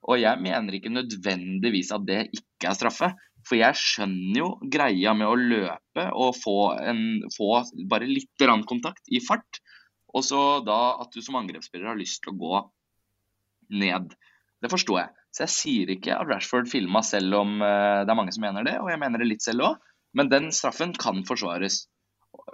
[0.07, 3.11] Og jeg mener ikke nødvendigvis at det ikke er straffe.
[3.47, 9.11] For jeg skjønner jo greia med å løpe og få, en, få bare litt kontakt
[9.11, 9.61] i fart.
[10.15, 12.61] Og så da at du som angrepsspiller har lyst til å gå
[13.79, 14.13] ned.
[14.59, 15.15] Det forstår jeg.
[15.29, 18.65] Så jeg sier ikke at Rashford filma selv om eh, det er mange som mener
[18.65, 19.91] det, og jeg mener det litt selv òg.
[20.17, 21.83] Men den straffen kan forsvares.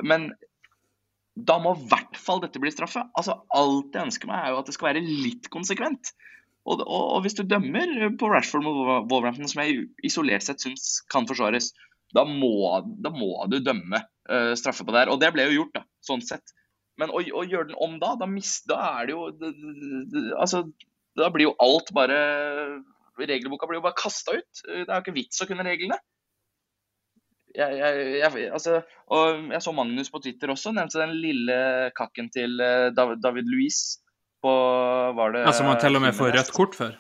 [0.04, 0.34] Men
[1.36, 3.04] da må i hvert fall dette bli straffe.
[3.16, 6.12] Altså, Alt jeg ønsker meg, er jo at det skal være litt konsekvent.
[6.66, 8.78] Og, og, og hvis du dømmer på Rashford mot
[9.12, 11.72] Wolverhampton, som jeg isolert sett syns kan forsvares,
[12.16, 12.56] da må,
[13.04, 15.14] da må du dømme uh, straffe på det her.
[15.14, 16.56] Og det ble jo gjort, da, sånn sett.
[17.02, 19.26] Men å, å gjøre den om da, da, mist, da er det jo
[20.40, 20.64] Altså,
[21.20, 22.20] da blir jo alt bare
[23.20, 24.62] Regelboka blir jo bare kasta ut.
[24.64, 25.98] Det er jo ikke vits å kunne reglene.
[27.56, 28.82] Jeg, jeg, jeg, altså,
[29.16, 31.60] og jeg så Magnus på Twitter også, nevnte den lille
[31.96, 34.02] kakken til eh, David, Luiz
[34.46, 34.54] på
[35.18, 36.96] var det, Ja, Som han til og med får rødt kort for.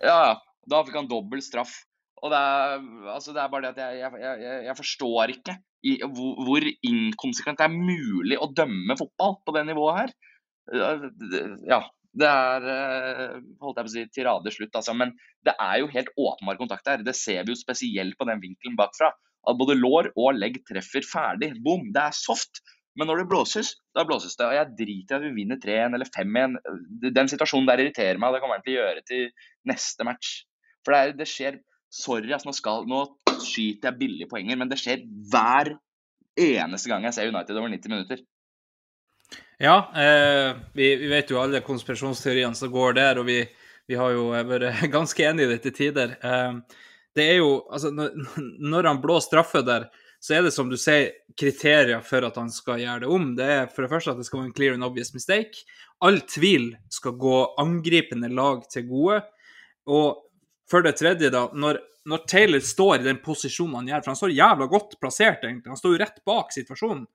[0.00, 0.34] Ja, ja.
[0.66, 1.76] Da fikk han dobbel straff.
[2.24, 5.54] Og det er, altså det er bare det at jeg, jeg, jeg, jeg forstår ikke
[5.86, 10.14] i, hvor, hvor inkonsekvent det er mulig å dømme fotball på det nivået her.
[11.68, 11.82] Ja,
[12.16, 14.96] det er eh, holdt jeg på å si, tiradeslutt, altså.
[14.96, 15.12] Men
[15.46, 17.04] det er jo helt åpenbar kontakt her.
[17.04, 19.12] Det ser vi jo spesielt på den vinkelen bakfra.
[19.46, 21.52] At både lår og legg treffer ferdig.
[21.62, 21.92] Bom!
[21.94, 22.64] Det er soft.
[22.96, 24.46] Men når det blåses, da blåses det.
[24.48, 26.58] Og jeg driter i at vi vinner 3-1 eller 5-1.
[27.12, 29.26] Den situasjonen der irriterer meg, og det kommer jeg til å gjøre til
[29.68, 30.30] neste match.
[30.86, 31.58] For det, er, det skjer
[31.96, 33.04] Sorry, altså, nå, skal, nå
[33.40, 35.70] skyter jeg billige poenger, men det skjer hver
[36.36, 38.24] eneste gang jeg ser United over 90 minutter.
[39.62, 43.38] Ja, eh, vi, vi, vet jo alle konspirasjonsteoriene som går der, og vi,
[43.88, 46.16] vi har jo vært ganske enige i det til tider.
[46.20, 46.82] Eh,
[47.16, 49.88] det er jo Altså, når, han blå straffe der,
[50.26, 53.28] så er det som du sier, kriterier for at han skal gjøre det om.
[53.38, 55.60] Det er for det første at det skal være en clear and obvious mistake.
[56.02, 59.20] All tvil skal gå angripende lag til gode.
[59.86, 60.24] Og
[60.66, 61.78] for det tredje, da, når,
[62.10, 65.70] når, Taylor står i den posisjonen han gjør, for han står jævla godt plassert, egentlig,
[65.70, 67.06] han står jo rett bak situasjonen,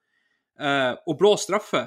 [0.64, 1.84] eh, og blå straffe,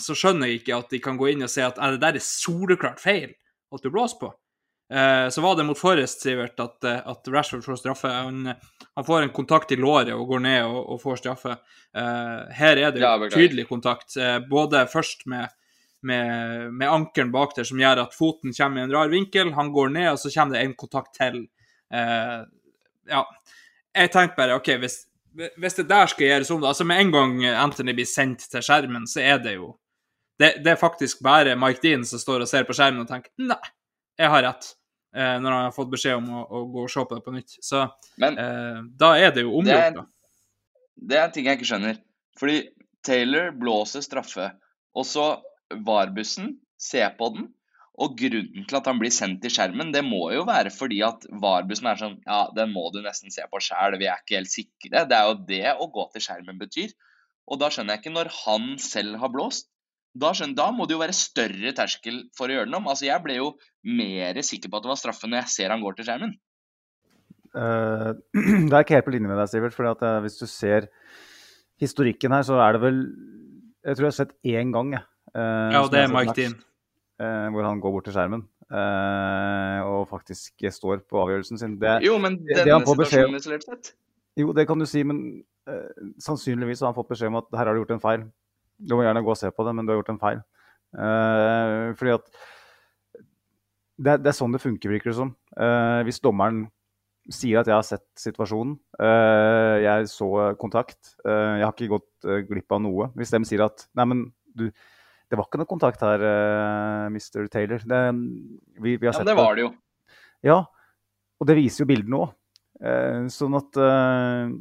[0.00, 2.24] så skjønner jeg ikke at de kan gå inn og si at det der er
[2.24, 4.32] soleklart feil at du blåser på.
[4.92, 8.10] Uh, så var det mot Forrest, Sivert, at, uh, at Rashford får straffe.
[8.12, 11.56] Han, han, får en kontakt i låret og går ned og, og får straffe.
[11.94, 14.16] her er det ja, tydelig kontakt,
[14.50, 15.48] både først med
[16.04, 19.54] med, med ankelen bak der som gjør at foten kommer i en rar vinkel.
[19.56, 21.46] Han går ned, og så kommer det en kontakt til.
[21.94, 22.40] Eh,
[23.10, 23.22] ja.
[23.94, 24.98] Jeg tenkte bare OK, hvis,
[25.32, 29.06] hvis, det der skal gjøres om altså Med en gang Anthony blir sendt til skjermen,
[29.06, 29.76] så er det jo
[30.40, 33.30] Det, det er faktisk bare Mike Dean som står og ser på skjermen og tenker
[33.38, 33.60] Nei,
[34.20, 34.72] jeg har rett.
[35.14, 37.34] Eh, når han har fått beskjed om å, å, gå og se på det på
[37.36, 37.56] nytt.
[37.62, 37.84] Så
[38.20, 40.06] Men, eh, da er det jo omgjort, da.
[40.94, 42.00] Det er en ting jeg ikke skjønner.
[42.38, 42.56] Fordi
[43.06, 44.48] Taylor blåser straffe,
[44.94, 45.26] og så
[45.86, 47.52] VAR-bussen, se på den.
[48.02, 51.28] Og grunnen til at han blir sendt til skjermen, det må jo være fordi at
[51.30, 54.50] VAR-bussen er sånn Ja, den må du nesten se på sjæl, vi er ikke helt
[54.50, 55.04] sikre.
[55.06, 56.90] Det er jo det å gå til skjermen betyr.
[57.46, 59.70] Og da skjønner jeg ikke når han selv har blåst.
[60.14, 62.90] Da, skjønner, da må det jo være større terskel for å gjøre den om.
[62.90, 63.52] Altså, jeg ble jo
[63.82, 66.36] mer sikker på at det var straffe når jeg ser han går til skjermen.
[67.54, 68.14] Uh,
[68.68, 69.74] det er ikke helt på linje med deg, Sivert.
[69.74, 70.86] For uh, hvis du ser
[71.82, 73.02] historikken her, så er det vel
[73.84, 75.02] Jeg tror jeg har sett én gang jeg,
[75.34, 76.52] Uh, ja, og det er Mike Dean.
[77.18, 81.74] Uh, hvor han går bort til skjermen uh, og faktisk står på avgjørelsen sin.
[81.80, 83.92] Det, jo, men denne situasjonen isolert sett?
[84.38, 85.42] Jo, det kan du si, men
[86.20, 88.24] sannsynligvis har han fått beskjed om at her har du gjort en feil.
[88.78, 90.42] Du må gjerne gå og se på det, men du har gjort en feil.
[91.98, 92.26] fordi at
[93.94, 95.34] det, det, er sånn det funker, virker det som.
[96.06, 96.64] hvis dommeren
[97.32, 98.76] sier at jeg har sett situasjonen,
[99.82, 100.28] jeg så
[100.60, 103.08] kontakt, jeg har ikke gått glipp av noe.
[103.18, 104.68] Hvis de sier at nei, men du,
[105.34, 107.48] det var ikke noe kontakt her, uh, eh, Mr.
[107.52, 107.82] Taylor.
[107.82, 108.00] Det,
[108.78, 109.72] vi, vi ja, det var det jo.
[110.44, 110.60] Ja,
[111.40, 112.34] og det viser jo bildene òg.
[112.78, 114.52] Uh, eh, sånn at uh,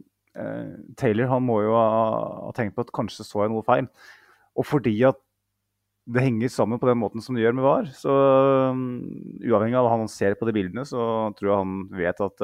[0.98, 3.86] Taylor han må jo ha, tenkt på at kanskje så jeg noe feil.
[4.58, 5.20] Og fordi at
[6.10, 8.14] det henger sammen på den måten som det gjør med VAR, så
[8.74, 8.82] um,
[9.40, 11.00] uavhengig av hva han ser på de bildene, så
[11.38, 12.44] tror jeg han vet at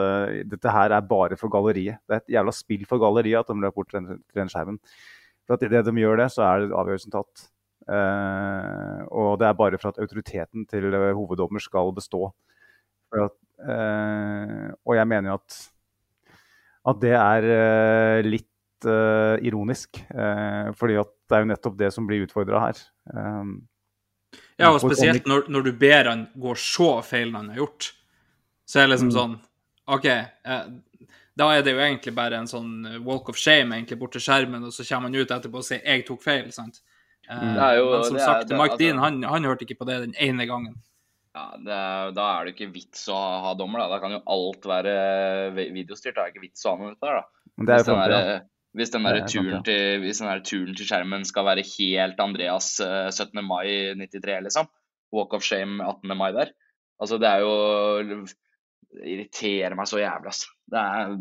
[0.54, 2.00] dette her er bare for galleriet.
[2.08, 4.80] Det er et jævla spill for galleriet at de løper bort til den, skjermen.
[5.50, 7.50] For at idet de gjør det, så er avgjørelsen tatt.
[7.90, 12.28] Uh, og det er bare for at autoriteten til uh, hoveddommer skal bestå.
[13.18, 13.34] At,
[13.66, 15.58] uh, og jeg mener jo at,
[16.88, 18.46] at det er litt
[19.44, 20.00] ironisk.
[20.80, 22.78] fordi at det er jo nettopp det som blir utfordra her.
[24.56, 27.90] ja, og spesielt når, når, du ber han gå så feil han har gjort.
[28.64, 29.18] Så er det liksom mm.
[29.18, 29.36] sånn
[29.90, 30.08] OK.
[31.42, 34.64] da er det jo egentlig bare en sånn walk of shame egentlig bort til skjermen,
[34.64, 36.54] og så kommer han ut etterpå og sier 'jeg tok feil'.
[36.56, 36.80] sant?
[37.30, 40.00] Jo, men som er, sagt, det, Mike altså, Dean han, han, hørte ikke på det
[40.02, 40.80] den ene gangen.
[41.40, 43.84] Ja, er, Da er det ikke vits å ha dommer.
[43.84, 44.94] Da Da kan jo alt være
[45.56, 46.16] videostyrt.
[46.16, 47.20] Da er det ikke vits å ha noe ut der.
[47.20, 47.46] da.
[47.60, 48.44] Hvis den, der,
[48.78, 52.76] hvis, den der turen til, hvis den der turen til skjermen skal være helt Andreas
[52.80, 53.32] 17.
[53.32, 53.66] Eh, mai
[54.00, 54.70] 93, liksom.
[55.16, 56.16] Walk of shame 18.
[56.18, 56.54] mai der.
[57.00, 58.06] Altså, det er jo
[58.90, 60.56] Det irriterer meg så jævlig, altså.
[60.70, 61.12] Det er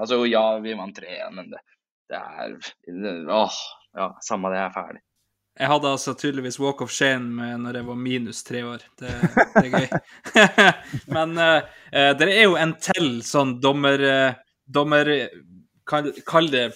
[0.00, 1.60] Altså, ja, vi vant 3-1, men det,
[2.08, 3.58] det er Åh,
[3.98, 5.02] ja, samme det, jeg er ferdig.
[5.58, 8.84] Jeg hadde altså tydeligvis walk of shame med når jeg var minus tre år.
[9.00, 9.10] Det,
[9.56, 9.88] det er gøy.
[11.16, 11.78] Men uh,
[12.18, 14.04] det er jo en til sånn dommer...
[14.68, 15.08] Dommer
[15.88, 16.72] kall, kall, det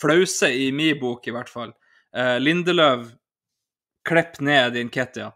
[0.00, 1.72] flause i min bok, i hvert fall.
[2.16, 3.08] Uh, Lindeløv
[4.08, 5.32] klipp ned din Ketia.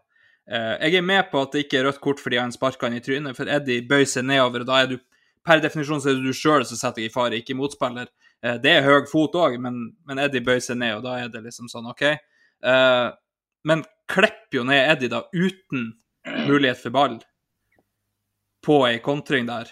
[0.49, 2.97] Uh, jeg er med på at det ikke er rødt kort fordi han sparka han
[2.97, 4.97] i trynet, for Eddie bøyer seg nedover, og da er du
[5.45, 8.09] per definisjon så er det du sjøl som setter deg i fare, ikke motspiller.
[8.45, 11.31] Uh, det er høy fot òg, men, men, Eddie bøyer seg ned, og da er
[11.33, 12.05] det liksom sånn OK.
[12.07, 12.17] Uh,
[12.61, 15.91] men klipper jo ned Eddie da uten
[16.47, 17.19] mulighet for ball
[18.65, 19.69] på ei kontring der.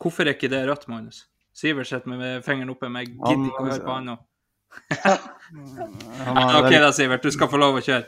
[0.00, 1.26] Hvorfor er ikke det rødt, Magnus?
[1.56, 4.16] Sivert sitter med fingeren oppe, men jeg gidder ikke å høre på han nå.
[6.62, 8.06] OK da, Sivert, du skal få lov å kjøre.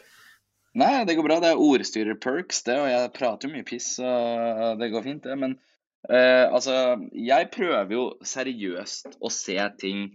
[0.78, 1.36] Nei, det går bra.
[1.42, 2.78] Det er ordstyrer-perks, det.
[2.80, 5.36] Og jeg prater jo mye piss, så det går fint, det.
[5.36, 5.58] Men
[6.08, 10.06] eh, altså, jeg prøver jo seriøst å se ting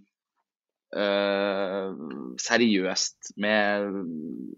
[2.41, 3.85] seriøst med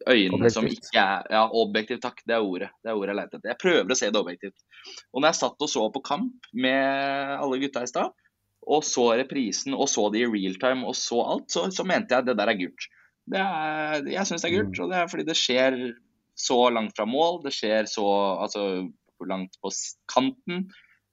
[0.08, 2.22] øynene som ikke er Ja, objektivt, takk.
[2.26, 2.70] Det er ordet.
[2.84, 3.52] Det er ordet jeg leter etter.
[3.52, 4.58] Jeg prøver å se det objektivt.
[5.14, 8.16] Og når jeg satt og så på kamp med alle gutta i stad,
[8.70, 12.14] og så reprisen og så det i real time og så alt, så, så mente
[12.14, 12.90] jeg at det der er gult.
[13.30, 15.80] Det er, jeg syns det er gult, og det er fordi det skjer
[16.40, 17.42] så langt fra mål.
[17.46, 18.06] Det skjer så
[18.46, 18.64] altså,
[19.28, 19.72] langt på
[20.12, 20.70] kanten.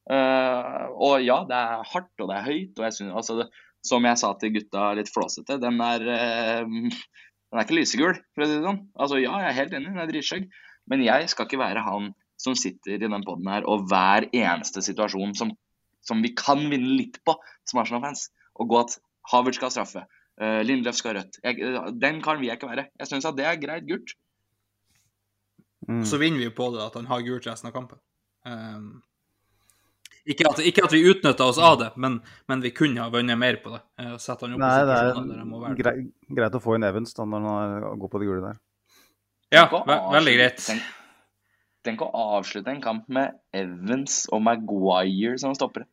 [0.06, 2.78] Uh, og ja, det er hardt og det er høyt.
[2.78, 3.48] og jeg synes, altså, det,
[3.86, 8.44] Som jeg sa til gutta litt flåsete, den er, eh, den er ikke lysegul, for
[8.44, 8.80] å si det sånn.
[8.98, 10.48] Altså ja, jeg er helt enig, den er dritskjøgg,
[10.86, 14.84] Men jeg skal ikke være han som sitter i den poden her og hver eneste
[14.84, 15.50] situasjon som,
[16.06, 17.34] som vi kan vinne litt på
[17.66, 18.28] som Arsenal-fans,
[18.60, 18.94] og gå at
[19.32, 20.04] Havert skal ha straffe.
[20.38, 21.40] Uh, Lindløf skal ha rødt.
[21.42, 22.86] Jeg, den kan vi ikke være.
[23.00, 24.14] Jeg syns at det er greit gult.
[25.88, 26.04] Mm.
[26.06, 27.98] Så vinner vi jo på det at han har gult resten av kampen.
[28.46, 29.00] Um,
[30.26, 32.18] ikke, at, ikke at vi utnytta oss av det, men,
[32.50, 33.80] men vi kunne ha vunnet mer på det.
[34.02, 35.94] eh, sette han opp Nei, det er grei,
[36.40, 38.58] greit å få inn Evans da, når han går på det gule der.
[39.54, 40.62] Ja, ve veldig greit.
[40.66, 40.82] Tenk,
[41.86, 45.86] tenk å avslutte en kamp med Evans og Maguire som stoppere.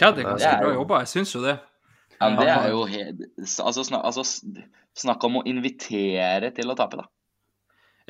[0.00, 1.58] Ja, det er Det ganske er bra jo- jobba, jeg syns jo det.
[2.20, 3.20] Ja, men det er jo helt
[3.60, 4.24] altså, snak, altså,
[5.00, 7.04] Snakk om å invitere til å tape, da.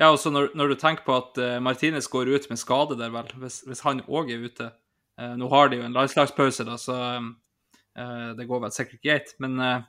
[0.00, 3.12] Ja, også når, når du tenker på at uh, Martinez går ut med skade der,
[3.12, 4.70] vel, hvis, hvis han òg er ute
[5.20, 9.34] Eh, Nå har de jo en landslagspause, da, så eh, det går vel sikkert greit.
[9.42, 9.82] Men, eh,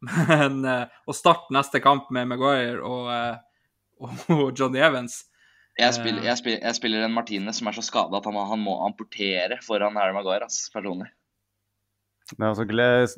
[0.32, 5.26] men eh, å starte neste kamp med Maguire og, eh, og Johnny Evans
[5.78, 8.62] Jeg spiller, jeg, spiller, jeg spiller en Martinez som er så skada at han, han
[8.64, 11.08] må amportere foran Harry Maguire, ass, personlig.
[12.38, 12.66] Men altså,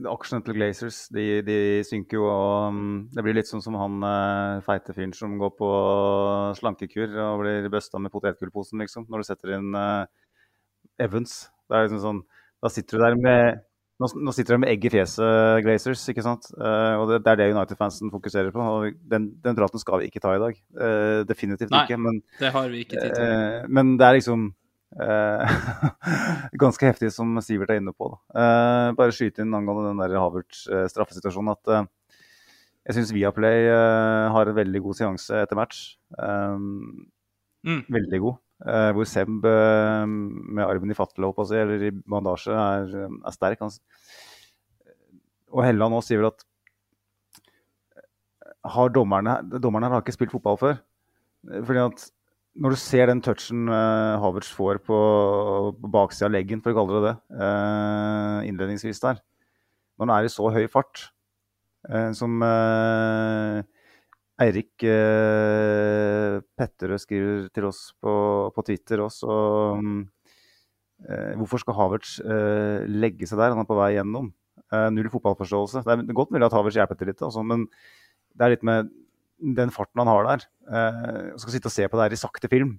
[0.09, 3.99] Aksjene til Glazers de, de synker jo, og um, det blir litt sånn som han
[4.09, 5.73] eh, feite fyren som går på
[6.59, 10.07] slankekur og blir busta med potetgullposen, liksom, når du setter inn eh,
[11.05, 11.43] Evans.
[11.69, 12.25] Det er liksom sånn,
[12.63, 13.61] Da sitter du der med
[14.03, 16.49] nå, nå sitter de med egg i fjeset, Glazers, ikke sant?
[16.57, 18.65] Uh, og det, det er det United-fansen fokuserer på.
[18.65, 20.59] og Den, den praten skal vi ikke ta i dag.
[20.75, 21.85] Uh, definitivt Nei.
[21.85, 22.01] ikke.
[22.03, 23.71] Men, Det har vi ikke tid til.
[23.79, 24.49] men det er liksom
[26.62, 28.11] ganske heftig, som Sivert er inne på.
[28.12, 28.20] Da.
[28.43, 30.18] Eh, bare skyte inn angående den der
[31.53, 31.88] at eh,
[32.82, 33.68] jeg syns Viaplay
[34.34, 35.84] har en veldig god seanse etter match.
[36.18, 37.84] Mm.
[37.95, 38.40] Veldig god.
[38.62, 40.97] Eh, hvor Seb eh, med armen i
[41.49, 43.62] si, eller i bandasje, er, er sterk.
[43.62, 43.72] Han,
[45.53, 46.45] og Helland nå sier vel at
[48.72, 50.76] har dommerne, dommerne har ikke spilt fotball før.
[51.51, 52.07] Eh, Fordi at
[52.53, 54.96] når du ser den touchen uh, Havertz får på,
[55.78, 59.22] på baksida av leggen, for å kalle det det, uh, innledningsvis der,
[59.96, 61.07] når han er i så høy fart
[61.88, 63.62] uh, som uh,
[64.42, 64.74] Eirik
[66.59, 68.12] Petterøe skriver til oss på,
[68.53, 69.28] på Twitter også.
[69.78, 70.00] um,
[71.38, 72.16] hvorfor skal Havertz
[72.90, 73.53] legge seg der?
[73.53, 74.32] Han er på vei gjennom.
[74.96, 75.84] Null fotballforståelse.
[75.84, 77.68] Det er godt mulig at Havertz hjelper til litt, altså, men
[78.34, 78.90] det er litt med
[79.59, 80.47] den farten han har der.
[80.70, 82.76] Eh, og skal sitte og se på det her i sakte film.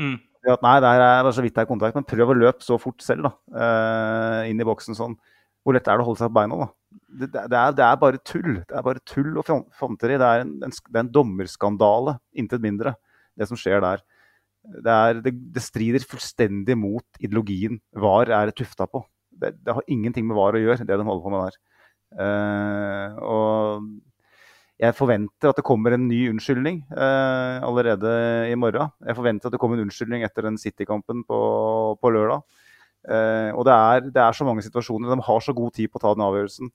[0.00, 0.16] Mm.
[0.42, 2.78] At, nei, det her er så vidt det er kontakt, men prøv å løpe så
[2.82, 3.32] fort selv, da.
[3.62, 5.16] eh, inn i boksen sånn.
[5.62, 6.68] Hvor lett er det å holde seg på beina, da?
[6.92, 8.54] Det, det, det, er, det er bare tull.
[8.66, 9.46] Det er bare tull og
[9.78, 10.16] fanteri.
[10.18, 12.96] Det er en, en, det er en dommerskandale, intet mindre,
[13.38, 14.02] det som skjer der.
[14.62, 19.04] Det, er, det, det strider fullstendig mot ideologien VAR er tufta på.
[19.30, 21.60] Det, det har ingenting med VAR å gjøre, det de holder på med der.
[22.12, 23.86] Uh, og
[24.82, 28.12] jeg forventer at det kommer en ny unnskyldning eh, allerede
[28.50, 28.90] i morgen.
[29.06, 31.38] Jeg forventer at det kommer en unnskyldning etter den City-kampen på,
[32.02, 32.42] på lørdag.
[33.06, 35.12] Eh, og det er, det er så mange situasjoner.
[35.14, 36.72] De har så god tid på å ta den avgjørelsen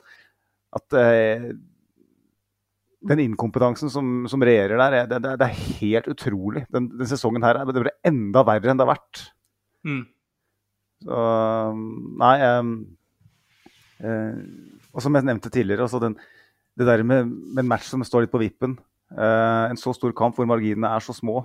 [0.78, 1.50] at eh,
[3.08, 6.64] den inkompetansen som, som regjerer der, det, det, det er helt utrolig.
[6.74, 9.26] Den, den sesongen her er- det blir enda verre enn det har vært.
[9.88, 10.02] Mm.
[11.06, 11.20] Så
[12.24, 12.72] Nei um,
[14.02, 14.40] eh,
[14.96, 16.16] Og som jeg nevnte tidligere, altså den,
[16.78, 18.78] det der med, med en match som står litt på vippen.
[19.18, 21.42] uh, en så stor kamp hvor marginene er så små.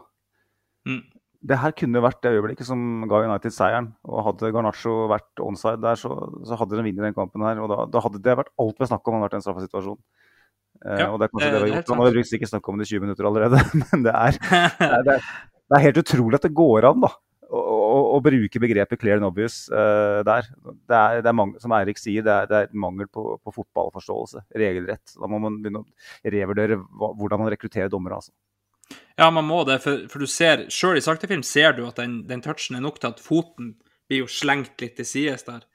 [0.89, 1.01] Mm.
[1.43, 2.79] Det her kunne vært det øyeblikket som
[3.11, 3.89] ga United seieren.
[4.07, 6.11] Og hadde Garnaccio vært onside der, så,
[6.47, 7.59] så hadde de vunnet den kampen her.
[7.65, 9.99] Og da, da hadde det vært alt vi har snakket om, hadde vært en straffesituasjon.
[10.85, 11.97] Eh, Ja, og det er kanskje det- det vi har gjort.
[11.97, 13.59] Nå har vi sikkert snakket om det i 20 minutter allerede,
[13.91, 15.27] men det er, det er, det er,
[15.73, 17.11] det er helt utrolig at det går an, da.
[17.93, 20.49] Å, å, bruke begrepet 'clear and obvious' uh, der.
[20.63, 23.55] Det er, det er mang- som Eirik sier, det er, det er mangel på, på
[23.59, 24.47] fotballforståelse.
[24.63, 25.17] Regelrett.
[25.19, 28.23] Da må man begynne å revurdere hvordan man rekrutterer dommere.
[28.23, 28.33] Altså.
[29.19, 32.23] Ja, man må det, for, for du ser, sjøl i saktefilm ser du at den,
[32.29, 33.75] den touchen er nok til at foten
[34.09, 35.67] blir jo slengt litt til sides der.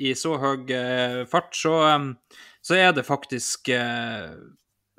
[0.00, 2.14] I så høy eh, fart, så, um,
[2.64, 4.30] så er det faktisk eh,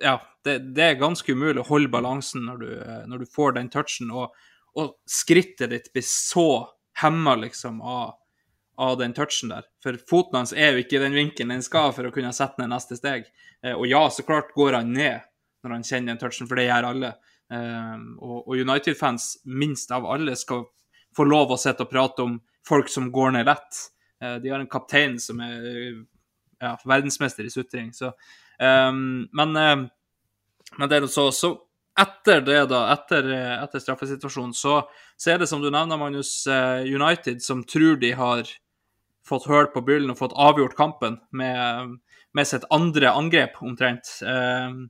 [0.01, 3.57] Ja, det, det, er ganske umulig å holde balansen når du, eh, når du får
[3.57, 4.35] den touchen, og,
[4.77, 6.67] og, skrittet ditt blir så
[7.01, 8.13] hemma, liksom, av,
[8.77, 9.67] av den touchen der.
[9.83, 12.61] For foten hans er jo ikke i den vinkelen den skal for å kunne sette
[12.61, 13.27] ned neste steg.
[13.63, 15.27] Eh, og ja, så klart går han ned
[15.61, 17.15] når han kjenner den touchen, for det gjør alle.
[17.51, 20.63] Um, og, United-fans, minst av alle, skal
[21.17, 23.81] få lov å sitte og prate om folk som går ned lett.
[24.23, 25.59] Uh, de har en kaptein som er
[26.61, 27.91] ja, verdensmester i sutring,
[28.61, 29.83] um, Men, uh,
[30.77, 31.51] men det er så, så
[31.99, 34.81] etter det, da, etter, etter straffesituasjonen, så,
[35.17, 38.47] så, er det som du nevner, Magnus, uh, United som tror de har
[39.27, 41.97] fått høl på byllen og fått avgjort kampen med,
[42.33, 44.15] med sitt andre angrep, omtrent.
[44.23, 44.87] Uh,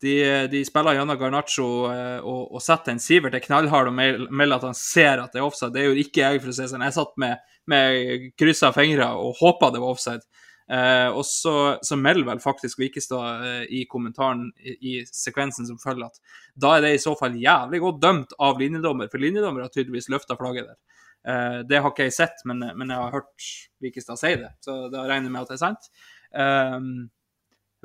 [0.00, 4.56] de, de spiller gjennom Garnaccio eh, og, og setter en Sivert er knallhard og melder
[4.56, 5.74] at han ser at det er offside.
[5.74, 6.84] Det gjorde ikke jeg, for å si sånn.
[6.86, 10.24] Jeg satt med, med kryssa fingre og håpa det var offside.
[10.70, 11.52] Eh, og så,
[11.82, 16.20] så, melder vel faktisk Vikestad eh, i kommentaren i, i, sekvensen som følger at
[16.54, 20.06] da er det i så fall jævlig godt dømt av linjedommer, for linjedommer har tydeligvis
[20.14, 20.78] løfta flagget der.
[21.26, 23.48] Eh, det har ikke jeg sett, men, men, jeg har hørt
[23.82, 25.90] Vikestad si det, så da regner jeg med at det er sant.
[26.30, 26.78] Eh,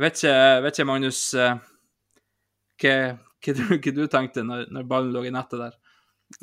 [0.06, 0.36] vet, ikke,
[0.68, 1.24] vet ikke, Magnus.
[1.34, 1.58] Eh,
[2.84, 5.82] hva, hva, du, hva du tenkte når, når, ballen lå i nettet der?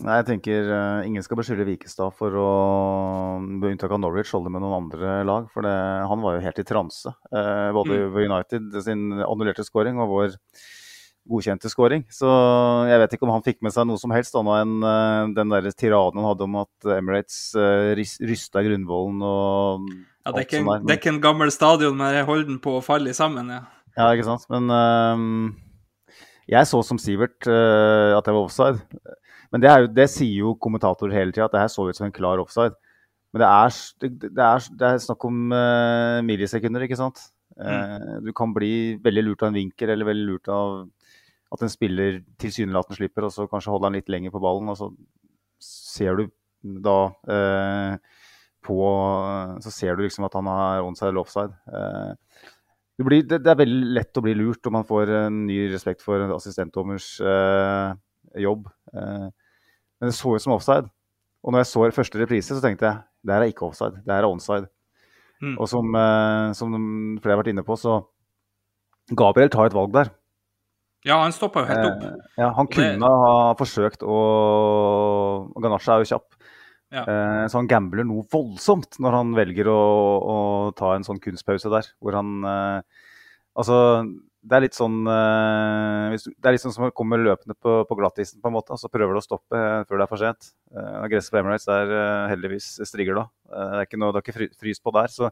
[0.03, 2.51] Nei, jeg tenker uh, Ingen skal beskylde Vikestad for å
[3.43, 5.49] med unntak av Norwich holde med noen andre lag.
[5.53, 5.73] For det,
[6.09, 7.11] han var jo helt i transe.
[7.35, 8.21] Uh, både mm.
[8.23, 10.37] United sin annullerte scoring og vår
[11.29, 12.07] godkjente scoring.
[12.15, 12.31] Så
[12.89, 15.55] jeg vet ikke om han fikk med seg noe som helst annet enn uh, den
[15.55, 19.89] der tiraden han hadde om at Emirates uh, rysta grunnvollen og
[20.23, 23.15] Ja, det er, ikke det er ikke en gammel stadion med Holden på å falle
[23.19, 23.65] sammen, ja.
[23.99, 24.47] Ja, ikke sant.
[24.49, 24.71] Men
[26.49, 28.81] jeg så som Sivert at jeg var offside.
[29.53, 32.09] Men det, jo, det sier jo kommentatorer hele tida, at det her så ut som
[32.09, 32.75] en klar offside.
[33.33, 33.77] Men det er,
[34.23, 37.21] det, er, det er snakk om uh, millisekunder, ikke sant.
[37.57, 40.77] Uh, du kan bli veldig lurt av en vinkel eller veldig lurt av
[41.53, 44.73] at en spiller tilsynelatende slipper, og så kanskje holder han litt lenger på ballen.
[44.73, 44.89] Og så
[45.63, 46.27] ser du
[46.63, 46.97] da
[48.63, 48.77] på
[49.65, 51.51] Så ser du liksom at han har onside eller offside.
[53.03, 55.57] Det, blir, det, det, er veldig lett å bli lurt om man får en ny
[55.73, 57.95] respekt for assistentdommers eh,
[58.45, 58.69] jobb.
[58.93, 59.25] Eh,
[60.03, 60.91] men det så ut som offside.
[61.47, 64.11] Og når jeg så første reprise, så tenkte jeg det her er ikke offside, det
[64.11, 64.67] her er onside.
[65.43, 65.55] Mm.
[65.55, 66.75] Og som, eh, som,
[67.23, 68.01] flere har vært inne på, så
[69.15, 70.11] Gabriel tar et valg der.
[71.07, 72.03] Ja, han stoppa jo helt opp.
[72.07, 74.19] Eh, ja, Han kunne ha forsøkt å
[75.63, 76.37] Ganasje er jo kjapp.
[76.93, 77.07] Ja.
[77.07, 79.81] Eh, så han gambler noe voldsomt når han velger å,
[80.19, 80.37] å
[80.79, 81.95] ta en sånn kunstpause der.
[82.03, 83.09] Hvor han eh,
[83.53, 83.75] Altså,
[84.43, 87.99] det er litt sånn eh, Det er litt sånn som å komme løpende på, på
[87.99, 88.75] glattisen, på en måte.
[88.75, 90.53] Og så prøver du å stoppe før det er for sent.
[91.13, 91.93] Gresset på Emirates er
[92.33, 93.27] heldigvis strigger da.
[93.53, 95.13] det er ikke noe, det er ikke fryst på der.
[95.13, 95.31] Så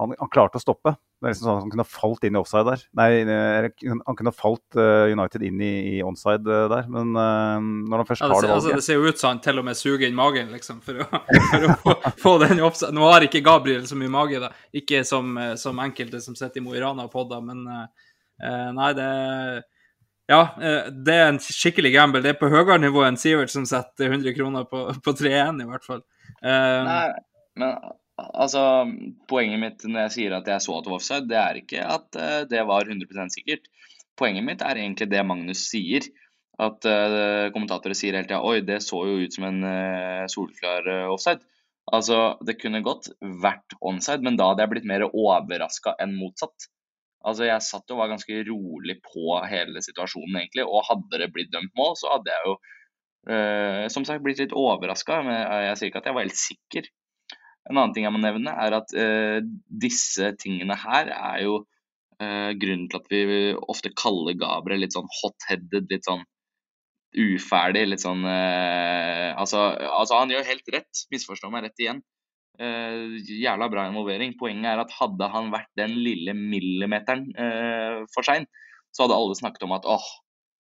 [0.00, 0.94] han, han, klarte å stoppe.
[1.20, 2.84] Det er liksom sånn at Han kunne falt inn i offside der.
[2.98, 3.08] Nei,
[3.92, 8.08] han kunne falt uh, United inn i, i onside uh, der, men uh, når han
[8.08, 9.68] først tar ja, det, det valget altså, Det ser jo ut som han til og
[9.68, 11.08] med suger inn magen, liksom, for å,
[11.52, 12.96] for å få, få, den offside.
[12.96, 14.50] Nå har ikke Gabriel så mye mage, da.
[14.82, 17.62] Ikke som, som enkelte som sitter i Mo i Rana og podder, men
[18.42, 19.10] nei, det
[20.30, 20.40] ja,
[20.90, 22.22] det er en skikkelig gamble.
[22.24, 25.66] Det er på høyere nivå enn Sivert som setter 100 kroner på, på 3-1, i
[25.68, 26.00] hvert fall.
[26.40, 27.02] Nei,
[27.60, 27.74] men
[28.20, 28.62] Altså,
[29.30, 31.86] Poenget mitt når jeg sier at jeg så at det var offside, det er ikke
[31.94, 33.70] at uh, det var 100% sikkert.
[34.18, 36.06] Poenget mitt er egentlig det Magnus sier.
[36.60, 40.90] At uh, kommentatorer sier hele tida oi, det så jo ut som en uh, solklar
[41.08, 41.42] offside.
[41.92, 46.68] Altså, Det kunne godt vært onside, men da hadde jeg blitt mer overraska enn motsatt.
[47.24, 50.66] Altså, Jeg satt og var ganske rolig på hele situasjonen, egentlig.
[50.66, 52.56] Og hadde det blitt dømt mål, så hadde jeg jo
[53.94, 55.20] som sagt blitt litt overraska.
[55.22, 55.36] Men
[55.68, 56.88] jeg sier ikke at jeg var helt sikker.
[57.70, 59.38] En annen ting jeg må nevne, er at uh,
[59.84, 65.10] disse tingene her er jo uh, grunnen til at vi ofte kaller Gabriel litt sånn
[65.20, 66.24] hot-headed, litt sånn
[67.12, 71.98] uferdig, litt sånn altså, altså, han gjør helt rett, misforstå meg rett igjen.
[72.60, 74.34] Jævla bra involvering.
[74.38, 77.24] Poenget er at hadde han vært den lille millimeteren
[78.12, 78.44] for sein,
[78.92, 80.04] så hadde alle snakket om at åh,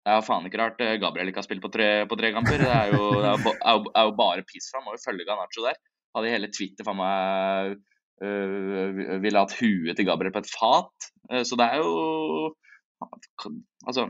[0.04, 2.64] det er faen ikke rart Gabriel ikke har spilt på tre, på tre kamper.
[2.64, 4.88] Det er jo, det er jo, er jo bare piss for ham.
[4.88, 5.78] Må jo følge Ganacho der
[6.14, 7.78] hadde hele Twitter for meg
[8.24, 11.10] øh, ville hatt huet til Gabriel på et fat.
[11.32, 11.94] Uh, så det er jo
[13.84, 14.06] Altså,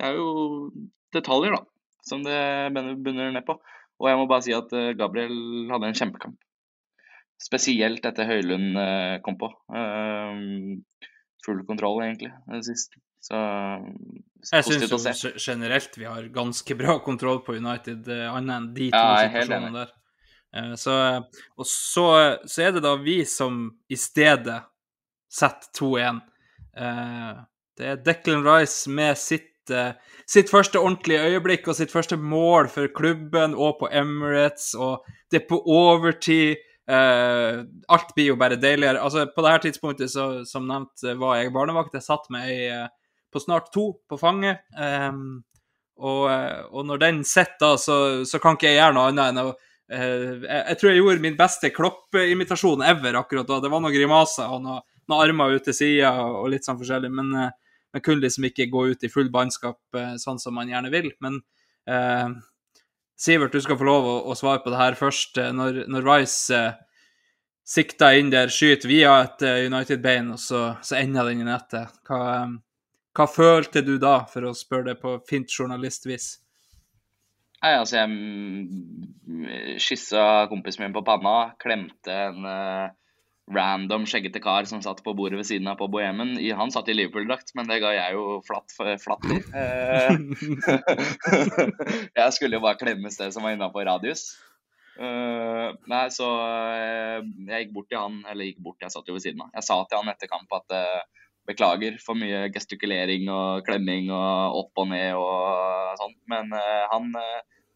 [0.00, 0.70] det er jo
[1.12, 1.58] detaljer, da,
[2.08, 2.38] som det
[3.04, 3.58] bunner ned på.
[4.00, 6.38] Og jeg må bare si at Gabriel hadde en kjempekamp.
[7.40, 9.48] Spesielt etter Høylund uh, kom på.
[11.40, 12.34] full kontroll, egentlig,
[12.66, 12.98] sist.
[13.20, 13.36] Så
[14.50, 19.24] jeg syns generelt vi har ganske bra kontroll på United, annet enn de to ja,
[19.24, 19.96] situasjonene der.
[20.56, 20.94] Eh, så,
[21.56, 22.06] og så,
[22.46, 24.58] så er det da vi som i stedet
[25.30, 26.20] setter 2-1.
[26.76, 27.30] Eh,
[27.78, 29.92] det er Declan Rice med sitt, eh,
[30.26, 35.42] sitt første ordentlige øyeblikk og sitt første mål for klubben og på Emirates, og det
[35.42, 36.66] er på overtid.
[36.90, 38.98] Uh, alt blir jo bare deiligere.
[39.02, 41.94] Altså, På dette tidspunktet, så, som nevnt, var jeg barnevakt.
[41.94, 42.88] Jeg satt med ei uh,
[43.30, 44.64] på snart to på fanget.
[44.74, 45.42] Um,
[46.00, 46.24] og,
[46.72, 49.98] og, når den sitter, så, så, kan ikke jeg gjøre noe annet enn å uh,
[50.00, 53.60] jeg, jeg, tror jeg gjorde min beste kloppeimitasjon ever akkurat da.
[53.62, 57.12] Det var noen grimaser og noen, noen armer ut til sida og, litt sånn forskjellig.
[57.12, 57.36] Men
[57.94, 61.10] jeg kunne liksom ikke gå ut i full bannskap sånn som man gjerne vil.
[61.22, 61.40] Men
[63.20, 65.36] Sivert, du skal få lov å, å svare på det her først.
[65.52, 66.78] Når, når Rice eh,
[67.68, 71.92] sikta inn der, skyter via et uh, United-bein, og så, så, ender den i nettet.
[72.08, 72.56] Hva, um,
[73.16, 76.32] hva, følte du da, for å spørre det på fint journalistvis?
[77.60, 82.88] Nei, altså, jeg kyssa kompisen min på panna, klemte en uh,
[83.54, 86.36] random skjeggete kar som satt på bordet ved siden av på Bohemen.
[86.56, 89.40] Han satt i Liverpool-drakt, men det ga jeg jo flatt, flatt i.
[89.60, 90.10] Eh,
[92.20, 94.30] jeg skulle jo bare klemme det som var innafor radius.
[95.00, 99.16] Uh, nei, så uh, jeg gikk bort til han, eller gikk bort, jeg satt jo
[99.16, 99.52] ved siden av.
[99.56, 100.76] Jeg sa til han etter kamp at
[101.48, 107.08] beklager for mye gestikulering og klemming og opp og ned og sånn, men han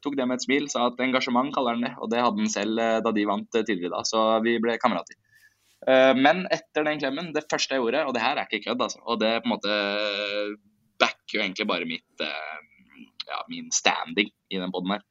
[0.05, 2.53] tok det med et smil, sa at engasjement kaller han det, og det hadde han
[2.53, 5.17] selv da de vant tidligere da, så vi ble kamerater.
[5.89, 8.85] Eh, men etter den klemmen, det første jeg gjorde, og det her er ikke kødd,
[8.87, 9.79] altså, og det på en måte
[11.03, 15.05] backer jo egentlig bare mitt, eh, ja, min standing i den poden her,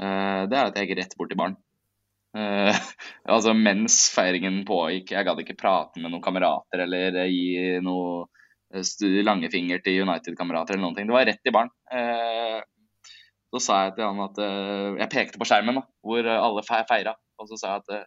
[0.00, 1.62] eh, det er at jeg gikk rett bort til baren.
[3.32, 8.26] altså mens feiringen pågikk, jeg gadd ikke prate med noen kamerater eller gi noe
[9.24, 11.06] langefinger til United-kamerater eller noen ting.
[11.08, 11.70] Det var rett i baren.
[13.48, 14.42] så sa jeg til han at
[15.00, 18.04] Jeg pekte på skjermen da, hvor alle feira, og så sa jeg at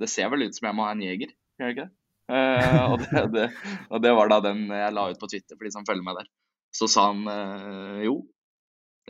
[0.00, 1.94] det ser vel ut som jeg må ha en jeger, gjør det ikke det?
[2.30, 3.46] Uh, og, det, det,
[3.88, 6.20] og, det, var da den jeg la ut på Twitter for de som følger meg
[6.20, 6.28] der.
[6.74, 8.20] Så sa han uh, jo,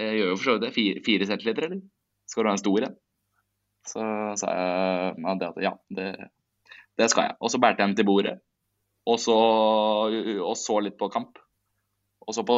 [0.00, 0.74] jeg gjør jo for så vidt det.
[0.76, 1.82] Fire, fire centiliter, eller?
[2.30, 2.96] Skal du ha en stor en?
[3.90, 4.06] Så
[4.40, 6.08] sa jeg at ja, det,
[7.00, 7.36] det skal jeg.
[7.40, 8.34] Og så bærte jeg den til bordet.
[9.08, 11.40] Og så, og så litt på kamp.
[12.28, 12.56] Og så på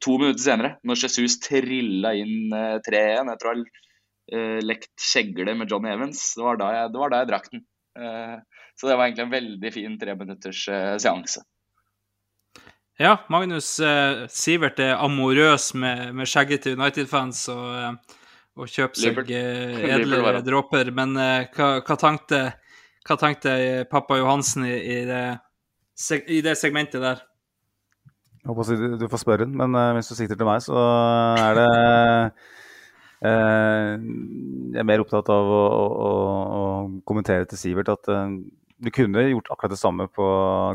[0.00, 2.54] to minutter senere, når Jesus trilla inn
[2.86, 3.64] 3-1 Jeg tror
[4.62, 6.20] lekt kjegle med Johnny Evans.
[6.36, 7.64] Det var da jeg, det var da jeg drakk den.
[7.98, 8.40] Uh,
[8.74, 11.42] så det var egentlig en veldig fin treminutters uh, seanse.
[13.00, 16.28] Ja, Magnus uh, Sivert er amorøs med, med
[16.62, 17.98] til United-fans og,
[18.56, 20.92] og kjøper seg edle dråper.
[20.94, 22.44] Men hva, hva, tenkte,
[23.08, 25.26] hva tenkte pappa Johansen i, i, det,
[26.28, 27.26] i det segmentet der?
[28.42, 30.74] Jeg håper å si du får spørre ham, men hvis du sikter til meg, så
[31.38, 32.30] er det Eh,
[33.22, 36.10] jeg er mer opptatt av å, å,
[36.58, 36.62] å
[37.06, 38.10] kommentere til Sivert at
[38.82, 40.26] du kunne gjort akkurat det samme på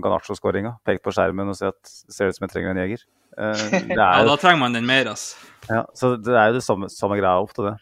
[0.03, 0.77] Ganacho-skåringa.
[0.87, 3.07] Pekt på skjermen og si at ser ut som jeg trenger en jeger.
[3.37, 3.59] Uh,
[3.93, 5.35] ja, da trenger man den mer, altså.
[5.69, 7.75] Ja, så det er jo det samme, samme greia ofte, det.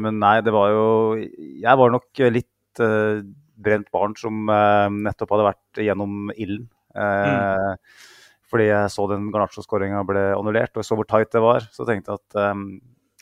[0.00, 0.86] Men nei, det var jo
[1.20, 6.70] Jeg var nok litt brent barn som nettopp hadde vært gjennom ilden.
[6.96, 7.76] Mm.
[8.48, 11.68] Fordi jeg så den Garnaccio-skåringa ble annullert, og så hvor tight det var.
[11.74, 12.40] Så tenkte jeg at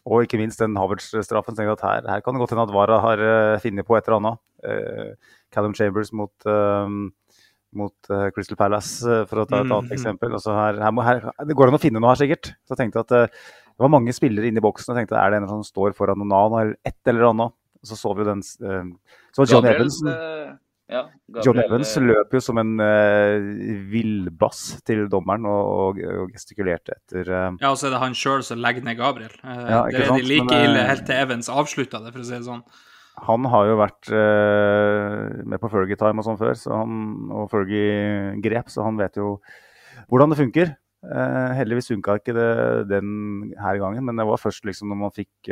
[0.07, 1.59] og ikke minst den Havertz-straffen.
[1.59, 4.21] at her, her, kan det godt hende at Vara har uh, funnet på et eller
[4.21, 4.39] annet.
[4.63, 6.87] Uh, Callum Chambers mot, uh,
[7.75, 9.97] mot Crystal Palace, for å ta et annet mm.
[9.99, 10.37] eksempel.
[10.47, 11.07] Her, her, må,
[11.49, 12.55] det går an å finne noe her, sikkert.
[12.65, 15.43] Så jeg tenkte at det var mange spillere inne i boksen og tenkte er det
[15.43, 17.57] en som står foran noen annen, eller et eller annet.
[17.83, 19.99] Og så så vi jo den Så var John Evans.
[20.87, 21.01] Ja,
[21.43, 23.43] John Evans løp jo som en uh,
[23.91, 28.15] villbass til dommeren og, og, og gestikulerte etter uh, Ja, og så er det han
[28.15, 29.35] sjøl som legger ned Gabriel.
[29.43, 32.29] Uh, ja, det er de like Men, ille helt til Evans avslutta det, for å
[32.29, 32.63] si det sånn.
[33.27, 34.11] Han har jo vært
[35.49, 36.99] med på Fergie Time og sånn før, så han,
[37.33, 39.39] og Fergie grep, så han vet jo
[40.13, 40.75] hvordan det funker.
[41.57, 42.51] heldigvis funka ikke det
[42.91, 45.49] den her gangen, men det var først liksom når man fikk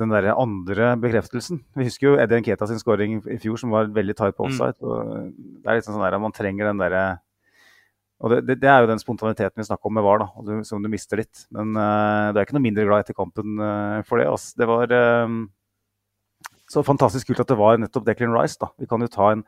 [0.00, 1.60] den der andre bekreftelsen.
[1.78, 4.50] Vi husker jo Eddie Nketa sin skåring i fjor, som var veldig tight på mm.
[4.50, 4.80] offside.
[4.82, 5.28] Mm.
[5.62, 7.04] det er litt sånn der, Man trenger den derre
[8.24, 10.52] og det, det, det, er jo den spontaniteten vi snakker om med VAR, da, du,
[10.64, 11.44] som du mister litt.
[11.52, 14.28] Men uh, du er ikke noe mindre glad etter kampen uh, for det.
[14.30, 14.54] Altså.
[14.60, 15.34] Det var uh,
[16.72, 18.56] så fantastisk kult at det var nettopp Declan Rice.
[18.62, 18.70] da.
[18.80, 19.42] Vi kan jo ta en,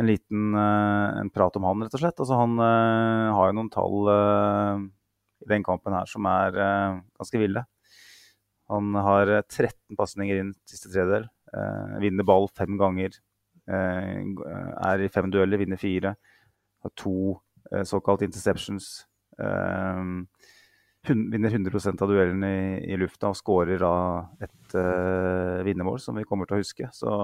[0.00, 2.16] en liten en prat om han, rett og slett.
[2.22, 2.56] Altså, han
[3.36, 4.08] har jo noen tall
[5.44, 7.66] i den kampen her som er ganske ville.
[8.70, 11.28] Han har 13 eh, pasninger inn siste tredjedel.
[11.52, 13.18] Eh, vinner ball fem ganger.
[13.68, 14.24] Eh,
[14.90, 16.14] er i fem dueller, vinner fire.
[16.82, 17.40] Har to
[17.72, 19.06] eh, såkalt interceptions.
[19.38, 20.02] Eh,
[21.08, 23.94] hun- vinner 100% av duellene i, i lufta og skårer da
[24.44, 24.74] et
[25.64, 26.90] vinnermål som vi kommer til å huske.
[26.92, 27.14] Så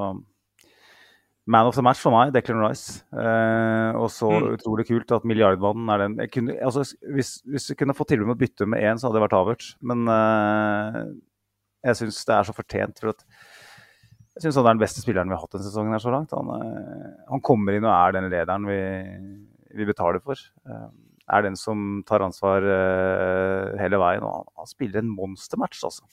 [1.48, 3.04] man of the match for meg, Declan Rice.
[3.12, 4.56] Eh, og så Mm.
[4.56, 6.82] utrolig kult at milliardmannen er den kunne, altså,
[7.14, 9.36] hvis, hvis vi kunne fått tilbud om å bytte med én, så hadde det vært
[9.38, 9.76] Havertz.
[9.80, 11.04] Men eh,
[11.86, 13.00] jeg syns det er så fortjent.
[13.02, 13.24] for at
[14.36, 15.94] jeg syns han er den beste spilleren vi har hatt denne sesongen.
[15.96, 16.34] her så langt.
[16.36, 18.80] Han, eh, han kommer inn og er den lederen vi,
[19.78, 20.36] vi betaler for.
[20.68, 20.88] Eh,
[21.36, 24.26] er den som tar ansvar eh, hele veien.
[24.26, 26.04] og han, han spiller en monstermatch, altså.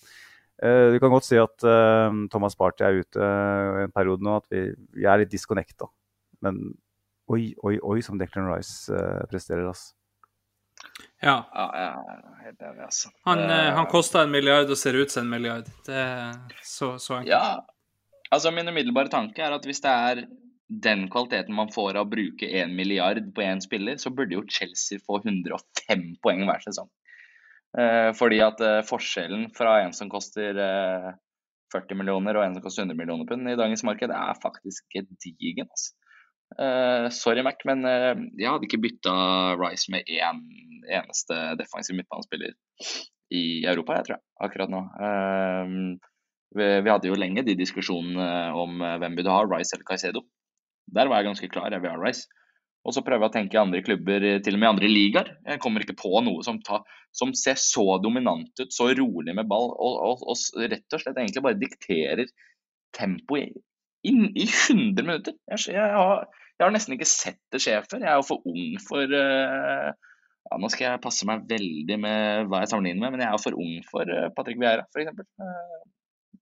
[0.63, 1.63] Du kan godt si at
[2.31, 4.61] Thomas Party er ute i en periode nå, at vi,
[4.95, 5.89] vi er litt disconnecta.
[6.45, 6.61] Men
[7.27, 8.95] oi, oi, oi som Declan Rice
[9.27, 9.91] presterer, altså.
[11.23, 11.35] Ja.
[11.53, 13.11] Ja, er helt enig, altså.
[13.27, 15.69] Han, eh, Eh, han kosta en milliard og ser ut som en milliard.
[15.85, 17.31] Det er så, så enkelt.
[17.31, 17.65] Ja,
[18.31, 20.25] altså min umiddelbare tanke er at hvis det er
[20.83, 24.45] den kvaliteten man får av å bruke en milliard på én spiller, så burde jo
[24.49, 26.89] Chelsea få 105 poeng hver sesong.
[27.77, 31.11] Eh, fordi at eh, forskjellen fra en som koster eh,
[31.73, 35.69] 40 millioner og en som koster 100 millioner pund i dagens marked, er faktisk gedigen.
[35.69, 35.95] Altså.
[36.59, 39.13] Eh, sorry, Mac, men uh, jeg hadde ikke bytta
[39.57, 40.41] Rice med én
[40.83, 42.53] eneste defensiv midtbanespiller
[43.33, 44.83] i Europa, jeg tror jeg, akkurat nå.
[44.99, 45.97] Uh,
[46.53, 48.27] vi, vi hadde jo lenge de diskusjonene
[48.59, 50.21] om hvem burde ha, Rice eller Caicedo.
[50.93, 52.27] Der var jeg ganske klar, jeg vil ha Rice.
[52.83, 55.29] Og så prøver jeg å tenke i andre klubber, til og med i andre ligaer.
[55.47, 56.81] Jeg kommer ikke på noe som, ta,
[57.15, 61.17] som ser så dominant ut, så rolig med ball, og, og, og rett og slett
[61.17, 62.27] egentlig bare dikterer
[62.93, 63.55] tempoet
[64.03, 65.37] i, i 100 minutter.
[65.53, 66.27] Jeg, jeg, har,
[66.63, 67.99] jeg har nesten ikke sett det skje før.
[67.99, 72.47] Jeg er jo for ung for uh, ja, Nå skal jeg passe meg veldig med
[72.51, 75.23] hva jeg sammenligner med, men jeg er for ung for uh, Patrick Vieira, f.eks.
[75.41, 75.81] Uh,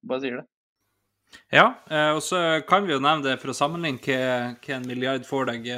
[0.09, 0.47] bare sier det.
[1.53, 5.23] Ja, eh, og så kan vi jo nevne det for å sammenligne hva, en milliard
[5.23, 5.69] får deg.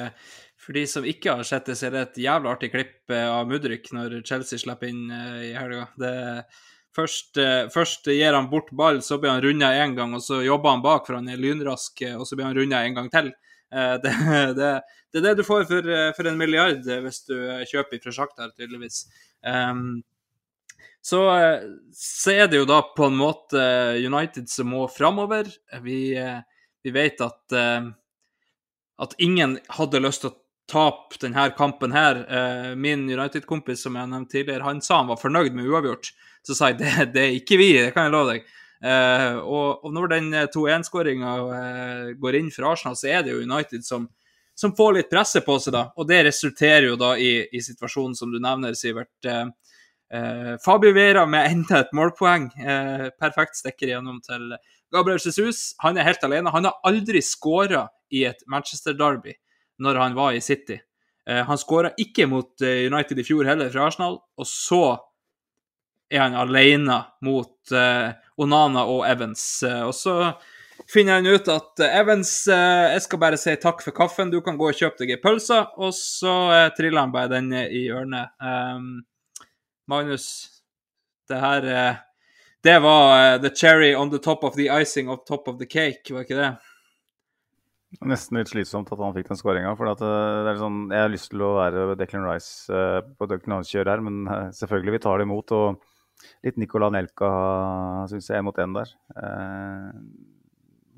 [0.58, 3.46] For de som ikke har sett det, så er det et jævla artig klipp av
[3.52, 5.89] Mudrik når Chelsea slipper inn i helga.
[6.00, 6.46] Det-
[6.94, 7.39] Først,
[7.74, 10.84] først gir han bort ball, så blir han runda én gang, og så jobber han
[10.86, 13.32] bak, for han er lynrask, og så blir han runda en gang til.
[13.74, 14.10] Eh, Det,
[14.58, 17.36] det, det er det du får for, eh, for en milliard eh, hvis du
[17.70, 19.06] kjøper fra Sjaktar, tydeligvis.
[19.42, 20.04] Um,
[21.04, 21.20] så,
[21.98, 23.60] så er det jo da på en måte
[24.00, 25.50] United som må framover.
[25.84, 27.56] Vi, vi vet at,
[29.04, 30.38] at ingen hadde lyst til å
[30.72, 32.22] tape denne kampen her.
[32.80, 36.14] Min United-kompis som jeg nevnte tidligere, han sa han var fornøyd med uavgjort.
[36.48, 38.48] Så sa jeg det, det er ikke vi, det kan jeg love deg.
[38.84, 43.44] Eh, og, og når den 2-1-skåringa eh, går inn for Arsenal, så er det jo
[43.46, 44.10] United som,
[44.60, 45.86] som får litt presset på seg, da.
[45.98, 49.16] Og det resulterer jo da i, i situasjonen som du nevner, Sivert.
[49.26, 49.48] Eh,
[50.14, 52.52] Eh, Fabio Vera med enda et målpoeng.
[52.62, 54.52] Eh, perfekt stikker igjennom til
[54.94, 55.74] Gabriel Jesus.
[55.82, 56.54] Han er helt alene.
[56.54, 59.34] Han har aldri skåra i et Manchester-derby
[59.82, 60.78] når han var i City.
[61.26, 64.20] Eh, han skåra ikke mot eh, United i fjor heller, fra Arsenal.
[64.38, 64.84] Og så
[66.14, 69.45] er han alene mot eh, Onana og Evans.
[69.66, 70.18] Eh, og så
[70.91, 74.59] finner han ut at eh, Evans, jeg skal bare si takk for kaffen, du kan
[74.59, 75.64] gå og kjøpe deg ei pølse.
[75.82, 76.36] Og så
[76.78, 78.36] triller han bare den i hjørnet.
[78.43, 79.01] Um,
[79.89, 80.28] Magnus,
[81.28, 81.66] det her
[82.64, 86.14] Det var the cherry on the top of the icing on top of the cake,
[86.14, 86.53] var ikke det?
[88.07, 89.74] Nesten litt slitsomt at han fikk den skåringa.
[89.76, 92.80] For sånn, jeg har lyst til å være Declan Rice
[93.20, 94.24] på Declan Rice-kjør her, men
[94.55, 95.51] selvfølgelig, vi tar det imot.
[95.53, 95.84] Og
[96.46, 97.30] litt Nicolai Nelka,
[98.12, 98.94] syns jeg, mot en der.
[99.20, 99.90] Eh,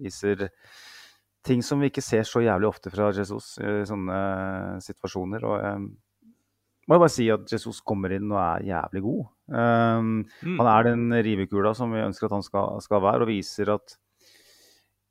[0.06, 0.50] viser
[1.46, 4.20] ting som vi ikke ser så jævlig ofte fra Jesus i sånne
[4.82, 5.46] situasjoner.
[5.46, 5.84] Og jeg
[6.90, 9.22] må bare si at Jesus kommer inn og er jævlig god.
[9.52, 10.02] Eh,
[10.46, 10.58] Mm.
[10.58, 13.98] Han er den rivekula som vi ønsker at han skal, skal være, og viser at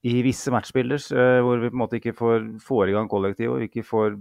[0.05, 3.55] i visse matchbilder eh, hvor vi på en måte ikke får, får i gang kollektiv
[3.55, 4.19] og ikke får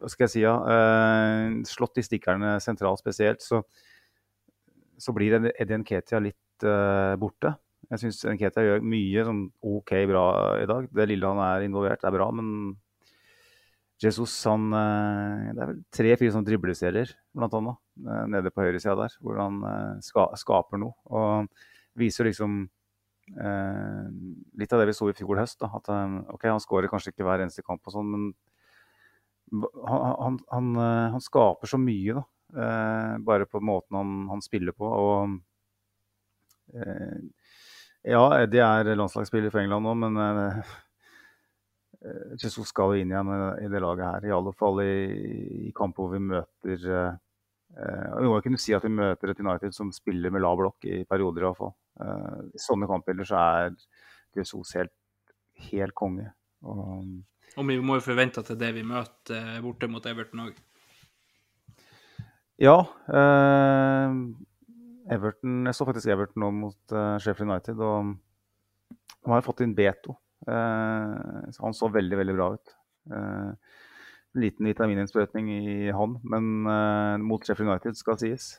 [0.00, 3.60] hva skal jeg si, ja, eh, slått i stikkerne sentralt spesielt, så,
[5.00, 7.54] så blir Eddie Nketia litt uh, borte.
[7.90, 10.24] Jeg syns Nketia gjør mye sånn OK bra
[10.60, 10.88] i dag.
[10.94, 12.76] Det lille han er involvert, er bra, men
[14.00, 18.96] Jesus han uh, Det er vel tre-fire sånne dribleserier, blant annet, uh, nede på høyresida
[19.00, 19.62] der, hvor han
[20.04, 20.96] ska, skaper noe.
[21.10, 22.62] Og viser liksom
[23.30, 25.60] litt av det vi så i fjor høst.
[25.60, 25.86] Da, at
[26.34, 28.24] ok, han skårer kanskje ikke hver eneste kamp, og sånn, men
[29.86, 30.70] han, han, han,
[31.14, 32.24] han skaper så mye, da.
[32.50, 34.86] Eh, bare på måten han, han spiller på.
[34.86, 35.38] Og
[36.74, 37.18] eh,
[38.10, 40.60] ja, Eddie er landslagsspiller for England nå, men eh,
[42.02, 44.28] eh, Jesus skal jo inn igjen eh, i det laget her.
[44.30, 44.94] I alle fall i,
[45.68, 47.18] i kamper hvor vi møter eh,
[47.76, 50.58] eh, Vi må jo kunne si at vi møter et United som spiller med lav
[50.58, 51.74] blokk i perioder, iallfall.
[52.02, 53.74] Eh, I sånne kampbilder så er
[54.40, 54.96] Jesus helt,
[55.70, 56.32] helt konge.
[56.66, 57.04] Og,
[57.58, 60.48] Og vi må jo forvente at det er det vi møter eh, borte mot Everton
[60.48, 60.58] òg.
[62.60, 62.78] Ja.
[63.08, 64.16] Eh,
[65.10, 68.16] Everton Jeg så faktisk Everton nå mot eh, Sheffield United, og
[69.20, 70.18] de har fått inn Beto.
[70.48, 72.74] Eh, han så veldig, veldig bra ut.
[73.10, 73.78] Eh,
[74.40, 78.52] liten vitamininnsprøytning i han, men eh, mot Sheffield United skal sies.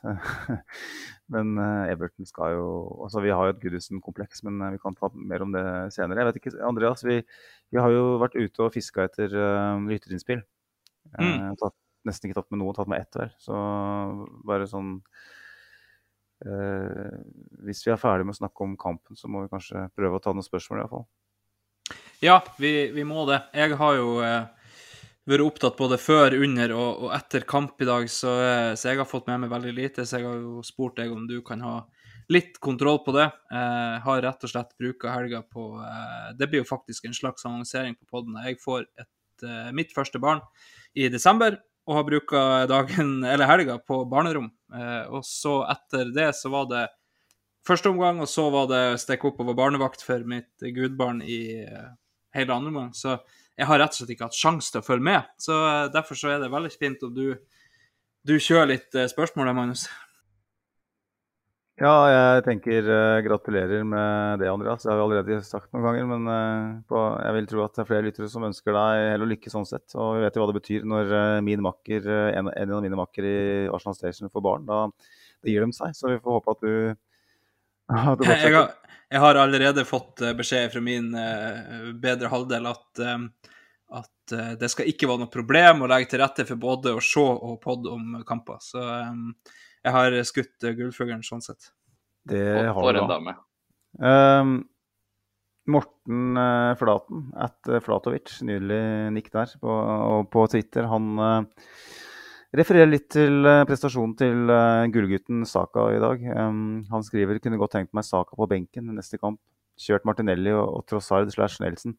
[1.32, 2.66] men uh, Everton skal jo
[3.06, 5.64] altså Vi har jo et Goodison-kompleks, men uh, vi kan ta mer om det
[5.96, 6.20] senere.
[6.20, 7.22] Jeg vet ikke, Andreas, vi,
[7.72, 9.32] vi har jo vært ute og fiska etter
[9.88, 10.44] lytterinnspill.
[11.18, 11.54] Mm.
[11.60, 11.76] Tatt,
[12.08, 13.34] nesten ikke tatt med noe, tatt med ett hver.
[13.42, 13.56] Så
[14.48, 14.98] bare sånn
[17.62, 20.22] Hvis vi er ferdig med å snakke om kampen, så må vi kanskje prøve å
[20.22, 21.04] ta noen spørsmål, iallfall.
[22.18, 23.38] Ja, vi, vi må det.
[23.54, 24.16] Jeg har jo
[25.28, 29.00] vært opptatt både før, under og, og etter kamp i dag, så, eh, så, jeg
[29.02, 30.06] har fått med meg veldig lite.
[30.06, 31.76] Så jeg har jo spurt deg om du kan ha
[32.32, 33.28] litt kontroll på det.
[33.54, 37.46] Eh, har rett og slett bruka helga på eh, Det blir jo faktisk en slags
[37.48, 38.38] annonsering på poden.
[38.46, 40.42] Jeg får et, eh, mitt første barn
[40.94, 44.50] i desember og har bruka dagen, eller helga, på barnerom.
[44.74, 46.86] Eh, og så etter det så var det
[47.66, 51.90] første omgang, og så var det stikke opp og barnevakt for mitt gudbarn i eh,
[52.36, 52.92] hele andre omgang.
[52.96, 53.18] Så
[53.58, 55.34] jeg har rett og slett ikke hatt sjanse til å følge med.
[55.40, 57.26] Så eh, Derfor så er det veldig fint om du,
[58.26, 59.88] du kjører litt uh, spørsmål, Magnus.
[61.80, 64.84] Ja, jeg tenker uh, gratulerer med det, Andreas.
[64.84, 66.10] Det har vi allerede sagt noen ganger.
[66.10, 69.32] Men på, jeg vil tro at det er flere lyttere som ønsker deg hell og
[69.32, 69.88] lykke sånn sett.
[69.96, 71.14] Og vi vet jo hva det betyr når
[71.46, 73.38] min makker, en, en av mine makker i
[73.72, 74.68] Arsenal Station får barn.
[74.68, 74.84] Da,
[75.42, 75.96] det gir dem seg.
[75.96, 76.74] Så vi får håpe at du,
[78.12, 78.68] at du jeg, har,
[79.08, 81.10] jeg har allerede fått beskjed fra min
[82.04, 83.04] bedre halvdel at
[83.92, 87.02] at uh, det skal ikke være noe problem å legge til rette for både å
[87.04, 88.60] se og podde om kamper.
[88.64, 89.30] Så um,
[89.82, 91.72] jeg har skutt uh, gullfuglen sånn sett.
[92.28, 93.00] Det har du.
[93.10, 93.34] da.
[94.02, 94.60] Um,
[95.72, 98.82] Morten uh, Flaten, at Flatovic, nydelig
[99.14, 99.74] nikk der på,
[100.32, 101.18] på Twitter, han
[102.52, 104.50] refererer litt til prestasjonen til
[104.94, 106.26] gullgutten Saka i dag.
[106.34, 109.40] Um, han skriver kunne godt tenkt meg Saka på benken neste kamp.
[109.80, 111.96] Kjørt Martinelli og, og Trossard slash Nelson.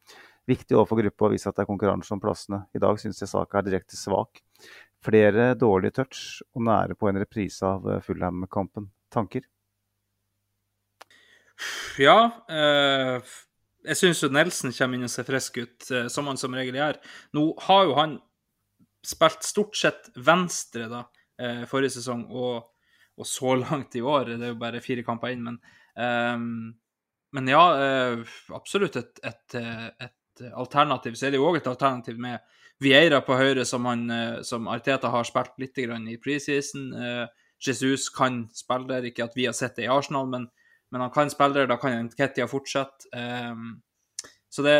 [0.49, 2.65] Viktig overfor gruppa å vise at det er konkurranse om plassene.
[2.75, 4.43] I dag syns jeg saka er direkte svak.
[5.03, 8.89] Flere dårlige touch og nære på en reprise av eh, Fulham-kampen.
[9.13, 9.45] Tanker?
[12.01, 12.17] Ja.
[12.49, 13.33] Eh,
[13.83, 17.01] jeg syns Nelson kommer inn og ser frisk ut, eh, som han som regel gjør.
[17.35, 18.19] Nå har jo han
[19.03, 21.03] spilt stort sett venstre da,
[21.39, 22.71] eh, forrige sesong, og,
[23.17, 24.37] og, så langt i år.
[24.37, 25.59] Det er jo bare fire kamper inn, men
[25.99, 26.47] eh,
[27.33, 28.19] men ja, eh,
[28.53, 32.41] absolutt et, et, et, alternativ, så er det jo òg et alternativ med
[32.83, 36.91] Vieira på høyre, som, han, eh, som Arteta har spilt litt i preseason.
[36.93, 37.25] Uh,
[37.63, 40.49] Jesus kan spille der, ikke at vi har sett det i Arsenal, men,
[40.91, 41.69] men han kan spille der.
[41.71, 43.07] Da kan Ketia fortsette.
[43.15, 43.81] Um,
[44.49, 44.75] så det,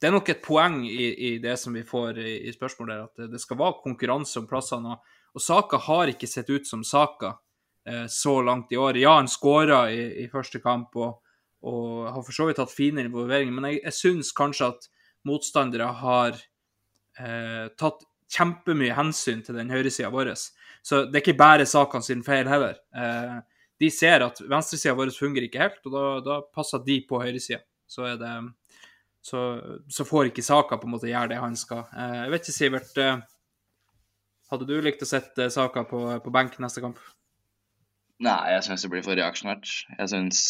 [0.00, 3.04] det, er nok et poeng i, i, det som vi får i, i spørsmålet der,
[3.10, 4.94] at det, skal være konkurranse om plassene.
[4.94, 9.00] Og, og Saka har ikke sett ut som Saka uh, så langt i år.
[9.02, 11.18] Ja, han skåra i, i, første kamp, og,
[11.66, 14.92] og har for så vidt hatt fine involveringer, men jeg, jeg syns kanskje at
[15.26, 16.38] motstandere har
[17.20, 20.32] eh, tatt kjempemye hensyn til den høyresida vår.
[20.86, 22.78] Så det er ikke bare sakene sin feil heller.
[22.96, 23.38] Eh,
[23.80, 27.62] de ser at venstresida vår fungerer ikke helt, og da, da passer de på høyresida.
[27.86, 28.08] Så,
[29.22, 29.40] så,
[29.92, 31.84] så, får ikke saka på en måte gjøre det han skal.
[31.92, 32.96] Eh, jeg vet ikke, Sivert.
[33.02, 33.20] Eh,
[34.50, 36.98] hadde du likt å sette saka på, på benk neste kamp?
[38.22, 39.70] Nei, jeg syns det blir for reaksjonært.
[39.98, 40.40] Jeg syns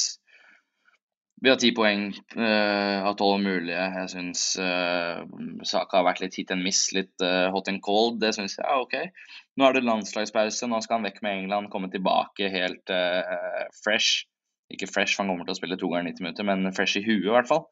[1.42, 2.06] vi har ti poeng
[2.38, 3.76] uh, av tolv mulige.
[3.76, 5.20] Jeg syns uh,
[5.68, 8.16] Saka har vært litt hit and miss, litt uh, hot and cold.
[8.22, 8.94] Det syns jeg er OK.
[9.60, 14.24] Nå er det landslagspause, nå skal han vekk med England, komme tilbake helt uh, fresh.
[14.72, 17.04] Ikke fresh, for han kommer til å spille to ganger 90 minutter, men fresh i
[17.04, 17.66] huet i hvert fall.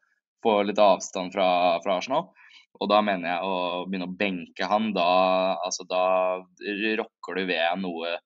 [0.45, 1.47] Få litt avstand fra,
[1.81, 2.29] fra, Arsenal.
[2.75, 3.55] Og da mener jeg å
[3.87, 5.07] begynne å benke han, da,
[5.65, 6.03] altså, da
[6.99, 8.17] rokker du ved noe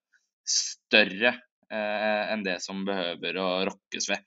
[0.49, 1.35] større
[1.69, 4.25] enn det som behøver å rokkes ved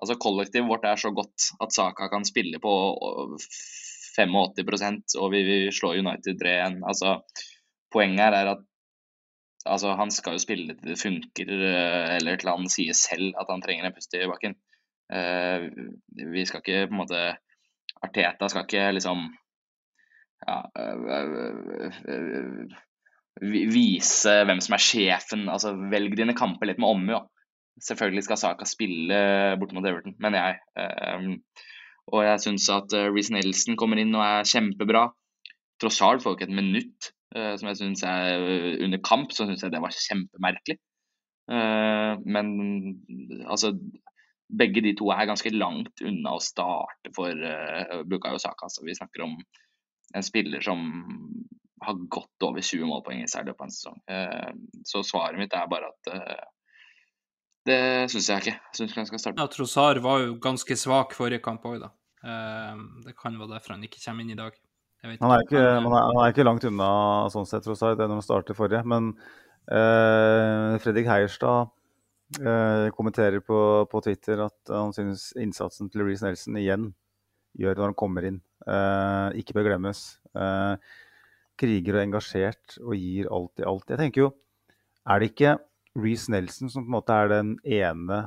[0.00, 2.72] altså Kollektivet vårt er så godt at Saka kan spille på
[4.16, 6.80] 85 og vi, vi slår United 3-1.
[6.88, 7.20] Altså,
[7.92, 8.64] poenget her er at
[9.66, 13.50] altså, han skal jo spille til det funker, eh, eller til han sier selv at
[13.52, 14.58] han trenger en pust i bakken.
[15.10, 15.66] Uh,
[16.30, 17.20] vi skal ikke på en måte
[18.06, 19.24] Arteta skal ikke liksom
[20.46, 22.68] ja, uh,
[23.42, 25.48] vise hvem som er sjefen.
[25.50, 27.18] Altså, velg dine kamper litt med omhu.
[27.84, 29.20] Selvfølgelig skal Saka spille
[29.60, 30.58] borte mot Everton, mener jeg.
[31.16, 31.38] Um,
[32.10, 35.06] og jeg syns at uh, Reece Nelson kommer inn og er kjempebra.
[35.80, 39.64] Trossard får ikke et minutt, uh, som jeg syns er uh, under kamp, så syns
[39.64, 40.78] jeg det var kjempemerkelig.
[41.50, 42.54] Uh, men
[43.48, 43.74] altså
[44.50, 48.66] Begge de to er ganske langt unna å starte for uh, Bukayo Saka.
[48.66, 49.36] Så vi snakker om
[50.18, 50.80] en spiller som
[51.80, 54.00] har godt over 20 målpoeng i seg i av en sesong.
[54.10, 54.50] Eh,
[54.86, 56.42] så svaret mitt er bare at eh,
[57.70, 57.80] det
[58.12, 58.56] syns jeg ikke.
[58.58, 59.40] Jeg syns han skal starte.
[59.40, 61.92] Ja, Trossar var jo ganske svak forrige kamp òg, da.
[62.20, 64.56] Eh, det kan være derfor han ikke kommer inn i dag.
[65.00, 66.88] Jeg vet Han er, ikke, han, er, han er ikke langt unna
[67.32, 68.82] sånn sett, Trossar, det er når han starter forrige.
[68.92, 69.14] Men
[69.72, 71.70] eh, Fredrik Heierstad
[72.38, 73.60] eh, kommenterer på,
[73.90, 76.90] på Twitter at han synes innsatsen til Reece Nelson igjen
[77.58, 78.42] gjør når han kommer inn.
[78.68, 80.04] Eh, ikke bør glemmes.
[80.36, 80.76] Eh,
[81.60, 83.88] kriger og engasjert og gir alt i alt.
[83.92, 84.30] Jeg tenker jo,
[85.08, 85.56] er det ikke
[85.98, 88.20] Reece Nelson som på en måte er den ene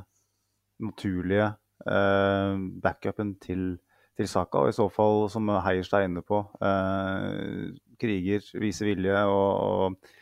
[0.82, 1.54] naturlige
[1.88, 3.78] eh, backupen til,
[4.18, 4.64] til Saka?
[4.64, 10.12] Og i så fall, som Heierstad er inne på, eh, kriger, viser vilje og, og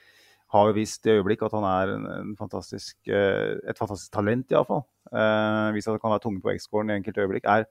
[0.52, 4.50] har jo vist i øyeblikk at han er en, en fantastisk, eh, et fantastisk talent,
[4.52, 4.84] iallfall.
[5.12, 7.48] Eh, vist at han kan være tunge på vektskåren i enkelte øyeblikk.
[7.48, 7.64] Er,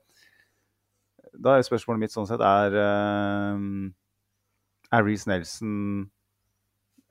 [1.43, 3.67] da er spørsmålet mitt sånn sett er eh,
[4.91, 6.09] Er Reece Nelson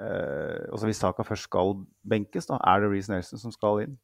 [0.01, 1.75] altså Hvis Saka først skal
[2.09, 3.99] benkes, da, er det Reece Nelson som skal inn?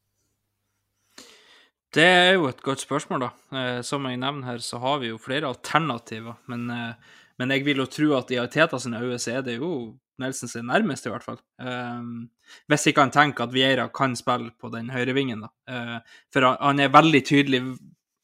[1.97, 3.29] Det er jo et godt spørsmål, da.
[3.57, 6.37] Eh, som jeg nevner her, så har vi jo flere alternativer.
[6.51, 9.57] Men, eh, men jeg vil jo tro at i Teta sine øyne så er det
[9.57, 11.39] jo Nelson sin nærmeste, i hvert fall.
[11.61, 12.03] Eh,
[12.69, 15.51] hvis ikke han tenker at Vieira kan spille på den høyrevingen, da.
[15.67, 17.63] Uh, for han, er veldig tydelig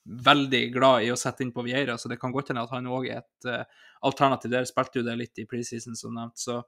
[0.05, 2.89] veldig glad i å sette inn på Vieira, så det kan godt hende at han
[2.90, 4.53] òg er et eh, alternativ.
[4.53, 6.39] Der spilte jo det litt i preseason, som nevnt.
[6.41, 6.61] Så,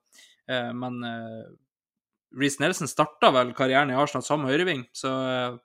[0.49, 1.45] eh, men eh,
[2.39, 5.57] Reece Nelson starta vel karrieren i Arsenal som høyreving, så eh,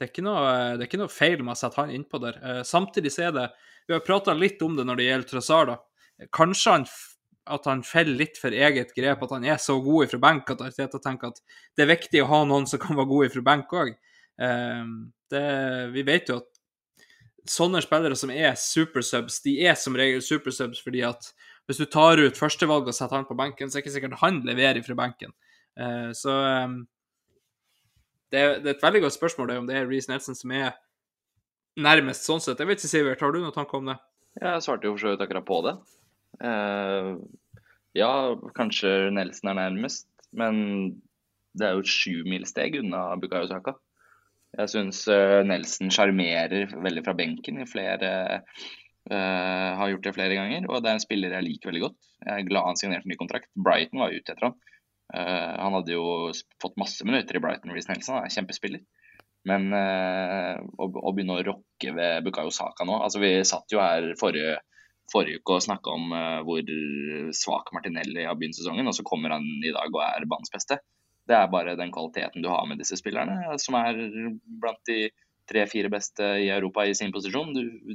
[0.00, 0.42] det er, noe,
[0.78, 2.40] det er ikke noe feil med å sette han innpå der.
[2.40, 3.50] Eh, samtidig så er det
[3.88, 5.72] Vi har prata litt om det når det gjelder Trossard.
[5.72, 6.26] da.
[6.36, 6.84] Kanskje han,
[7.50, 10.62] at han faller litt for eget grep, at han er så god ifra benk at
[10.62, 11.40] Arteta tenker at
[11.74, 13.90] det er viktig å ha noen som kan være god ifra benk òg.
[15.96, 16.49] vi vet jo at
[17.48, 21.30] sånne spillere som er supersubs, de er som regel supersubs fordi at
[21.68, 24.20] hvis du tar ut førstevalg og setter han på benken, så er det ikke sikkert
[24.24, 25.34] han leverer fra benken.
[25.78, 26.72] Eh, så eh,
[28.32, 30.54] det, er, det er et veldig godt spørsmål det, om det er Reece Nelson som
[30.56, 30.72] er
[31.80, 32.58] nærmest sånn sett.
[32.58, 33.96] Jeg vet ikke, Sivert, har du noen tanke om det?
[34.40, 35.76] Jeg svarte jo for så vidt akkurat på det.
[36.40, 37.14] Uh,
[37.98, 38.10] ja,
[38.56, 40.06] kanskje Nelson er nærmest,
[40.36, 40.58] men
[41.58, 43.74] det er jo et sjumilssteg unna Bukayo Saka.
[44.58, 45.04] Jeg syns
[45.46, 47.60] Nelson sjarmerer veldig fra benken.
[47.62, 48.10] i flere
[49.08, 52.08] Uh, Har gjort det flere ganger, og det er en spiller jeg liker veldig godt.
[52.20, 53.48] Jeg er glad han signerte ny kontrakt.
[53.56, 54.56] Brighton var ute etter han.
[55.10, 56.04] Uh, han hadde jo
[56.62, 58.18] fått masse minutter i Brighton, Reece Nelson.
[58.18, 58.84] Han er kjempespiller.
[59.48, 63.80] Men uh, å, å begynne å rokke ved Bukayo Saka nå altså Vi satt jo
[63.80, 64.58] her forrige,
[65.10, 66.74] forrige uke og snakka om eh, hvor
[67.34, 70.76] svak Martinelli har begynt sesongen, og så kommer han i dag og er banens beste.
[71.30, 73.98] Det er bare den kvaliteten du har med disse spillerne, som er
[74.60, 75.04] blant de
[75.50, 77.52] tre-fire beste i Europa i sin posisjon.
[77.54, 77.94] Du,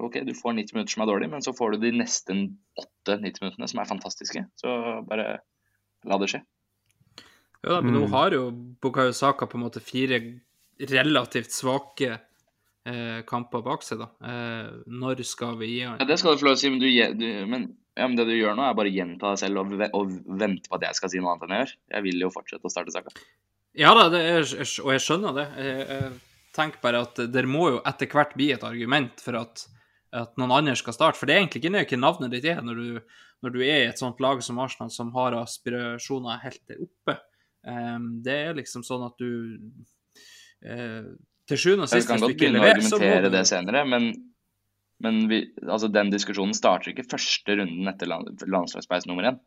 [0.00, 2.34] OK, du får 90 minutter som er dårlig, men så får du de neste
[2.80, 4.42] åtte 90 minuttene som er fantastiske.
[4.60, 4.72] Så
[5.08, 5.38] bare
[6.08, 6.40] la det skje.
[7.60, 8.12] Ja, da, men nå Mm.
[8.12, 8.42] har jo
[8.80, 10.16] Bukayo Saka på en måte fire
[10.80, 12.14] relativt svake
[12.88, 14.08] eh, kamper bak seg, da.
[14.24, 16.70] Eh, når skal vi gi han Ja, Det skal du få lov til å si,
[16.72, 16.88] men, du,
[17.20, 17.66] du, men,
[18.00, 20.70] ja, men det du gjør nå, er bare å gjenta deg selv og, og vente
[20.70, 21.74] på at jeg skal si noe annet enn jeg gjør.
[21.94, 23.12] Jeg vil jo fortsette å starte saka.
[23.78, 24.46] Ja da, det er,
[24.82, 25.46] og jeg skjønner det.
[25.62, 26.10] Jeg, jeg
[26.56, 29.64] tenker bare at det må jo etter hvert bli et argument for at,
[30.16, 31.20] at noen andre skal starte.
[31.20, 33.90] For det er egentlig ikke hva navnet ditt er når du, når du er i
[33.92, 37.20] et sånt lag som Arsenal, som har aspirasjoner helt der oppe.
[37.60, 39.28] Um, det er liksom sånn at du
[40.64, 41.10] uh,
[41.44, 43.32] Til sjuende og sist, kan hvis du godt ikke begynne å leverer, så må argumentere
[43.34, 44.06] det senere, men,
[45.04, 49.40] men vi, altså, den diskusjonen starter ikke første runden etter land, landslagspeis nummer én.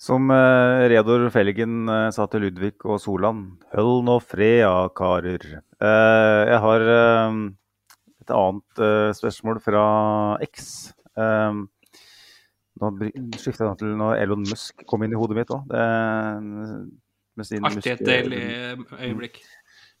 [0.00, 3.42] Som eh, Reodor Felgen eh, sa til Ludvig og Solan,
[3.74, 5.44] høll nå fred, ja, karer.
[5.76, 7.36] Eh, jeg har eh,
[8.24, 9.84] et annet eh, spørsmål fra
[10.46, 10.70] X.
[11.20, 11.60] Eh,
[12.80, 12.90] nå
[13.36, 15.68] skifter jeg til når Elon Musk kom inn i hodet mitt òg.
[17.40, 18.44] Artig et deilig
[18.96, 19.42] øyeblikk.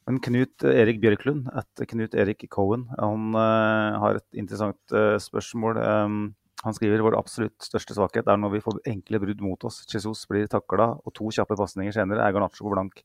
[0.08, 5.80] Men Knut Erik Bjørklund, etter Knut Erik Cohen, han eh, har et interessant eh, spørsmål.
[5.80, 6.22] Um,
[6.64, 9.82] han skriver vår absolutt største svakhet er når vi får enkle brudd mot oss.
[9.88, 13.00] Jesus blir takla, og to kjappe pasninger senere er Garnaccio på blank.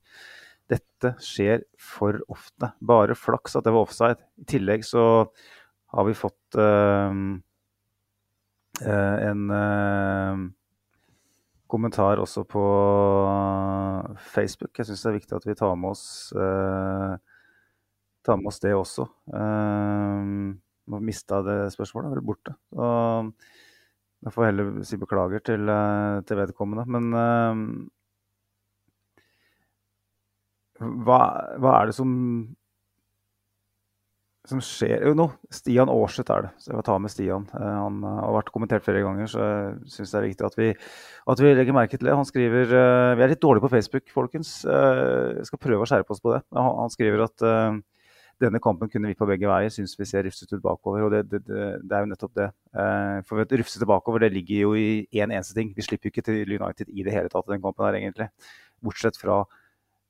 [0.72, 2.72] Dette skjer for ofte.
[2.84, 4.20] Bare flaks at det var offside.
[4.42, 5.06] I tillegg så
[5.96, 7.14] har vi fått uh,
[8.82, 10.42] eh, en eh,
[11.68, 12.64] kommentar også på
[14.32, 14.74] Facebook.
[14.78, 16.06] Jeg syns det er viktig at vi tar med oss,
[16.36, 17.16] eh,
[18.26, 19.08] tar med oss det også.
[19.34, 20.22] Eh,
[21.02, 22.56] mista det spørsmålet, vel borte.
[22.78, 23.34] Og
[24.26, 26.86] jeg får heller si beklager til, eh, til vedkommende.
[26.90, 27.56] Men eh,
[31.06, 31.20] hva,
[31.62, 32.12] hva er det som
[34.50, 36.52] som skjer Jo, nå, Stian Aarseth er det.
[36.62, 37.48] Så jeg vil ta med Stian.
[37.58, 40.70] Eh, han har vært kommentert flere ganger, så jeg syns det er viktig at vi,
[41.34, 42.16] at vi, legger merke til det.
[42.18, 44.54] Han skriver Vi er litt dårlige på Facebook, folkens.
[44.66, 46.44] Jeg skal prøve å skjerpe oss på det.
[46.56, 47.48] Han skriver at
[48.44, 49.74] denne kampen kunne vi på begge veier.
[49.74, 51.08] Syns vi ser rufsete ut bakover.
[51.08, 52.50] Og det, det, det, er jo nettopp det.
[53.26, 55.74] For vet, rufsete bakover det ligger jo i én en eneste ting.
[55.78, 58.30] Vi slipper jo ikke til United i det hele tatt i den kampen her, egentlig.
[58.84, 59.65] Bortsett fra Eh,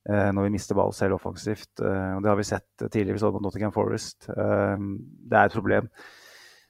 [0.05, 1.71] når vi mister ball selv offensivt.
[1.81, 4.29] Eh, og Det har vi sett tidligere, vi så det mot Nottingham Forest.
[4.29, 4.85] Eh,
[5.29, 5.89] det er et problem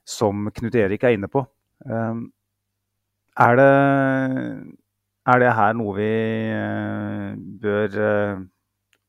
[0.07, 1.43] som Knut Erik er inne på.
[3.35, 3.71] Er det,
[5.27, 6.11] er det her noe vi
[7.65, 7.97] bør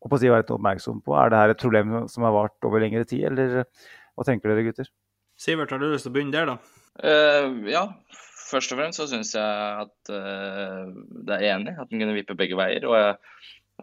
[0.00, 1.14] å si, være oppmerksom på?
[1.14, 3.62] Er det her et problem som har vart over lengre tid, eller
[4.16, 4.90] hva tenker dere, gutter?
[5.36, 6.56] Sivert, har du lyst til å begynne der, da?
[6.96, 7.82] Uh, ja,
[8.48, 10.88] først og fremst så syns jeg at uh,
[11.28, 12.86] det er enig at den kunne vippe begge veier.
[12.88, 13.18] og jeg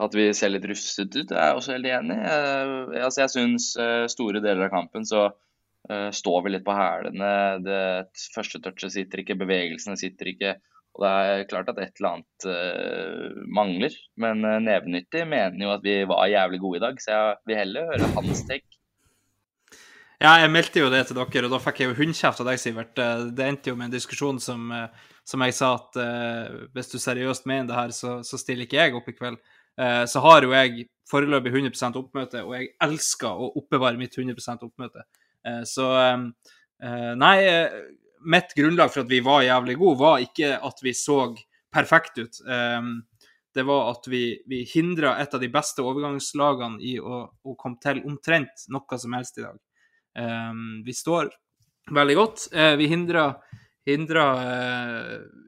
[0.01, 2.21] at vi ser litt rustet ut, er jeg også helt enig i.
[2.25, 6.77] Jeg, altså, jeg syns uh, store deler av kampen så uh, står vi litt på
[6.77, 7.33] hælene.
[7.65, 10.55] Det første touchet sitter ikke, bevegelsene sitter ikke.
[10.93, 13.93] Og det er klart at et eller annet mangler.
[14.21, 17.87] Men Nevenyttig mener jo at vi var jævlig gode i dag, så jeg vil heller
[17.89, 18.77] høre hans take.
[20.21, 22.61] Ja, jeg meldte jo det til dere, og da fikk jeg jo hundkjeft av deg,
[22.61, 22.93] Sivert.
[22.93, 24.69] Det endte jo med en diskusjon som,
[25.25, 25.97] som jeg sa at
[26.77, 29.41] hvis du seriøst mener det her, så, så stiller ikke jeg opp i kveld.
[29.81, 34.65] Eh, så har jo jeg foreløpig 100% oppmøte, og jeg elsker å oppbevare mitt 100
[34.67, 35.05] oppmøte.
[35.45, 36.21] Eh, så eh,
[37.15, 37.37] Nei,
[38.27, 41.17] mitt grunnlag for at vi var jævlig gode, var ikke at vi så
[41.71, 42.39] perfekt ut.
[43.55, 47.79] Det var at vi, vi hindra et av de beste overgangslagene i å, å komme
[47.79, 49.55] til omtrent noe som helst i dag.
[50.83, 51.31] Vi står
[51.95, 52.49] veldig godt.
[52.51, 53.29] Vi hindra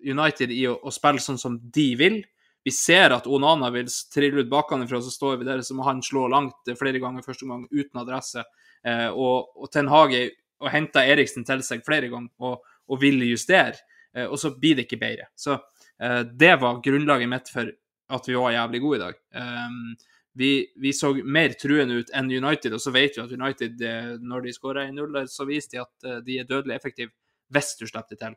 [0.08, 2.22] United i å, å spille sånn som de vil
[2.66, 6.02] vi ser at Onana vil trille ut bakenfra, så står vi der, så må han
[6.04, 8.42] slå langt flere ganger første gang uten adresse.
[8.86, 10.24] Eh, og, og Ten Hage
[10.64, 13.78] og henter Eriksen til seg flere ganger og, og vil justere,
[14.16, 15.30] eh, og så blir det ikke bedre.
[15.38, 15.60] Så
[16.02, 17.70] eh, det var grunnlaget mitt for
[18.16, 19.22] at vi var jævlig gode i dag.
[19.34, 19.96] Um,
[20.38, 24.10] vi, vi, så mer truende ut enn United, og så vet vi at United, eh,
[24.20, 27.14] når de skårer 1-0, så viser de at eh, de er dødelig effektive
[27.56, 28.36] hvis du slipper det til.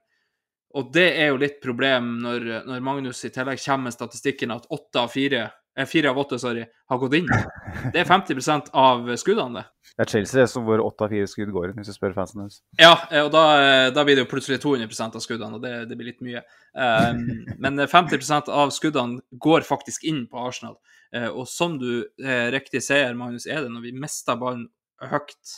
[0.77, 4.69] Og det er jo litt problem når, når Magnus i tillegg kommer med statistikken at
[4.75, 7.29] åtte av fire eh, fire av åtte sorry, har gått inn.
[7.93, 9.93] Det er 50% av skuddene, det.
[9.95, 12.43] Det er Chelsea som hvor åtte av fire skudd går inn, hvis du spør fansen
[12.43, 12.59] deres.
[12.81, 15.73] Ja, eh, og da, eh, da, blir det jo plutselig 200% av skuddene, og det,
[15.89, 16.43] det blir litt mye.
[16.75, 17.23] Um,
[17.65, 20.77] men 50% av skuddene går faktisk inn på Arsenal.
[21.15, 24.69] Uh, og som du uh, riktig sier, Magnus, er det når vi mister ballen
[25.01, 25.57] høyt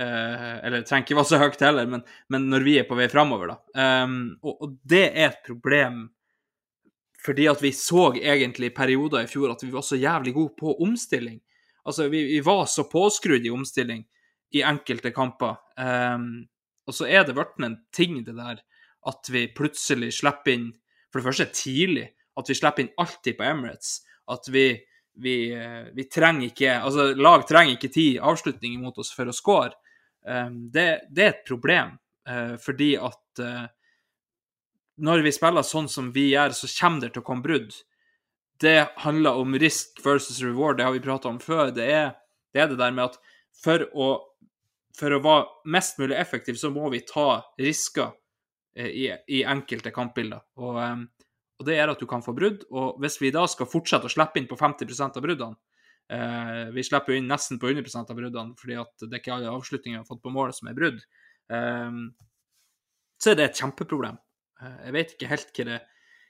[0.00, 2.02] Eh, eller det trenger ikke være så høyt heller, men,
[2.32, 4.04] men, når vi er på vei framover, da.
[4.04, 6.04] Um, og, og, det er et problem
[7.26, 10.52] fordi at vi så egentlig i perioder i fjor at vi var så jævlig gode
[10.60, 11.40] på omstilling.
[11.82, 14.04] Altså, vi, vi var så påskrudd i omstilling
[14.54, 15.56] i enkelte kamper.
[15.74, 16.44] Um,
[16.86, 18.60] og så er det blitt en ting, det der
[19.06, 20.68] at vi plutselig slipper inn
[21.10, 24.00] For det første tidlig, at vi slipper inn alltid på Emirates.
[24.28, 24.66] At vi,
[25.22, 29.34] vi, eh, vi trenger ikke Altså, lag trenger ikke ti avslutninger mot oss for å
[29.34, 29.72] score.
[30.28, 31.96] Ehm, det, det, er et problem,
[32.28, 33.64] eh, fordi at eh,
[35.06, 37.74] når vi spiller sånn som vi gjør, så kommer det til å komme brudd.
[38.60, 41.70] Det handler om risk versus reward, det har vi prata om før.
[41.76, 42.14] Det er,
[42.54, 43.20] det er, det der med at
[43.56, 44.08] for å,
[44.96, 48.10] for å være mest mulig effektiv, så må vi ta risker
[48.74, 49.06] eh, i,
[49.38, 50.42] i enkelte kampbilder.
[50.58, 51.06] Og, ehm,
[51.56, 52.66] og det gjør at du kan få brudd.
[52.72, 55.56] Og hvis vi da skal fortsette å slippe inn på 50% av bruddene,
[56.12, 59.54] Eh, vi slipper inn nesten på 100 av bruddene, fordi at det er ikke alle
[59.56, 61.02] avslutninger vi har fått på mål som er brudd.
[61.50, 62.00] Eh,
[63.22, 64.18] så er det et kjempeproblem.
[64.62, 65.80] Eh, jeg vet ikke helt hva det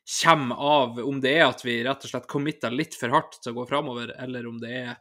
[0.07, 3.53] kommer av, om det er at vi rett og slett committer litt for hardt til
[3.53, 4.95] å gå framover, eller om det er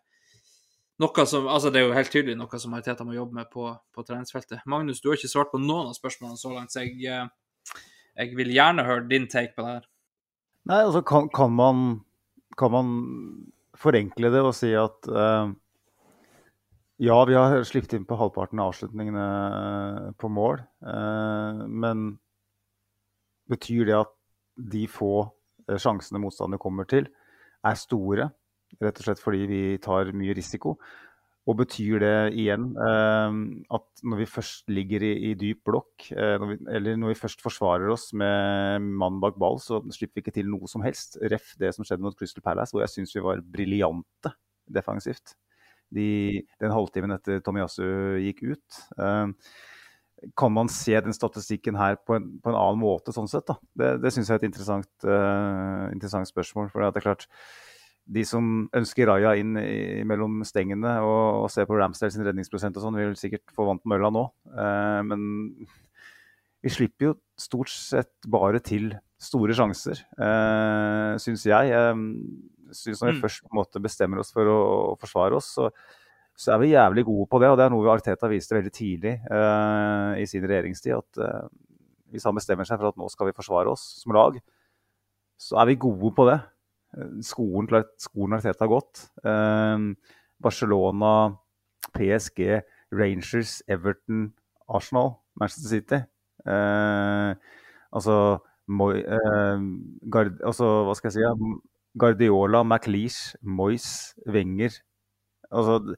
[1.03, 3.67] noe som Altså, det er jo helt tydelig noe som Mariteta må jobbe med på,
[3.93, 4.63] på treningsfeltet.
[4.65, 7.77] Magnus, du har ikke svart på noen av spørsmålene så langt, så jeg, eh,
[8.17, 9.87] jeg vil gjerne høre din take på det her.
[10.65, 11.85] Nei, altså, kan, kan man
[12.57, 12.87] kan man
[13.79, 15.51] forenkle det og si at uh,
[17.01, 20.61] ja, vi har sluppet inn på halvparten av avslutningene eh, på mål.
[20.79, 22.05] Uh, men
[23.51, 24.13] betyr det at
[24.55, 25.25] de få
[25.67, 27.09] sjansene motstanderne kommer til,
[27.67, 28.29] er store?
[28.79, 30.77] Rett og slett fordi vi tar mye risiko.
[31.45, 33.35] Og betyr det igjen eh,
[33.77, 37.19] at når vi først ligger i, i dyp blokk, eh, når vi, eller når vi
[37.19, 41.19] først forsvarer oss med mann bak ball, så slipper vi ikke til noe som helst.
[41.21, 44.33] Ref det som skjedde mot Crystal Palace, hvor jeg syns vi var briljante
[44.73, 45.35] defensivt.
[45.93, 47.85] De, den halvtimen etter Tomiyasu
[48.25, 48.81] gikk ut.
[48.97, 49.29] Eh,
[50.33, 53.45] kan man se den statistikken her på en, på en annen måte, sånn sett?
[53.45, 53.59] da?
[53.77, 56.71] Det, det syns jeg er et interessant, uh, interessant spørsmål.
[56.71, 57.27] for det er klart
[58.05, 62.77] de som ønsker Raja inn i, mellom stengene og, og ser på Ramsdale sin redningsprosent
[62.77, 64.27] og sånn, vil sikkert få vann på mølla nå.
[64.53, 65.25] Eh, men
[66.61, 68.91] vi slipper jo stort sett bare til
[69.21, 71.73] store sjanser, eh, syns jeg.
[71.73, 72.05] Eh,
[72.75, 73.21] synes når vi Mm.
[73.23, 74.57] først på en måte bestemmer oss for å,
[74.93, 75.69] å forsvare oss, så,
[76.35, 77.49] så er vi jævlig gode på det.
[77.49, 80.93] Og det er noe Arteta viste veldig tidlig eh, i sin regjeringstid.
[80.97, 81.45] At eh,
[82.11, 84.37] hvis han bestemmer seg for at nå skal vi forsvare oss som lag,
[85.41, 86.39] så er vi gode på det.
[87.25, 87.67] Skolen,
[87.99, 89.05] skolen Arteta har gått.
[89.25, 89.85] Eh,
[90.41, 91.37] Barcelona,
[91.95, 92.61] PSG,
[92.95, 94.29] Rangers, Everton,
[94.67, 96.01] Arsenal, Manchester City.
[96.45, 97.35] Eh,
[97.91, 98.17] altså,
[98.67, 99.59] Moi, eh,
[100.09, 101.49] Gard, altså Hva skal jeg si?
[102.01, 104.79] Guardiola, McLeish, Moyes, Wenger.
[105.51, 105.95] Altså,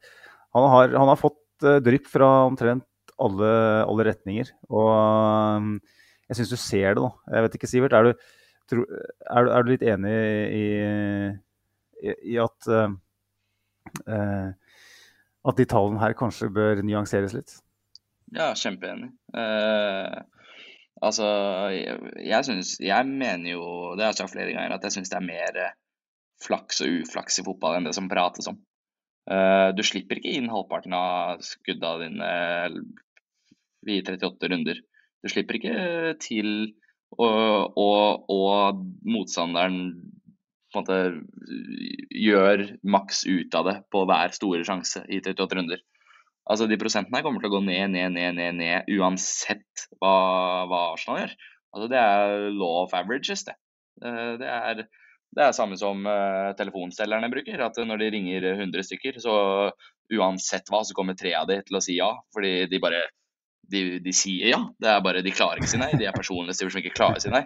[0.53, 2.86] han, har, han har fått drypp fra omtrent
[3.18, 3.49] alle,
[3.88, 4.52] alle retninger.
[4.69, 5.80] Og
[6.28, 7.10] jeg syns du ser det nå.
[7.32, 7.95] Jeg vet ikke, Sivert.
[7.95, 8.28] Er du,
[8.69, 10.15] tro, er, er du litt enig
[10.53, 10.65] i,
[12.03, 14.49] i, i at uh,
[15.48, 17.53] at de tallene her kanskje bør nyanseres litt?
[18.35, 19.14] Ja, kjempeenig.
[19.31, 20.23] Uh,
[20.99, 21.27] altså,
[21.72, 25.14] jeg, jeg synes Jeg mener jo, det har jeg sagt flere ganger, at jeg syns
[25.14, 25.61] det er mer
[26.44, 28.60] flaks og uflaks i fotball enn det som prates om.
[29.27, 32.34] Uh, du slipper ikke inn halvparten av skudda dine
[33.88, 34.84] i 38 runder.
[35.23, 35.80] Du slipper ikke
[36.23, 36.52] til
[37.16, 39.80] og, og, og motstanderen
[40.76, 40.98] måte
[42.14, 45.82] gjør maks ut av det på hver store sjanse i 38 runder.
[46.48, 50.14] Altså De prosentene kommer til å gå ned, ned, ned, ned, ned uansett hva,
[50.70, 51.36] hva Arsenal gjør.
[51.76, 53.58] Altså Det er law of averages, det.
[54.04, 54.84] Eh, Det er,
[55.38, 57.64] det er samme som uh, telefonselgerne bruker.
[57.66, 59.36] At når de ringer 100 stykker, så
[60.16, 62.14] uansett hva, så kommer tre av de til å si ja.
[62.34, 63.04] Fordi de bare
[63.72, 64.60] de, de sier ja.
[64.80, 65.91] Det er bare De klarer ikke si nei.
[65.99, 67.44] De er personlighetstyper som ikke klarer å si nei.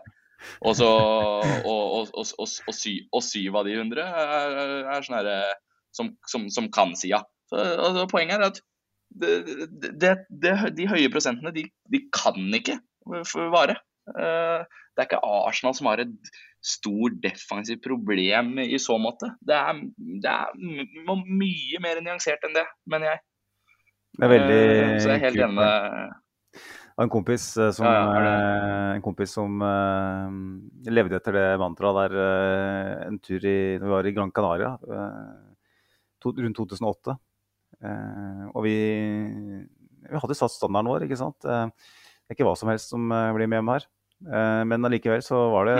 [0.65, 4.55] Og så og, og, og, og, og, sy, og syv av de 100 er,
[4.95, 5.55] er sånne her,
[5.93, 7.21] som, som, som kan si ja.
[7.51, 8.61] Så, poenget er at
[9.21, 9.31] det,
[9.99, 12.79] det, det, de høye prosentene, de, de kan ikke
[13.51, 13.75] vare.
[14.07, 16.31] Eh, Det er ikke Arsenal som har et
[16.61, 19.31] stort defensivt problem i så måte.
[19.47, 19.77] Det er,
[20.23, 20.55] det er
[21.25, 23.21] mye mer nyansert enn det, mener jeg.
[24.17, 25.45] Det er veldig uh, Så jeg er helt kult.
[25.45, 26.17] enig med
[27.01, 30.27] en kompis eh, som, Ja, ja, eh, en kompis som uh,
[30.91, 34.75] levde etter det mantraet der uh, en tur i, når vi var i Gran Canaria
[34.85, 35.51] eh,
[36.21, 37.15] to, rundt 2008.
[37.81, 38.75] Eh, og vi,
[40.05, 41.47] vi hadde satt standarden vår, ikke sant.
[41.47, 43.87] Eh, det er ikke hva som helst som eh, blir med hjem her.
[44.21, 45.77] Eh, men allikevel så var det,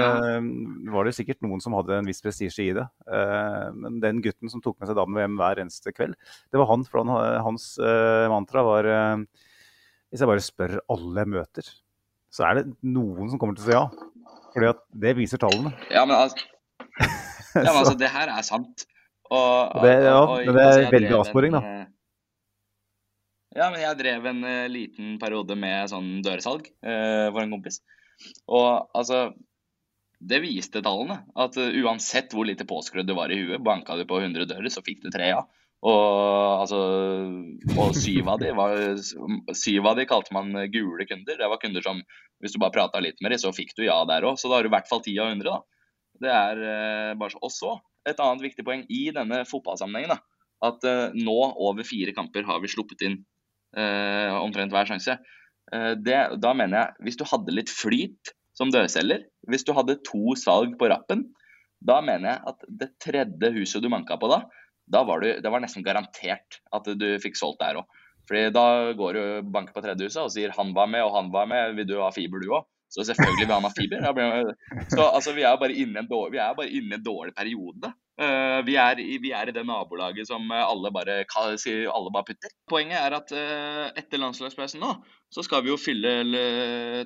[0.94, 2.88] var det sikkert noen som hadde en viss prestisje i det.
[3.06, 6.16] Eh, men den gutten som tok med seg damen hjem hver eneste kveld,
[6.50, 6.86] det var han.
[6.90, 7.14] For han,
[7.46, 8.90] hans eh, mantra var
[10.12, 11.68] hvis jeg bare spør alle jeg møter,
[12.32, 13.86] så er det noen som kommer til å si ja.
[14.52, 15.72] Fordi at det viser tallene.
[15.94, 16.42] Ja, men altså,
[17.56, 18.84] ja, men altså det her er sant.
[19.32, 21.62] Og, Og det- ja, og- men det er altså, veldig avsporing, da.
[23.56, 27.82] Ja, men jeg drev en uh, liten periode med sånn dørsalg uh, for en kompis.
[28.52, 29.32] Og altså
[30.22, 31.24] Det viste tallene.
[31.36, 34.70] At eh, uansett hvor lite påskrudd du var i huet, banka du på 100 dører,
[34.70, 35.42] så fikk du tre ja.
[35.82, 36.80] Og, altså,
[37.74, 38.76] og syv av de var
[39.58, 41.40] Syv av de kalte man gule kunder.
[41.40, 42.04] Det var kunder som
[42.42, 44.40] hvis du bare prata litt med dem, så fikk du ja der òg.
[44.42, 45.82] Så da har du i hvert fall ti av 100, da.
[46.22, 47.42] Det er eh, bare så.
[47.42, 47.76] Og så,
[48.10, 50.22] et annet viktig poeng i denne fotballsammenhengen, da.
[50.66, 53.20] At eh, nå, over fire kamper, har vi sluppet inn
[53.78, 55.18] eh, omtrent hver sjanse.
[55.76, 60.00] Eh, det, da mener jeg, hvis du hadde litt flyt som dørselger, hvis du hadde
[60.08, 61.30] to salg på rappen,
[61.82, 64.44] da mener jeg at det tredje huset du manka på da,
[64.92, 67.98] da var du, det var nesten garantert at du fikk solgt der òg.
[68.30, 68.66] Fordi da
[68.98, 71.50] går du og banker på tredje huset og sier han var med og han var
[71.50, 72.68] med, vil du ha fiber du òg?
[72.92, 74.06] Så selvfølgelig vil han ha fiber.
[74.92, 77.34] Så altså, vi er bare inne en dårlig, vi er bare inne i en dårlig
[77.38, 77.94] periode.
[78.20, 82.28] Eh, vi, er i, vi er i det nabolaget som eh, alle bare, alle bare
[82.28, 82.52] putter.
[82.70, 84.92] Poenget er at eh, etter landslagspausen nå,
[85.32, 86.12] så skal vi jo fylle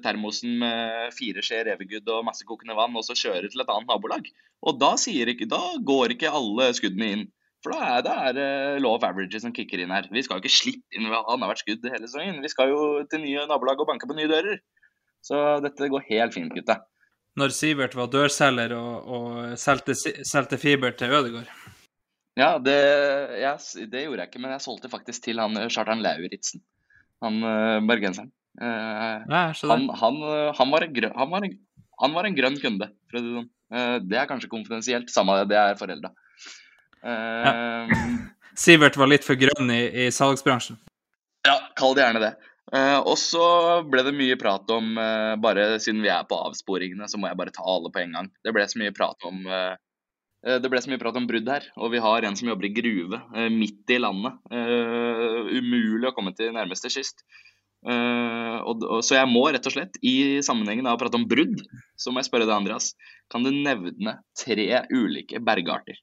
[0.03, 3.91] termosen med fire skjeer Evergood og masse kokende vann, og så kjøre til et annet
[3.91, 4.27] nabolag.
[4.65, 7.26] Og da, ikke, da går ikke alle skuddene inn.
[7.64, 8.49] For da er, da er det
[8.82, 10.10] law of averages som kicker inn her.
[10.14, 12.41] Vi skal jo ikke slippe inn annethvert skudd hele sesongen.
[12.44, 14.60] Vi skal jo til nye nabolag og banke på nye dører.
[15.26, 16.82] Så dette går helt fint, gutta.
[17.35, 21.49] Når Sivert var dørselger og, og solgte, solgte fiber til Ødegård.
[22.39, 22.77] Ja, det,
[23.39, 26.63] jeg, det gjorde jeg ikke, men jeg solgte faktisk til han Kjartan Lauritzen.
[27.23, 28.31] Han uh, bergenseren.
[28.61, 31.57] Eh, Ja, så han, han, eh, han, var en grønn, han, var en,
[32.01, 33.49] han var en grønn kunde, for å si det sånn.
[33.75, 36.13] Eh, det er kanskje konfidensielt, samme det, det er forelda.
[37.03, 37.53] Ja.
[38.65, 40.77] Sivert var litt for grønn i, i salgsbransjen.
[41.45, 42.31] Ja, kall det gjerne det.
[42.73, 43.45] Eh, og så
[43.85, 47.37] ble det mye prat om uh, Bare siden vi er på avsporingene, så må jeg
[47.37, 48.29] bare ta alle på en gang.
[48.41, 49.43] Det ble så mye prat om
[50.45, 52.75] Det ble så mye prat om brudd her, og vi har en som jobber i
[52.75, 53.17] gruve
[53.49, 54.35] midt i landet.
[54.53, 57.23] Eh, umulig å komme til nærmeste kyst.
[57.85, 61.27] Eh, og, og, så jeg må rett og slett, i sammenhengen av å prate om
[61.29, 61.61] brudd,
[61.99, 62.93] så må jeg spørre deg, Andreas.
[63.31, 65.99] Kan du nevne tre ulike bergarter?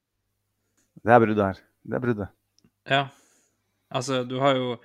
[1.03, 1.63] Det er bruddet her.
[1.83, 2.35] Det er bruddet.
[2.91, 3.03] Ja.
[3.93, 4.77] Altså, du har jo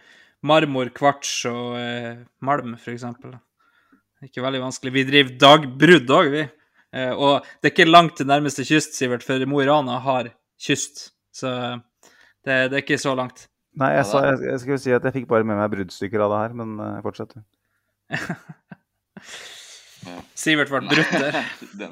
[0.46, 3.36] marmor, kvarts og eh, malm, eksempel.
[4.26, 4.94] Ikke veldig vanskelig.
[4.96, 6.46] Vi driver dagbrudd òg, vi.
[6.96, 10.32] Eh, og det er ikke langt til nærmeste kyst, Sivert, for Mo i Rana har
[10.62, 11.12] kyst.
[11.36, 11.52] Så
[12.46, 13.48] det, det er ikke så langt.
[13.78, 16.34] Nei, jeg, sa, jeg, jeg skulle si at jeg fikk bare med meg bruddstykker av
[16.34, 17.38] det her, men eh, fortsett.
[17.38, 17.42] du.
[20.38, 21.38] Sivert ble brutt der.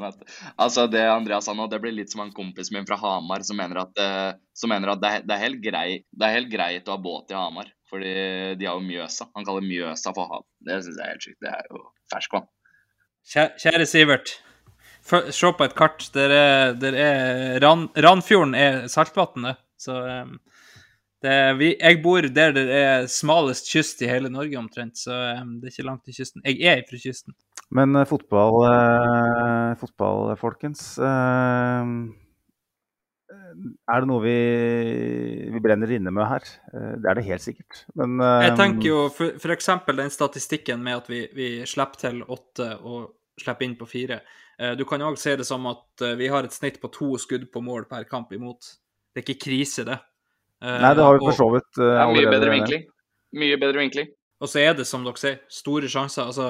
[0.63, 3.59] Altså Det Andreas sa nå, det blir litt som han kompisen min fra Hamar som
[3.59, 6.51] mener at, uh, som mener at det, er, det, er helt grei, det er helt
[6.53, 7.71] greit å ha båt i Hamar.
[7.89, 8.13] Fordi
[8.57, 9.27] de har jo Mjøsa.
[9.35, 10.45] Han kaller Mjøsa for hav.
[10.65, 11.39] Det syns jeg er helt sykt.
[11.43, 11.83] Det er jo
[12.13, 12.47] ferskvann.
[13.25, 14.33] Kjære, Sivert,
[15.33, 16.09] se på et kart.
[16.13, 19.55] Der er, der er Ran, Ranfjorden er saltvann, det.
[19.81, 20.35] Så um,
[21.25, 25.17] det er, vi, jeg bor der det er smalest kyst i hele Norge omtrent, så
[25.41, 26.45] um, det er ikke langt til kysten.
[26.45, 27.37] Jeg er fra kysten.
[27.73, 30.97] Men uh, fotball, uh, fotball, folkens.
[30.97, 31.83] eh,
[33.55, 34.37] er det noe vi,
[35.53, 36.47] vi brenner inne med her?
[36.73, 37.83] Eh, det er det helt sikkert.
[37.99, 42.71] Men eh, Jeg tenker jo eksempel den statistikken med at vi, vi slipper til åtte
[42.81, 44.19] og slipper inn på fire.
[44.59, 47.47] Eh, Du kan òg se det som at vi har et snitt på to skudd
[47.53, 48.75] på mål per kamp imot.
[49.13, 49.99] Det er ikke krise, det.
[50.65, 51.99] Nei, det har vi for så vidt allerede.
[52.01, 52.85] Er mye bedre vinkling.
[53.35, 54.07] Mye bedre vinkling.
[54.41, 56.31] Og så er det, som dere sier, store sjanser.
[56.31, 56.47] Altså,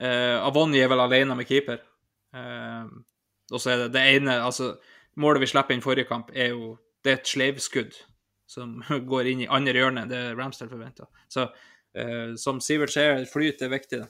[0.00, 1.82] Avoni er vel alene med keeper.
[2.34, 4.72] Og så er det det ene Altså,
[5.20, 7.94] målet vi slipper inn forrige kamp, er jo Det er et sleivskudd
[8.48, 8.78] som
[9.12, 10.06] går inn i andre hjørne.
[10.10, 11.06] Det er Ramsdale forventa.
[11.30, 11.44] Så
[11.94, 14.00] eh, som Sivert sier, flyt er viktig.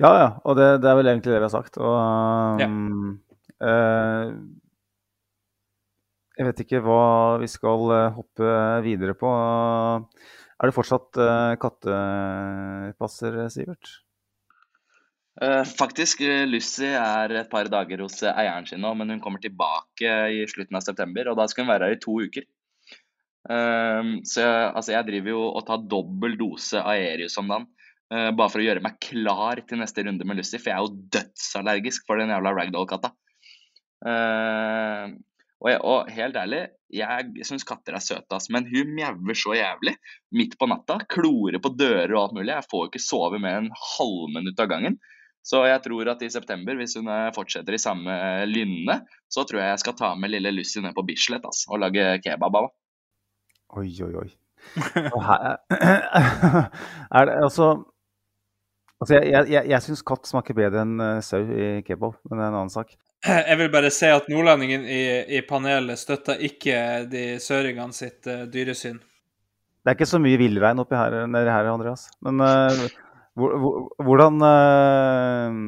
[0.00, 0.28] Ja, ja.
[0.48, 1.78] Og det, det er vel egentlig det vi har sagt.
[1.80, 2.66] Og Ja.
[2.68, 3.20] um,
[3.60, 4.32] eh,
[6.40, 7.00] Jeg vet ikke hva
[7.42, 8.52] vi skal eh, hoppe
[8.86, 9.28] videre på.
[10.60, 13.90] Er det fortsatt eh, kattepasser, Sivert?
[15.42, 19.22] Eh, faktisk, eh, Lucy er et par dager hos eh, eieren sin nå, men hun
[19.24, 22.48] kommer tilbake i slutten av september, og da skal hun være her i to uker.
[23.40, 27.64] Så jeg, altså jeg driver jo og tar dobbel dose Aerius om dagen,
[28.36, 31.06] bare for å gjøre meg klar til neste runde med Lucy, for jeg er jo
[31.16, 33.10] dødsallergisk for den jævla ragdoll-katta.
[34.04, 36.60] Og, jeg, og helt ærlig,
[36.92, 39.96] jeg syns katter er søte, ass, men hun mjauer så jævlig
[40.36, 41.00] midt på natta.
[41.08, 42.52] Klorer på dører og alt mulig.
[42.52, 45.00] Jeg får jo ikke sove mer enn halvminutt av gangen.
[45.46, 48.16] Så jeg tror at i september, hvis hun eh, fortsetter i samme
[48.50, 49.00] lynne,
[49.30, 52.18] så tror jeg jeg skal ta med lille Lucy ned på Bislett altså, og lage
[52.24, 52.76] kebab av henne.
[53.80, 54.30] Oi, oi, oi.
[57.16, 57.70] Er det altså
[59.00, 62.36] Altså, jeg, jeg, jeg, jeg syns katt smaker bedre enn eh, sau i kebab, men
[62.36, 62.92] det er en annen sak.
[63.48, 65.00] Jeg vil bare si at nordlendingen i,
[65.36, 66.76] i panelet støtter ikke
[67.08, 68.98] de søringene sitt uh, dyresyn.
[69.80, 72.06] Det er ikke så mye villrein oppi her, nede her, Andreas.
[72.24, 72.94] Men eh, hvor,
[73.38, 75.58] hvordan eh,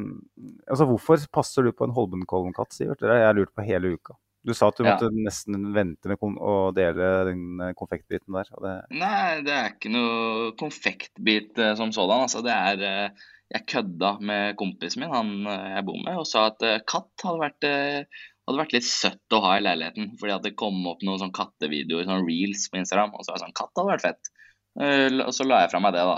[0.67, 2.99] Altså, hvorfor passer du på en Holmenkollen-katt, Sivert?
[3.01, 4.15] Det har jeg lurt på hele uka.
[4.43, 4.97] Du sa at du Ja.
[4.97, 8.49] måtte nesten vente med å dele den eh, konfektbiten der.
[8.51, 12.25] Det, Nei, det er ikke noe konfektbit eh, som sådan.
[12.27, 13.13] Altså, det er
[13.53, 17.65] Jeg kødda med kompisen min, han jeg bor med, og sa at katt hadde vært,
[18.47, 20.15] hadde vært litt søtt å ha i leiligheten.
[20.17, 23.37] Fordi at det kom opp noen sånn kattevideoer, sånn reels på Instagram, og så var
[23.37, 24.31] jeg sånn Katt hadde vært fett.
[25.27, 26.17] Og så la jeg fra meg det, da.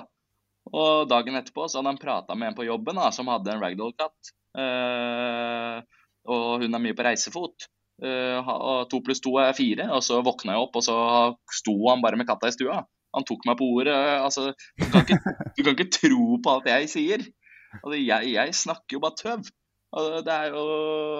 [0.74, 3.62] Og dagen etterpå så hadde han prata med en på jobben da, som hadde en
[3.62, 4.34] ragdoll-katt.
[4.58, 5.84] Uh,
[6.32, 7.68] og hun er mye på reisefot.
[8.02, 10.96] Uh, to pluss to er fire, og så våkna jeg opp, og så
[11.54, 12.82] sto han bare med katta i stua.
[13.16, 13.96] Han tok meg på ordet.
[13.96, 15.20] altså, Du kan ikke,
[15.56, 17.30] du kan ikke tro på alt jeg sier.
[17.82, 19.54] Altså, jeg, jeg snakker jo bare tøv.
[19.96, 20.64] Og det, jo,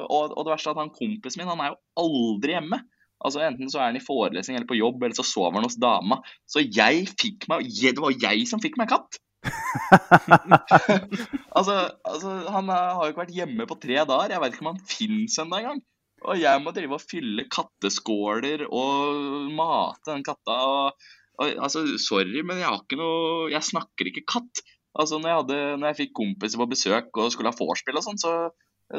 [0.04, 2.82] og, og det verste er at han kompisen min han er jo aldri hjemme.
[3.26, 5.80] Altså Enten så er han i forelesning eller på jobb, eller så sover han hos
[5.80, 6.20] dama.
[6.50, 9.22] Så jeg fikk meg Det var jeg som fikk meg katt!
[11.58, 14.34] altså, altså, han er, har jo ikke vært hjemme på tre dager.
[14.36, 15.84] Jeg vet ikke om han fins ennå engang.
[16.26, 20.58] Og jeg må drive og fylle katteskåler og mate den katta.
[20.70, 24.64] Og, og, altså, sorry, men jeg har ikke noe Jeg snakker ikke katt.
[24.96, 28.06] Altså, når jeg, hadde, når jeg fikk kompiser på besøk og skulle ha vorspiel og
[28.06, 28.36] sånn, så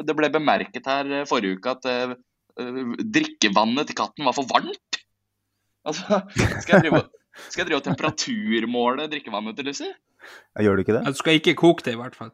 [0.07, 2.13] det ble bemerket her eh, forrige uke at eh,
[2.59, 2.81] eh,
[3.17, 4.99] drikkevannet til katten var for varmt.
[5.87, 6.19] Altså,
[6.61, 7.01] skal jeg drive,
[7.47, 9.89] skal jeg drive og temperaturmåle drikkevannet til Lucy?
[10.65, 11.05] Gjør du ikke det?
[11.07, 12.33] Du skal ikke koke det, i hvert fall.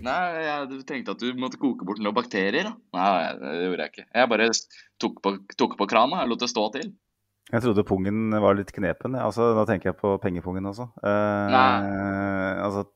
[0.00, 2.70] Nei, jeg tenkte at du måtte koke bort noen bakterier.
[2.70, 2.74] da.
[2.96, 4.06] Nei, det gjorde jeg ikke.
[4.16, 4.50] Jeg bare
[5.02, 6.92] tok på, tok på krana og lot det stå til.
[7.50, 9.16] Jeg trodde pungen var litt knepen.
[9.18, 10.86] Altså, da tenker jeg på pengepungen også.
[11.02, 11.56] Eh,
[12.62, 12.86] altså,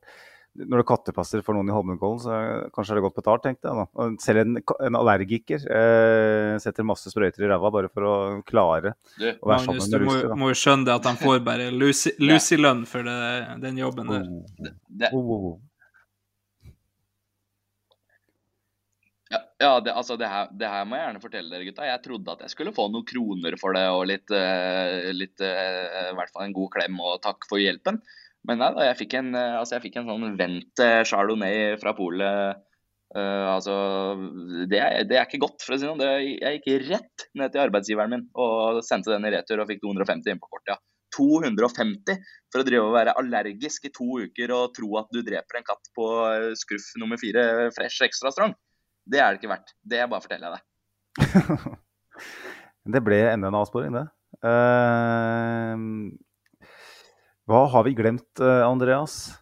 [0.55, 2.37] når det kattepasser for noen i Holmenkollen, så
[2.75, 3.75] kanskje er det godt betalt, tenkte jeg.
[3.83, 4.07] da.
[4.23, 8.15] Selv en, en allergiker eh, setter masse sprøyter i ræva bare for å
[8.47, 11.19] klare Du, å være Magnus, sammen med må, Du må jo skjønne det at han
[11.19, 13.21] får bare lusilønn for det,
[13.65, 14.27] den jobben der.
[14.27, 14.75] da.
[15.03, 15.55] det, Oh, oh, oh.
[19.33, 21.87] Ja, ja det, altså det, her, det her må jeg gjerne fortelle dere, gutta.
[21.89, 26.11] Jeg trodde at jeg skulle få noen kroner for det og litt, eh, litt eh,
[26.11, 27.99] i hvert fall en god klem og takk for hjelpen.
[28.45, 31.95] Men nei, jeg fikk en, eh, altså jeg fikk en sånn vent eh, chardonnay fra
[31.97, 32.61] polet.
[33.15, 33.73] Uh, altså,
[34.67, 36.01] det er, det er ikke godt, for å si det sånn.
[36.01, 39.79] Det- Jeg gikk rett ned til arbeidsgiveren min og sendte den i retur og fikk
[39.85, 40.73] 250 inn på kortet.
[40.73, 40.77] Ja.
[41.15, 42.17] 250
[42.51, 45.67] for å drive og være allergisk i to uker og tro at du dreper en
[45.69, 48.51] katt på eh, skruff nummer fire fresh extra strong.
[49.07, 49.71] Det er det ikke verdt.
[49.85, 51.79] Det bare forteller jeg deg.
[52.95, 54.03] Det ble enda en avsporing, det.
[54.45, 55.85] Eh,
[57.49, 59.35] hva har vi glemt, eh, Andreas?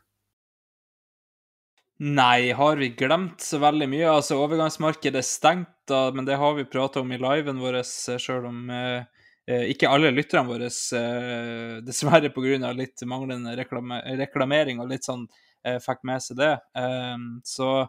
[2.04, 4.08] Nei, har vi glemt så veldig mye?
[4.12, 7.80] Altså, overgangsmarkedet er stengt, da, men det har vi prata om i liven vår,
[8.20, 9.06] sjøl om eh,
[9.48, 10.68] eh, ikke alle lytterne våre,
[10.98, 12.74] eh, dessverre pga.
[12.76, 15.28] litt manglende reklame reklamering og litt sånn,
[15.64, 16.54] eh, fikk med seg det.
[16.76, 17.88] Eh, så eh,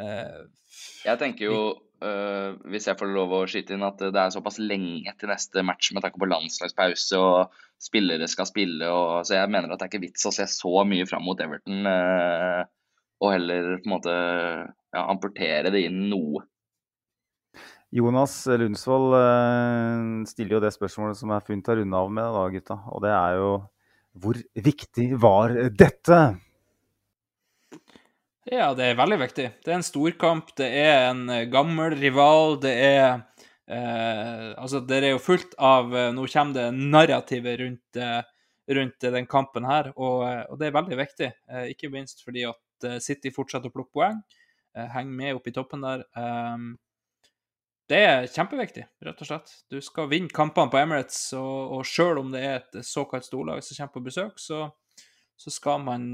[0.00, 1.58] Jeg tenker jo,
[2.04, 5.64] øh, hvis jeg får lov å skyte inn, at det er såpass lenge til neste
[5.66, 8.88] match med tanke på landslagspause og spillere skal spille.
[8.88, 11.40] Og, så jeg mener at det er ikke vits å se så mye fram mot
[11.44, 11.84] Everton.
[11.86, 12.62] øh,
[13.22, 16.42] og heller på en måte ja, amputere det inn noe.
[17.92, 22.46] Jonas Lundsvold eh, stiller jo det spørsmålet som er funnet å runde av med, da,
[22.54, 22.78] gutta.
[22.90, 23.50] Og det er jo
[24.22, 26.18] hvor viktig var dette?
[28.50, 29.44] Ja, det er veldig viktig.
[29.62, 33.04] Det er en storkamp, det er en eh, gammel rival, det er
[33.70, 38.24] eh, Altså, det er jo fullt av eh, Nå kommer det narrativet rundt, eh,
[38.74, 41.28] rundt den kampen her, og, og det er veldig viktig.
[41.54, 44.18] Eh, ikke minst fordi at City fortsetter å plukke poeng,
[44.74, 46.02] eh, henger med opp i toppen der.
[46.18, 46.72] Um,
[47.92, 49.54] det er kjempeviktig, rett og slett.
[49.70, 53.62] Du skal vinne kampene på Emirates, og, og sjøl om det er et såkalt storlag
[53.62, 54.64] som kommer på besøk, så,
[55.38, 56.10] så skal man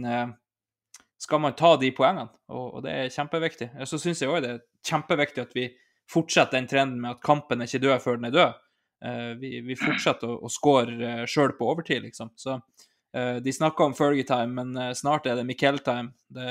[1.18, 3.70] skal man ta de poengene, og, og det er kjempeviktig.
[3.90, 5.68] Så syns jeg òg det er kjempeviktig at vi
[6.08, 8.60] fortsetter den trenden med at kampen er ikke død før den er død.
[8.98, 12.32] Uh, vi, vi fortsetter å, å score uh, sjøl på overtid, liksom.
[12.38, 16.14] Så uh, De snakker om Fergie-time, men eh, snart er det Miquel-time.
[16.34, 16.48] Det,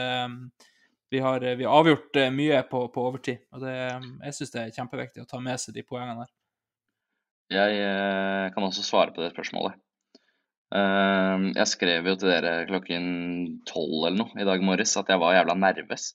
[1.09, 3.75] vi, har, vi har avgjort eh, mye på, på overtid, og det,
[4.27, 6.31] jeg syns det er kjempeviktig å ta med seg de poengene der.
[7.55, 9.79] Jeg eh, kan også svare på det spørsmålet.
[10.75, 13.05] Eh, jeg skrev jo til dere klokken
[13.69, 16.09] tolv eller noe i dag morges at jeg var jævla nervøs.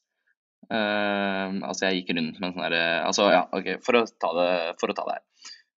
[0.68, 4.50] Eh, altså, jeg gikk rundt med en sånn herre Altså, ja, OK, for å det,
[4.80, 5.24] for å ta det her.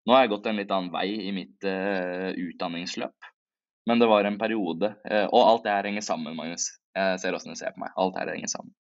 [0.03, 3.29] Nå har jeg gått en litt annen vei i mitt eh, utdanningsløp,
[3.87, 6.73] men det var en periode eh, Og alt det her henger sammen, Magnus.
[6.97, 7.93] Jeg ser åssen du ser på meg.
[7.97, 8.73] Alt her henger sammen.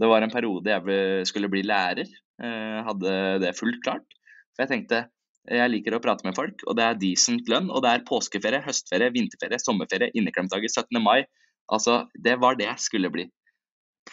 [0.00, 2.08] Det var en periode jeg skulle bli lærer.
[2.42, 3.12] eh, hadde
[3.44, 4.16] det fullt klart.
[4.56, 5.04] For jeg tenkte
[5.50, 7.70] jeg liker å prate med folk, og det er decent lønn.
[7.74, 11.00] Og det er påskeferie, høstferie, vinterferie, sommerferie, inneklemtdager, 17.
[11.02, 11.24] mai.
[11.72, 13.26] Altså, det var det jeg skulle bli.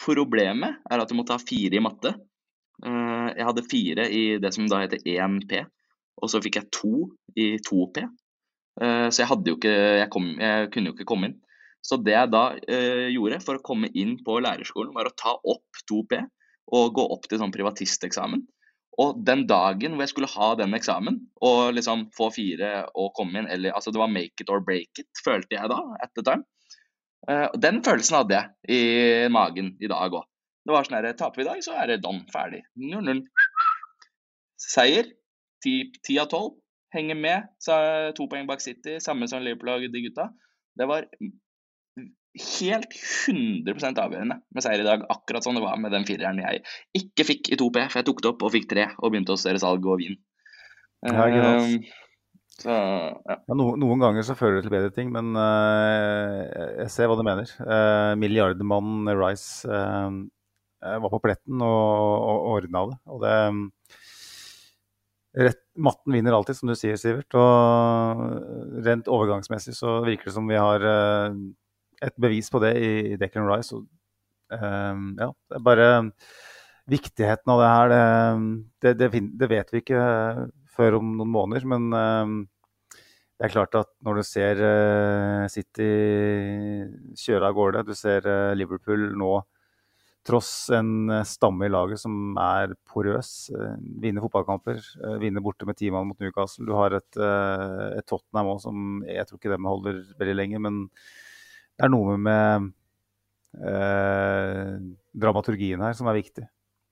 [0.00, 2.14] Problemet er at du må ta fire i matte.
[2.84, 5.62] Eh, Jeg hadde fire i det som da heter 1P,
[6.20, 8.04] og så fikk jeg to i 2P.
[8.80, 11.38] Eh, Så jeg jo ikke Jeg, kom, jeg kunne jo ikke komme inn.
[11.82, 15.32] Så det jeg da eh, gjorde for å komme inn på lærerskolen, var å ta
[15.32, 16.20] opp 2P
[16.72, 18.44] og gå opp til sånn privatisteksamen.
[18.98, 23.38] Og den dagen hvor jeg skulle ha den eksamen, og liksom få fire og komme
[23.38, 26.24] inn, eller altså det var make it or break it, følte jeg da, at the
[26.26, 26.44] time.
[27.30, 30.26] Eh, den følelsen hadde jeg i magen i dag òg.
[30.66, 32.60] Det var sånn her, taper vi i dag, så er det don, ferdig.
[32.76, 33.22] 0-0.
[34.60, 35.08] Seier.
[35.60, 36.56] Ti av tolv.
[36.94, 37.48] Henger med.
[37.62, 37.74] Så
[38.16, 40.30] to poeng bak City, samme som Liverpool og de gutta.
[40.76, 41.06] Det var
[42.38, 46.62] helt 100% avgjørende med seier i dag, akkurat som det var med den fireren jeg
[46.96, 49.40] ikke fikk i 2P, for jeg tok det opp og fikk tre, og begynte å
[49.40, 50.18] større salg og vin.
[51.06, 51.26] Ja.
[51.26, 51.80] Eh,
[52.60, 53.36] så, ja.
[53.48, 56.44] Ja, no, noen ganger så fører det til bedre ting, men uh,
[56.82, 57.48] jeg ser hva du mener.
[57.64, 62.98] Uh, milliardmannen Rice eh, var på pletten og, og ordna det.
[63.08, 63.34] Og det
[65.48, 67.32] rett, Matten vinner alltid, som du sier, Sivert.
[67.38, 71.40] Og rent overgangsmessig så virker det som vi har eh,
[72.04, 73.76] et bevis på det i, Declan Rice.
[73.76, 73.86] Og,
[74.54, 75.90] um, ja, det er bare
[76.90, 80.40] viktigheten av det her, det, det, det, det vet vi ikke eh,
[80.74, 81.68] før om noen måneder.
[81.70, 82.34] Men um,
[83.38, 85.88] det er klart at når du ser uh, City
[87.20, 89.38] kjøre av gårde, du ser uh, Liverpool nå
[90.26, 95.78] tross en stamme i laget som er porøs, vinner vinne fotballkamper, vinner vinne borte med
[95.78, 96.66] ti mot Newcastle.
[96.68, 100.82] Du har et, et Tottenham òg som jeg tror ikke dem holder veldig lenge, men
[101.80, 102.66] det er noe med
[103.56, 104.74] eh,
[105.16, 106.44] dramaturgien her som er viktig.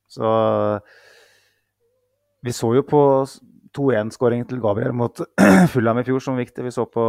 [0.09, 0.29] Så
[2.41, 3.03] vi så jo på
[3.77, 5.21] 2-1-skåringen til Gabriel mot
[5.75, 6.65] Fulham i fjor som viktig.
[6.65, 7.05] Vi så på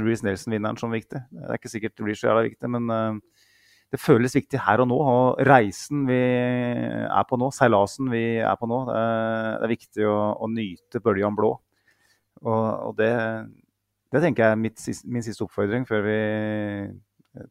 [0.00, 1.22] Reece Nelson-vinneren som viktig.
[1.30, 3.46] Det er ikke sikkert det blir så jævla viktig, men eh,
[3.94, 4.98] det føles viktig her og nå.
[4.98, 9.74] Og reisen vi er på nå, seilasen vi er på nå, det er, det er
[9.76, 11.54] viktig å, å nyte bøljan blå.
[12.42, 13.12] Og, og det,
[14.10, 16.18] det, tenker jeg er min siste oppfordring før vi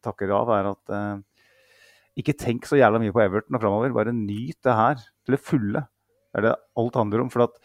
[0.04, 1.46] takker av, er at uh,
[2.18, 3.94] ikke tenk så jævla mye på Everton og framover.
[3.96, 5.86] Bare nyt det her til det fulle.
[6.32, 7.32] Det er det alt handler om.
[7.32, 7.56] for at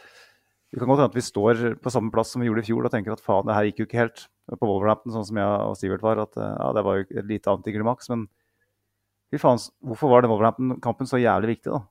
[0.71, 2.87] det kan godt hende at vi står på samme plass som vi gjorde i fjor
[2.87, 5.67] og tenker at faen, det her gikk jo ikke helt på Wolverhampton, sånn som jeg
[5.67, 6.19] og Sivert var.
[6.23, 8.09] At ja, det var jo et lite antiklimaks.
[8.11, 8.25] Men
[9.31, 11.83] fy faen, hvorfor var den Wolverhampton-kampen så jævlig viktig, da?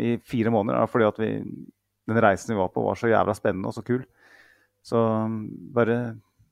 [0.00, 0.88] I fire måneder.
[0.90, 1.30] fordi at vi,
[2.10, 4.04] den reisen vi var på, var så jævla spennende og så kul.
[4.84, 5.00] Så
[5.72, 5.98] bare,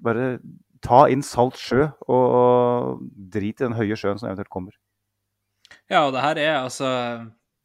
[0.01, 0.39] bare
[0.85, 3.03] ta inn salt sjø, og,
[3.33, 4.77] drit i den høye sjøen som eventuelt kommer.
[5.91, 6.89] Ja, og det her er altså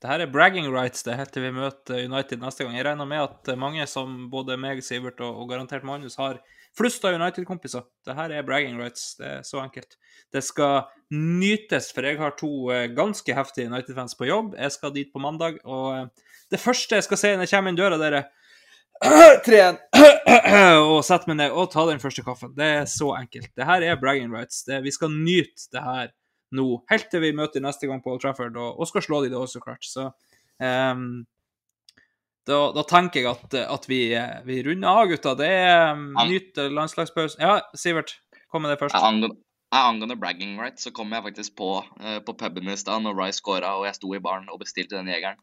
[0.04, 2.76] det her er bragging rights det helt til vi møter United neste gang.
[2.78, 6.42] Jeg regner med at mange som både meg, Sivert og, og garantert Magnus har
[6.78, 7.86] flust av United-kompiser.
[8.06, 9.16] Det her er bragging rights.
[9.18, 9.96] Det er så enkelt.
[10.36, 10.84] Det skal
[11.16, 14.54] nytes, for jeg har to eh, ganske heftige United-fans på jobb.
[14.60, 17.74] Jeg skal dit på mandag, og eh, det første jeg skal se når jeg kommer
[17.74, 18.26] inn døra, dere
[19.48, 19.78] Tren
[20.96, 22.54] og sette meg ned og ta den første kaffen.
[22.58, 23.52] Det er så enkelt.
[23.58, 24.64] Det her er bragging rights.
[24.68, 26.14] Det, vi skal nyte det her
[26.56, 29.32] nå, helt til vi møter neste gang på Old Trafford, og, og skal slå de
[29.34, 29.84] det også, klart.
[29.84, 30.10] Så
[30.62, 31.26] um,
[32.46, 34.02] da, da, tenker jeg at, at vi,
[34.46, 35.34] vi, runder av, gutta.
[35.40, 37.40] Det er um, nyt landslagspause.
[37.42, 38.16] Ja, Sivert,
[38.52, 38.96] kom med det først.
[39.00, 39.42] Angående,
[39.76, 43.42] angående bragging rights, så kom jeg faktisk på uh, på puben i stad når Rice
[43.42, 45.42] scora og jeg sto i baren og bestilte den jegeren.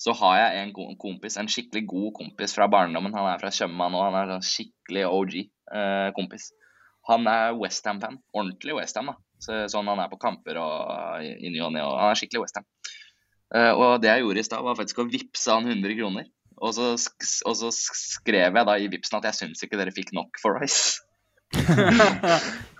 [0.00, 3.12] Så har jeg en kompis, en skikkelig god kompis fra barndommen.
[3.12, 4.00] Han er fra Tjøme nå.
[4.06, 6.46] Han er en skikkelig OG-kompis.
[6.48, 6.56] Eh,
[7.10, 8.16] han er Westham-fan.
[8.32, 9.18] Ordentlig Westham, da.
[9.40, 11.84] Så, sånn han er på kamper og i ny og ne.
[11.84, 12.66] Han er skikkelig Westham.
[13.52, 16.30] Eh, og det jeg gjorde i stad, var faktisk å vippse han 100 kroner.
[16.60, 16.92] Og så,
[17.48, 20.56] og så, skrev jeg da i vipsen at jeg syns ikke dere fikk nok for
[20.60, 21.04] Rice.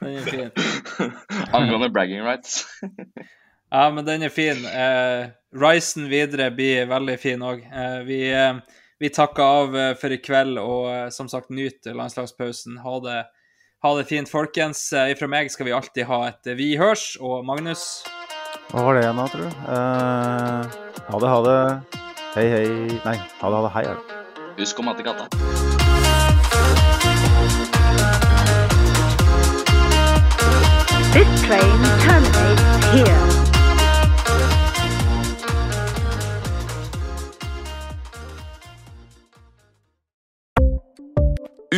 [1.56, 2.64] Angående bragging rights.
[3.70, 4.64] ja, men den er fin.
[4.66, 7.64] Eh, Ricen videre blir veldig fin òg.
[7.66, 8.55] Eh, vi, eh,
[9.01, 12.78] vi takker av for i kveld og som sagt nyt landslagspausen.
[12.84, 13.20] Ha det
[13.82, 14.92] ha det fint, folkens.
[14.92, 17.16] Eh, Fra meg skal vi alltid ha et eh, Vi hørs.
[17.16, 18.05] Og Magnus?
[18.70, 19.51] Hva var det igjen da, tror du?
[21.09, 21.56] Ha det, ha det.
[22.34, 22.66] Hei, hei.
[23.06, 23.72] Nei, ha det, ha det.
[23.78, 23.86] Hei.
[24.60, 25.30] Husk å mate katta.
[31.16, 33.39] This train terminates here.